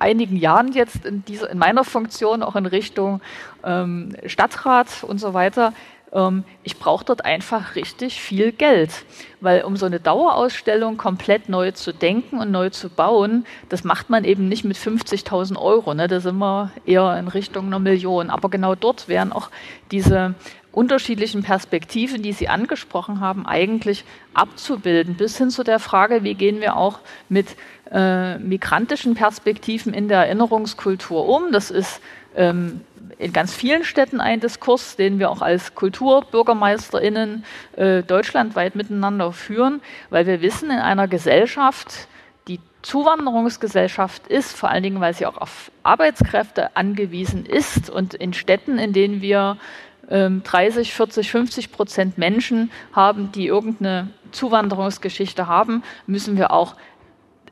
einigen 0.00 0.36
Jahren 0.36 0.72
jetzt 0.72 1.04
in, 1.04 1.24
dieser, 1.24 1.50
in 1.50 1.58
meiner 1.58 1.84
Funktion 1.84 2.42
auch 2.42 2.56
in 2.56 2.66
Richtung 2.66 3.20
ähm, 3.64 4.16
Stadtrat 4.26 5.04
und 5.04 5.18
so 5.18 5.34
weiter. 5.34 5.72
Ähm, 6.12 6.44
ich 6.62 6.78
brauche 6.78 7.04
dort 7.04 7.24
einfach 7.24 7.76
richtig 7.76 8.20
viel 8.20 8.52
Geld, 8.52 9.04
weil 9.40 9.62
um 9.62 9.76
so 9.76 9.86
eine 9.86 10.00
Dauerausstellung 10.00 10.96
komplett 10.96 11.48
neu 11.48 11.70
zu 11.72 11.92
denken 11.92 12.38
und 12.38 12.50
neu 12.50 12.70
zu 12.70 12.88
bauen, 12.88 13.46
das 13.68 13.84
macht 13.84 14.10
man 14.10 14.24
eben 14.24 14.48
nicht 14.48 14.64
mit 14.64 14.76
50.000 14.76 15.56
Euro. 15.56 15.94
Ne? 15.94 16.08
Da 16.08 16.20
sind 16.20 16.38
wir 16.38 16.72
eher 16.86 17.16
in 17.18 17.28
Richtung 17.28 17.66
einer 17.66 17.78
Million. 17.78 18.30
Aber 18.30 18.48
genau 18.48 18.74
dort 18.74 19.08
wären 19.08 19.32
auch 19.32 19.50
diese 19.90 20.34
unterschiedlichen 20.72 21.42
Perspektiven, 21.42 22.22
die 22.22 22.32
Sie 22.32 22.48
angesprochen 22.48 23.20
haben, 23.20 23.44
eigentlich 23.44 24.04
abzubilden, 24.34 25.14
bis 25.16 25.36
hin 25.36 25.50
zu 25.50 25.64
der 25.64 25.80
Frage, 25.80 26.22
wie 26.22 26.34
gehen 26.34 26.60
wir 26.60 26.76
auch 26.76 27.00
mit 27.28 27.56
äh, 27.92 28.38
migrantischen 28.38 29.14
Perspektiven 29.14 29.92
in 29.92 30.08
der 30.08 30.26
Erinnerungskultur 30.26 31.28
um. 31.28 31.52
Das 31.52 31.70
ist 31.70 32.00
ähm, 32.36 32.82
in 33.18 33.32
ganz 33.32 33.52
vielen 33.52 33.84
Städten 33.84 34.20
ein 34.20 34.40
Diskurs, 34.40 34.96
den 34.96 35.18
wir 35.18 35.30
auch 35.30 35.42
als 35.42 35.74
KulturbürgermeisterInnen 35.74 37.44
äh, 37.76 38.02
deutschlandweit 38.02 38.76
miteinander 38.76 39.32
führen, 39.32 39.80
weil 40.08 40.26
wir 40.26 40.40
wissen, 40.40 40.70
in 40.70 40.78
einer 40.78 41.08
Gesellschaft, 41.08 42.08
die 42.48 42.60
Zuwanderungsgesellschaft 42.82 44.26
ist, 44.28 44.56
vor 44.56 44.70
allen 44.70 44.82
Dingen, 44.82 45.00
weil 45.00 45.14
sie 45.14 45.26
auch 45.26 45.36
auf 45.36 45.70
Arbeitskräfte 45.82 46.76
angewiesen 46.76 47.44
ist 47.44 47.90
und 47.90 48.14
in 48.14 48.32
Städten, 48.32 48.78
in 48.78 48.92
denen 48.92 49.20
wir 49.20 49.58
30, 50.08 50.92
40, 50.92 51.30
50 51.30 51.70
Prozent 51.70 52.18
Menschen 52.18 52.72
haben, 52.92 53.30
die 53.30 53.46
irgendeine 53.46 54.08
Zuwanderungsgeschichte 54.32 55.46
haben, 55.46 55.84
müssen 56.08 56.36
wir 56.36 56.50
auch 56.50 56.74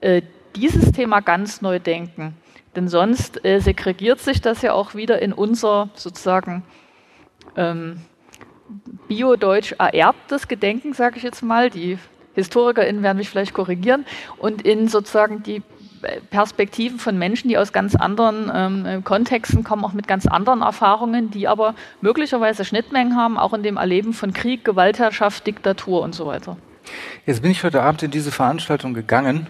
äh, 0.01 0.23
dieses 0.57 0.93
Thema 0.93 1.21
ganz 1.21 1.61
neu 1.61 1.79
denken. 1.79 2.37
Denn 2.77 2.89
sonst 2.89 3.45
äh, 3.45 3.61
segregiert 3.61 4.21
sich 4.21 4.41
das 4.41 4.63
ja 4.63 4.73
auch 4.73 4.95
wieder 4.95 5.21
in 5.21 5.33
unser 5.33 5.91
sozusagen 5.95 6.63
ähm, 7.57 8.01
biodeutsch 9.09 9.75
ererbtes 9.79 10.49
Gedenken, 10.49 10.93
sage 10.93 11.17
ich 11.17 11.23
jetzt 11.23 11.43
mal. 11.43 11.71
Die 11.71 11.99
HistorikerInnen 12.35 13.03
werden 13.03 13.19
mich 13.19 13.31
vielleicht 13.31 13.55
korrigieren. 13.55 14.05
Und 14.39 14.63
in 14.63 14.89
sozusagen 14.89 15.43
die 15.43 15.63
Perspektiven 16.31 16.99
von 16.99 17.19
Menschen, 17.19 17.49
die 17.49 17.59
aus 17.59 17.73
ganz 17.73 17.97
anderen 17.97 18.51
ähm, 18.55 19.05
Kontexten 19.05 19.65
kommen, 19.65 19.85
auch 19.85 19.93
mit 19.93 20.07
ganz 20.07 20.27
anderen 20.27 20.63
Erfahrungen, 20.63 21.31
die 21.31 21.49
aber 21.49 21.75
möglicherweise 22.01 22.65
Schnittmengen 22.65 23.17
haben, 23.17 23.37
auch 23.39 23.53
in 23.53 23.63
dem 23.63 23.77
Erleben 23.77 24.13
von 24.13 24.33
Krieg, 24.33 24.65
Gewaltherrschaft, 24.65 25.47
Diktatur 25.47 26.03
und 26.03 26.15
so 26.15 26.27
weiter. 26.27 26.57
Jetzt 27.27 27.43
bin 27.43 27.51
ich 27.51 27.65
heute 27.65 27.83
Abend 27.83 28.03
in 28.03 28.11
diese 28.11 28.31
Veranstaltung 28.31 28.95
gegangen, 28.95 29.49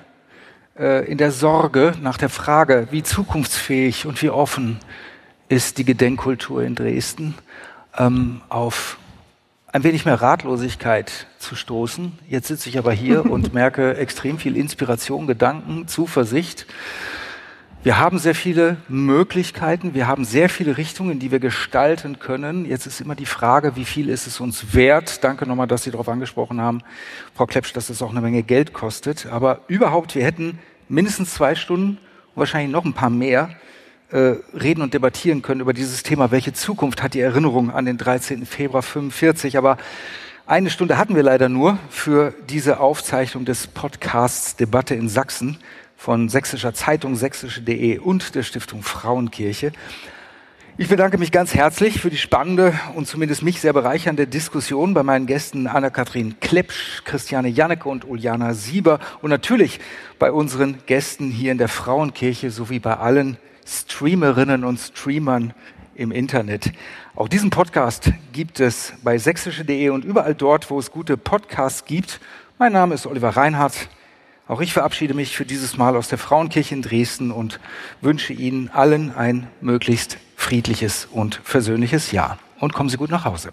äh, 0.79 1.05
in 1.11 1.19
der 1.19 1.33
Sorge 1.33 1.95
nach 2.01 2.17
der 2.17 2.29
Frage, 2.29 2.89
wie 2.91 3.03
zukunftsfähig 3.03 4.07
und 4.07 4.23
wie 4.23 4.31
offen 4.31 4.79
ist 5.49 5.79
die 5.79 5.85
Gedenkkultur 5.85 6.63
in 6.63 6.75
Dresden, 6.75 7.35
ähm, 7.97 8.43
auf 8.49 8.99
ein 9.73 9.83
wenig 9.85 10.05
mehr 10.05 10.21
Ratlosigkeit 10.21 11.27
zu 11.39 11.57
stoßen. 11.57 12.19
Jetzt 12.29 12.49
sitze 12.49 12.69
ich 12.69 12.79
aber 12.79 12.93
hier 12.93 13.27
und 13.27 13.53
merke 13.55 13.97
extrem 13.97 14.39
viel 14.39 14.57
Inspiration, 14.57 15.27
Gedanken, 15.27 15.89
Zuversicht. 15.89 16.67
Wir 17.85 17.97
haben 17.97 18.19
sehr 18.19 18.35
viele 18.35 18.77
Möglichkeiten, 18.89 19.95
wir 19.95 20.09
haben 20.09 20.25
sehr 20.25 20.49
viele 20.49 20.77
Richtungen, 20.77 21.21
die 21.21 21.31
wir 21.31 21.39
gestalten 21.39 22.19
können. 22.19 22.65
Jetzt 22.65 22.87
ist 22.87 23.01
immer 23.01 23.15
die 23.15 23.25
Frage, 23.25 23.77
wie 23.77 23.85
viel 23.85 24.09
ist 24.09 24.27
es 24.27 24.41
uns 24.41 24.75
wert? 24.75 25.23
Danke 25.23 25.47
nochmal, 25.47 25.69
dass 25.69 25.85
Sie 25.85 25.93
darauf 25.93 26.09
angesprochen 26.09 26.61
haben, 26.61 26.83
Frau 27.37 27.47
Klepsch, 27.47 27.73
dass 27.73 27.89
es 27.89 28.03
auch 28.03 28.11
eine 28.11 28.21
Menge 28.21 28.43
Geld 28.43 28.73
kostet. 28.73 29.27
Aber 29.27 29.61
überhaupt, 29.69 30.17
wir 30.17 30.25
hätten 30.25 30.59
mindestens 30.89 31.35
zwei 31.35 31.55
Stunden, 31.55 31.99
wahrscheinlich 32.35 32.73
noch 32.73 32.85
ein 32.85 32.95
paar 32.95 33.11
mehr, 33.11 33.51
äh, 34.11 34.35
reden 34.55 34.83
und 34.83 34.93
debattieren 34.93 35.43
können 35.43 35.61
über 35.61 35.73
dieses 35.73 36.03
Thema, 36.03 36.33
welche 36.33 36.53
Zukunft 36.53 37.01
hat 37.01 37.15
die 37.15 37.21
Erinnerung 37.21 37.71
an 37.71 37.85
den 37.85 37.97
13. 37.97 38.45
Februar 38.45 38.83
45. 38.83 39.57
Aber 39.57 39.77
eine 40.47 40.71
Stunde 40.71 40.99
hatten 40.99 41.15
wir 41.15 41.23
leider 41.23 41.49
nur 41.49 41.79
für 41.91 42.35
diese 42.49 42.81
Aufzeichnung 42.81 43.45
des 43.45 43.69
Podcasts 43.69 44.57
Debatte 44.57 44.97
in 44.97 45.09
Sachsen 45.09 45.59
von 45.99 46.29
Sächsischer 46.29 46.73
Zeitung, 46.73 47.17
sächsische.de 47.17 47.99
und 47.99 48.37
der 48.37 48.45
Stiftung 48.45 48.85
Frauenkirche. 48.85 49.73
Ich 50.77 50.87
bedanke 50.87 51.19
mich 51.19 51.33
ganz 51.33 51.57
herzlich 51.57 52.01
für 52.01 52.09
die 52.09 52.17
spannende 52.17 52.73
und 52.95 53.09
zumindest 53.09 53.43
mich 53.43 53.61
sehr 53.61 53.73
bereichernde 53.73 54.29
Diskussion 54.29 54.95
bei 54.95 55.03
meinen 55.03 55.27
Gästen 55.27 55.67
Anna-Kathrin 55.67 56.39
Klepsch, 56.39 57.03
Christiane 57.05 57.49
Janneke 57.49 57.89
und 57.89 58.09
Uljana 58.09 58.55
Sieber 58.55 59.01
und 59.23 59.31
natürlich 59.31 59.81
bei 60.21 60.31
unseren 60.31 60.79
Gästen 60.87 61.33
hier 61.33 61.51
in 61.51 61.59
der 61.59 61.67
Frauenkirche 61.67 62.53
sowie 62.53 62.79
bei 62.79 62.97
allen 62.97 63.37
Streamerinnen 63.67 64.63
und 64.63 64.79
Streamern 64.79 65.53
im 65.97 66.13
Internet. 66.13 66.71
Auch 67.17 67.29
diesen 67.29 67.51
Podcast 67.51 68.13
gibt 68.33 68.61
es 68.61 68.93
bei 69.03 69.19
sächsische.de 69.19 69.89
und 69.89 70.05
überall 70.05 70.37
dort, 70.37 70.71
wo 70.71 70.79
es 70.79 70.93
gute 70.93 71.17
Podcasts 71.17 71.87
gibt. 71.87 72.21
Mein 72.57 72.73
Name 72.73 72.95
ist 72.95 73.05
Oliver 73.05 73.31
Reinhardt. 73.31 73.89
Auch 74.49 74.63
ich 74.63 74.73
verabschiede 74.73 75.13
mich 75.13 75.37
für 75.37 75.45
dieses 75.45 75.77
Mal 75.77 75.95
aus 75.95 76.09
der 76.09 76.17
Frauenkirche 76.17 76.75
in 76.75 76.81
Dresden 76.81 77.31
und 77.31 77.61
wünsche 78.01 78.33
Ihnen 78.33 78.71
allen 78.71 79.15
ein 79.15 79.47
möglichst 79.61 80.17
friedliches 80.37 81.07
und 81.11 81.39
versöhnliches 81.45 82.13
Jahr. 82.13 82.39
Und 82.59 82.73
kommen 82.73 82.89
Sie 82.89 82.97
gut 82.97 83.11
nach 83.11 83.27
Hause. 83.27 83.51